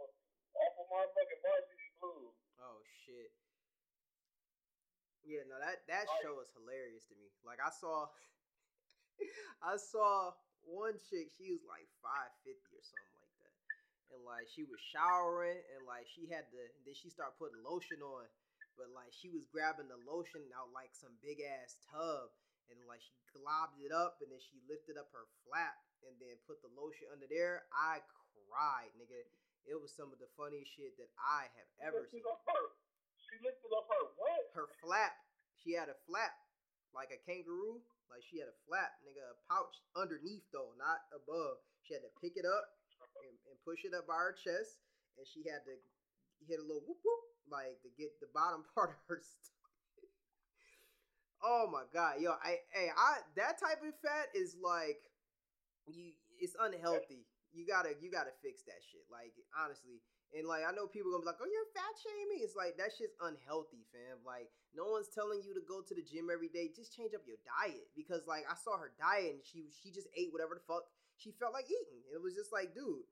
of, 0.00 0.08
off 0.56 0.74
of 0.80 0.86
motherfucking 0.88 1.44
Varsity 1.44 1.92
Blues. 2.00 2.32
Oh, 2.56 2.80
shit. 3.04 3.36
Yeah, 5.28 5.44
no, 5.44 5.60
that, 5.60 5.84
that 5.92 6.08
show 6.24 6.40
was 6.40 6.48
is 6.48 6.56
hilarious 6.56 7.04
to 7.12 7.14
me. 7.20 7.28
Like, 7.44 7.60
I 7.60 7.68
saw. 7.68 8.08
I 9.60 9.76
saw 9.76 10.32
one 10.64 10.96
chick, 10.96 11.28
she 11.36 11.52
was 11.52 11.64
like 11.68 11.84
550 12.00 12.56
or 12.72 12.84
something 12.84 13.20
like 13.20 13.36
that. 13.44 13.54
And 14.16 14.20
like 14.24 14.48
she 14.48 14.64
was 14.64 14.80
showering 14.80 15.60
and 15.76 15.84
like 15.84 16.08
she 16.08 16.28
had 16.28 16.48
to 16.52 16.60
then 16.84 16.96
she 16.96 17.12
started 17.12 17.36
putting 17.36 17.60
lotion 17.60 18.00
on 18.00 18.24
but 18.78 18.90
like 18.94 19.10
she 19.14 19.30
was 19.30 19.46
grabbing 19.50 19.88
the 19.90 19.98
lotion 20.06 20.42
out 20.54 20.70
like 20.74 20.92
some 20.94 21.14
big 21.22 21.40
ass 21.42 21.78
tub, 21.90 22.30
and 22.70 22.78
like 22.90 23.02
she 23.02 23.14
globbed 23.34 23.78
it 23.82 23.92
up, 23.94 24.18
and 24.22 24.30
then 24.30 24.40
she 24.42 24.58
lifted 24.70 24.96
up 24.98 25.10
her 25.14 25.26
flap 25.46 25.78
and 26.04 26.12
then 26.20 26.36
put 26.44 26.60
the 26.60 26.70
lotion 26.76 27.08
under 27.08 27.26
there. 27.30 27.64
I 27.72 28.04
cried, 28.48 28.92
nigga. 29.00 29.24
It 29.64 29.80
was 29.80 29.88
some 29.96 30.12
of 30.12 30.20
the 30.20 30.28
funniest 30.36 30.76
shit 30.76 30.92
that 31.00 31.08
I 31.16 31.48
have 31.56 31.70
ever 31.88 32.04
She 32.12 32.20
seen. 32.20 32.28
up 32.28 32.44
her. 32.44 32.64
She 33.16 33.40
lifted 33.40 33.72
up 33.72 33.88
her 33.88 34.04
what? 34.20 34.44
Her 34.52 34.68
flap, 34.84 35.16
she 35.56 35.72
had 35.72 35.88
a 35.88 35.96
flap 36.04 36.36
like 36.92 37.10
a 37.10 37.18
kangaroo. 37.24 37.80
Like 38.12 38.20
she 38.28 38.38
had 38.38 38.52
a 38.52 38.58
flap, 38.68 39.00
nigga, 39.02 39.24
a 39.24 39.36
pouch 39.48 39.74
underneath 39.96 40.44
though, 40.52 40.76
not 40.76 41.08
above. 41.10 41.58
She 41.82 41.96
had 41.96 42.04
to 42.04 42.12
pick 42.20 42.36
it 42.36 42.44
up 42.46 42.76
and, 43.24 43.34
and 43.48 43.56
push 43.64 43.82
it 43.88 43.96
up 43.96 44.04
by 44.06 44.20
her 44.20 44.36
chest, 44.36 44.78
and 45.18 45.24
she 45.26 45.42
had 45.48 45.64
to 45.66 45.74
hit 46.46 46.60
a 46.60 46.66
little 46.68 46.84
whoop 46.84 47.00
whoop, 47.02 47.22
like 47.50 47.80
to 47.82 47.90
get 47.96 48.20
the 48.20 48.28
bottom 48.32 48.64
part 48.74 48.90
of 48.90 49.00
her 49.08 49.20
stomach. 49.20 50.10
oh 51.42 51.68
my 51.70 51.84
god, 51.92 52.20
yo, 52.20 52.36
I, 52.42 52.60
hey, 52.72 52.88
I 52.90 53.24
that 53.36 53.60
type 53.60 53.82
of 53.82 53.94
fat 54.00 54.32
is 54.34 54.56
like 54.60 55.00
you, 55.86 56.12
it's 56.40 56.56
unhealthy. 56.58 57.26
You 57.54 57.62
gotta, 57.62 57.94
you 58.02 58.10
gotta 58.10 58.34
fix 58.42 58.66
that 58.66 58.82
shit. 58.82 59.06
Like 59.06 59.30
honestly, 59.54 60.02
and 60.34 60.50
like 60.50 60.66
I 60.66 60.74
know 60.74 60.90
people 60.90 61.14
gonna 61.14 61.22
be 61.22 61.30
like, 61.30 61.38
"Oh, 61.38 61.46
you're 61.46 61.70
fat 61.70 61.94
shaming." 62.02 62.42
It's 62.42 62.58
like 62.58 62.74
that 62.82 62.90
shit's 62.90 63.14
unhealthy, 63.22 63.86
fam. 63.94 64.18
Like 64.26 64.50
no 64.74 64.90
one's 64.90 65.06
telling 65.14 65.38
you 65.46 65.54
to 65.54 65.62
go 65.62 65.78
to 65.78 65.94
the 65.94 66.02
gym 66.02 66.26
every 66.26 66.50
day. 66.50 66.74
Just 66.74 66.90
change 66.90 67.14
up 67.14 67.22
your 67.22 67.38
diet 67.46 67.86
because 67.94 68.26
like 68.26 68.42
I 68.50 68.58
saw 68.58 68.74
her 68.74 68.90
diet 68.98 69.38
and 69.38 69.46
she 69.46 69.70
she 69.70 69.94
just 69.94 70.10
ate 70.18 70.34
whatever 70.34 70.58
the 70.58 70.66
fuck 70.66 70.90
she 71.14 71.30
felt 71.38 71.54
like 71.54 71.70
eating. 71.70 72.02
It 72.10 72.18
was 72.18 72.34
just 72.34 72.50
like, 72.50 72.74
dude, 72.74 73.06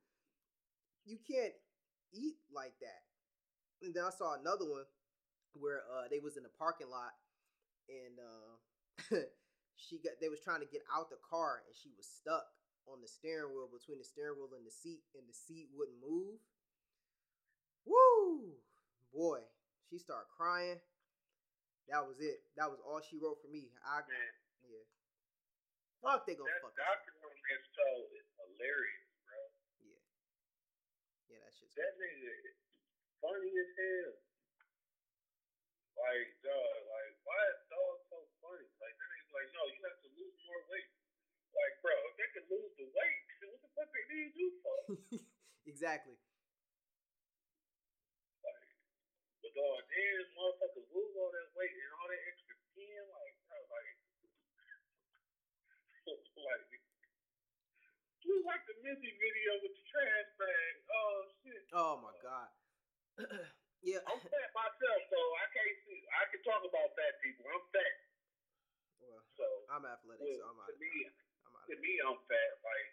you 1.07 1.15
can't 1.23 1.55
eat 2.11 2.43
like 2.51 2.75
that. 2.83 3.07
And 3.83 3.91
then 3.91 4.07
I 4.07 4.15
saw 4.15 4.39
another 4.39 4.63
one 4.63 4.87
where 5.59 5.83
uh 5.91 6.07
they 6.09 6.23
was 6.23 6.39
in 6.39 6.43
the 6.47 6.55
parking 6.55 6.89
lot 6.89 7.13
and 7.91 8.15
uh 8.17 8.55
she 9.75 9.99
got 9.99 10.15
they 10.23 10.31
was 10.31 10.39
trying 10.39 10.63
to 10.63 10.69
get 10.71 10.81
out 10.87 11.11
the 11.11 11.19
car 11.19 11.61
and 11.67 11.75
she 11.75 11.91
was 11.93 12.07
stuck 12.07 12.47
on 12.87 13.03
the 13.03 13.07
steering 13.11 13.51
wheel 13.51 13.67
between 13.67 13.99
the 13.99 14.07
steering 14.07 14.39
wheel 14.39 14.49
and 14.55 14.63
the 14.63 14.71
seat 14.73 15.03
and 15.13 15.27
the 15.27 15.35
seat 15.35 15.67
wouldn't 15.75 15.99
move. 15.99 16.39
Woo! 17.83 18.55
Boy, 19.11 19.43
she 19.91 19.99
started 19.99 20.31
crying. 20.31 20.79
That 21.91 22.07
was 22.07 22.23
it. 22.23 22.47
That 22.55 22.71
was 22.71 22.79
all 22.79 23.03
she 23.03 23.19
wrote 23.19 23.43
for 23.43 23.51
me. 23.51 23.67
I 23.83 23.99
Man, 24.07 24.33
yeah. 24.71 24.87
Fuck, 25.99 26.23
they 26.23 26.39
gonna 26.39 26.47
that 26.47 26.63
fuck 26.63 26.79
up. 26.79 27.03
that 27.03 27.03
is 27.03 28.27
hilarious, 28.39 29.07
bro. 29.27 29.39
Yeah. 29.83 29.99
Yeah, 31.35 31.39
that 31.43 31.51
shit's 31.55 31.75
That 31.75 31.91
nigga 31.99 32.62
funny 33.23 33.51
as 33.55 33.71
hell. 33.79 34.19
Like, 35.95 36.27
dog, 36.43 36.75
like, 36.83 37.15
why 37.23 37.39
is 37.55 37.63
dog 37.71 37.95
so 38.11 38.19
funny? 38.43 38.67
Like, 38.83 38.95
nigga's 38.99 39.31
like, 39.31 39.49
no, 39.55 39.63
you 39.71 39.79
have 39.87 39.99
to 40.03 40.11
lose 40.19 40.35
more 40.43 40.59
weight. 40.67 40.91
Like, 41.55 41.75
bro, 41.79 41.95
if 41.95 42.15
they 42.19 42.29
can 42.35 42.45
lose 42.51 42.73
the 42.75 42.87
weight, 42.91 43.23
what 43.47 43.61
the 43.63 43.71
fuck 43.71 43.87
they 43.87 44.05
need 44.11 44.35
you 44.35 44.49
for? 44.59 44.77
exactly. 45.71 46.19
Like, 48.43 48.67
but 49.39 49.51
dog, 49.55 49.79
then 49.87 50.27
motherfuckers 50.35 50.89
lose 50.91 51.13
all 51.15 51.31
that 51.31 51.49
weight 51.55 51.71
and 51.71 51.93
all 51.95 52.09
that 52.11 52.23
extra 52.27 52.55
skin, 52.73 53.03
like, 53.07 53.35
bro, 53.47 53.57
like, 53.71 53.95
like, 56.51 56.67
you 58.27 58.39
like 58.43 58.63
the 58.67 58.75
Missy 58.83 59.11
video 59.15 59.51
with 59.63 59.75
the 59.75 59.83
trash 59.87 60.29
bag. 60.39 60.73
Oh 60.91 61.19
shit. 61.43 61.63
Oh 61.75 61.95
my 61.99 62.15
god. 62.23 62.51
yeah. 63.87 64.01
I'm 64.09 64.19
fat 64.21 64.49
myself, 64.57 64.99
so 65.09 65.19
I 65.39 65.45
can't 65.53 65.77
see. 65.85 65.99
I 66.17 66.23
can 66.33 66.41
talk 66.45 66.61
about 66.65 66.93
fat 66.97 67.13
people. 67.21 67.45
I'm 67.49 67.63
fat, 67.69 67.93
Well, 69.03 69.21
so 69.37 69.45
I'm 69.69 69.85
athletic, 69.85 70.25
so 70.39 70.43
I'm 70.49 70.57
out. 70.57 70.69
to 70.71 70.75
me, 70.81 70.93
I'm 71.45 71.53
out. 71.53 71.65
to 71.69 71.75
me, 71.77 71.93
I'm 72.01 72.19
fat. 72.25 72.51
Like 72.65 72.87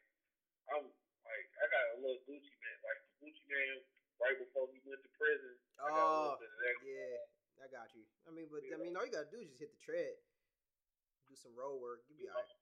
I'm, 0.76 0.84
like 1.24 1.46
I 1.60 1.64
got 1.72 1.84
a 1.94 2.04
little 2.04 2.20
Gucci 2.28 2.52
Mane, 2.60 2.80
like 2.84 3.00
Gucci 3.22 3.44
Mane, 3.48 3.80
right 4.20 4.36
before 4.36 4.68
he 4.74 4.78
went 4.84 5.00
to 5.02 5.10
prison. 5.16 5.54
I 5.80 5.88
got 5.88 5.96
a 5.96 6.04
Oh, 6.04 6.20
little 6.36 6.42
bit 6.44 6.52
of 6.52 6.58
that. 6.60 6.76
yeah, 6.84 7.64
I 7.64 7.66
got 7.72 7.88
you. 7.96 8.04
I 8.28 8.30
mean, 8.36 8.46
but 8.52 8.60
I 8.68 8.76
mean, 8.76 8.92
all 8.96 9.04
you 9.08 9.12
gotta 9.14 9.30
do 9.32 9.40
is 9.40 9.48
just 9.56 9.60
hit 9.64 9.72
the 9.72 9.80
tread, 9.80 10.14
do 11.28 11.34
some 11.36 11.56
road 11.56 11.80
work, 11.80 12.04
You'll 12.12 12.20
be 12.20 12.24
You 12.28 12.32
know, 12.32 12.38
alright. 12.44 12.58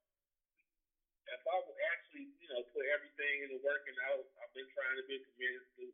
If 1.29 1.45
I 1.45 1.57
would 1.61 1.77
actually, 1.93 2.33
you 2.41 2.49
know, 2.49 2.65
put 2.73 2.89
everything 2.89 3.45
into 3.45 3.61
working 3.61 3.93
out, 4.09 4.25
I've 4.41 4.49
been 4.57 4.65
trying 4.73 4.97
to 4.97 5.05
be 5.05 5.21
committed 5.29 5.61
to 5.77 5.85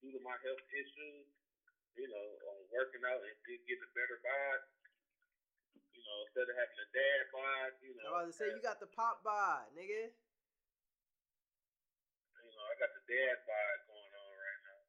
due 0.00 0.12
to 0.16 0.20
my 0.24 0.36
health 0.40 0.64
issues. 0.72 1.28
You 1.98 2.08
know, 2.08 2.26
on 2.48 2.58
working 2.72 3.04
out 3.04 3.20
and 3.20 3.36
get- 3.44 3.66
getting 3.66 3.84
a 3.84 3.92
better 3.92 4.18
bod. 4.24 4.60
You 5.92 6.00
know, 6.00 6.18
instead 6.24 6.48
of 6.48 6.56
having 6.56 6.80
a 6.80 6.88
dad 6.96 7.30
bod, 7.30 7.70
you 7.82 7.94
know. 7.94 8.14
I 8.14 8.24
was 8.24 8.32
about 8.32 8.32
to 8.32 8.32
say 8.32 8.46
you 8.56 8.62
got 8.62 8.80
the 8.80 8.86
pop 8.88 9.22
bod, 9.22 9.68
nigga. 9.76 10.14
you 12.40 12.50
know, 12.56 12.64
I 12.64 12.74
got 12.80 12.94
the 12.94 13.04
dad 13.04 13.36
vibe 13.44 13.82
going 13.86 14.14
on 14.16 14.32
right 14.32 14.60
now. 14.64 14.82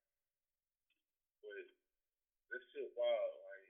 But 1.43 1.65
this 2.53 2.63
shit 2.71 2.95
wild. 2.95 3.33
Like, 3.43 3.67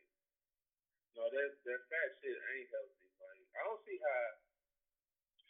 no, 1.17 1.23
that 1.31 1.49
that 1.65 1.81
fat 1.89 2.09
shit 2.21 2.37
ain't 2.37 2.69
healthy. 2.69 3.09
Like, 3.19 3.41
I 3.57 3.61
don't 3.65 3.81
see 3.85 3.97
how. 3.97 4.21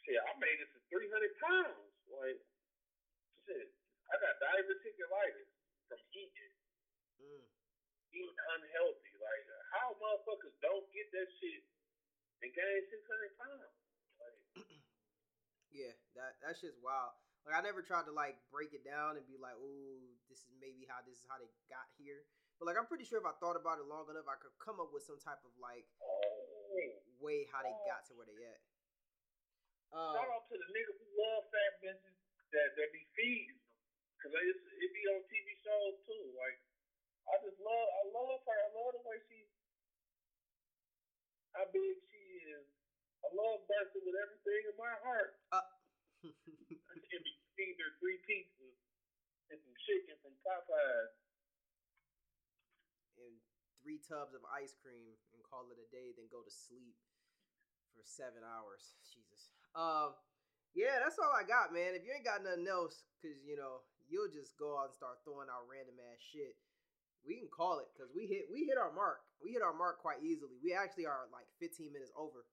Shit, 0.02 0.18
I 0.18 0.32
made 0.38 0.58
it 0.58 0.70
to 0.74 0.80
300 0.90 1.38
pounds. 1.38 1.92
Like, 2.10 2.40
shit, 3.46 3.68
I 4.10 4.14
got 4.18 4.40
diverticulitis 4.40 5.61
from 5.92 6.00
eating, 6.16 6.56
Mm. 7.20 7.44
eating 8.16 8.40
unhealthy. 8.56 9.12
Like, 9.20 9.44
how 9.76 9.92
motherfuckers 10.00 10.56
don't 10.64 10.88
get 10.88 11.12
that 11.12 11.28
shit 11.36 11.68
and 12.40 12.48
gain 12.48 12.80
600 12.88 13.36
pounds? 13.36 13.76
Like, 14.16 14.38
Yeah, 15.76 15.92
that 16.16 16.40
that 16.40 16.56
shit's 16.56 16.80
wild. 16.80 17.12
Like 17.44 17.56
I 17.56 17.60
never 17.64 17.80
tried 17.80 18.04
to 18.08 18.12
like 18.12 18.36
break 18.52 18.72
it 18.72 18.84
down 18.84 19.16
and 19.16 19.24
be 19.24 19.40
like, 19.40 19.56
"Ooh, 19.56 20.16
this 20.28 20.44
is 20.44 20.52
maybe 20.60 20.84
how 20.84 21.00
this 21.00 21.20
is 21.20 21.26
how 21.28 21.40
they 21.40 21.48
got 21.68 21.88
here." 21.96 22.28
But 22.60 22.68
like 22.68 22.76
I'm 22.76 22.84
pretty 22.84 23.08
sure 23.08 23.20
if 23.20 23.24
I 23.24 23.32
thought 23.40 23.56
about 23.56 23.80
it 23.80 23.88
long 23.88 24.04
enough, 24.12 24.28
I 24.28 24.36
could 24.36 24.52
come 24.60 24.80
up 24.84 24.92
with 24.92 25.02
some 25.08 25.16
type 25.16 25.40
of 25.44 25.52
like 25.56 25.88
oh. 26.04 27.00
way 27.24 27.48
how 27.48 27.64
they 27.64 27.72
got 27.88 28.04
to 28.08 28.14
where 28.14 28.28
they 28.28 28.36
at. 28.44 28.60
Um, 29.96 30.12
Shout 30.12 30.28
out 30.28 30.44
to 30.52 30.56
the 30.60 30.68
niggas 30.76 30.96
who 31.00 31.08
love 31.16 31.48
fat 31.48 31.72
bitches 31.80 32.16
that, 32.52 32.76
that 32.76 32.88
be 32.92 33.04
feeding. 33.16 33.61
Cause 34.22 34.38
it's, 34.38 34.62
it 34.78 34.90
be 34.94 35.02
on 35.10 35.18
TV 35.26 35.58
shows 35.66 35.98
too. 36.06 36.26
Like, 36.38 36.54
I 37.26 37.42
just 37.42 37.58
love, 37.58 37.88
I 37.90 38.02
love 38.14 38.38
her. 38.46 38.58
I 38.62 38.70
love 38.70 38.94
the 38.94 39.02
way 39.02 39.18
she, 39.26 39.50
how 41.58 41.66
big 41.74 41.98
she 42.06 42.22
is. 42.46 42.66
I 43.26 43.34
love 43.34 43.66
Bertha 43.66 43.98
with 43.98 44.14
everything 44.14 44.62
in 44.70 44.76
my 44.78 44.94
heart. 45.02 45.42
uh, 45.50 45.66
I 46.22 46.96
should 47.10 47.26
be 47.26 47.34
feeding 47.58 47.82
her 47.82 47.98
three 47.98 48.22
pizzas 48.22 48.78
and 49.50 49.58
some 49.58 49.74
chicken 49.90 50.14
from 50.22 50.38
Popeyes. 50.46 51.18
and 53.26 53.34
three 53.82 53.98
tubs 54.06 54.38
of 54.38 54.46
ice 54.54 54.78
cream 54.78 55.18
and 55.34 55.42
call 55.42 55.66
it 55.74 55.82
a 55.82 55.88
day, 55.90 56.14
then 56.14 56.30
go 56.30 56.46
to 56.46 56.50
sleep 56.54 56.94
for 57.90 58.06
seven 58.06 58.46
hours. 58.46 58.94
Jesus. 59.12 59.50
Um, 59.74 60.14
yeah, 60.78 61.02
that's 61.02 61.18
all 61.18 61.34
I 61.34 61.42
got, 61.42 61.74
man. 61.74 61.98
If 61.98 62.06
you 62.06 62.14
ain't 62.14 62.24
got 62.24 62.46
nothing 62.46 62.70
else, 62.70 63.02
cause 63.18 63.42
you 63.42 63.58
know 63.58 63.82
you'll 64.12 64.28
just 64.28 64.52
go 64.60 64.76
out 64.76 64.92
and 64.92 64.94
start 64.94 65.24
throwing 65.24 65.48
out 65.48 65.64
random 65.64 65.96
ass 66.12 66.20
shit. 66.20 66.52
We 67.24 67.40
can 67.40 67.48
call 67.48 67.80
it 67.80 67.88
because 67.96 68.12
we 68.12 68.28
hit 68.28 68.52
we 68.52 68.68
hit 68.68 68.76
our 68.76 68.92
mark. 68.92 69.24
We 69.40 69.56
hit 69.56 69.64
our 69.64 69.72
mark 69.72 70.04
quite 70.04 70.20
easily. 70.20 70.60
We 70.60 70.76
actually 70.76 71.08
are 71.08 71.32
like 71.32 71.48
15 71.64 71.88
minutes 71.88 72.12
over. 72.12 72.44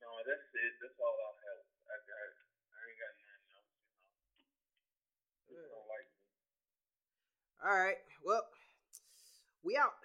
No, 0.00 0.08
that's 0.24 0.48
it. 0.56 0.72
That's 0.80 0.96
all 0.96 1.12
I'll 1.12 1.36
have. 1.44 1.60
I 1.92 1.96
got, 2.08 2.28
I 2.72 2.78
ain't 2.88 3.00
got 3.00 3.12
nothing 3.20 3.50
else, 3.52 3.72
you 3.74 3.84
know. 3.84 4.00
Just 5.50 5.68
don't 5.68 5.88
like 5.90 6.08
me. 6.08 6.20
All 7.64 7.76
right. 7.76 8.00
Well, 8.24 8.44
we 9.66 9.76
out. 9.76 9.98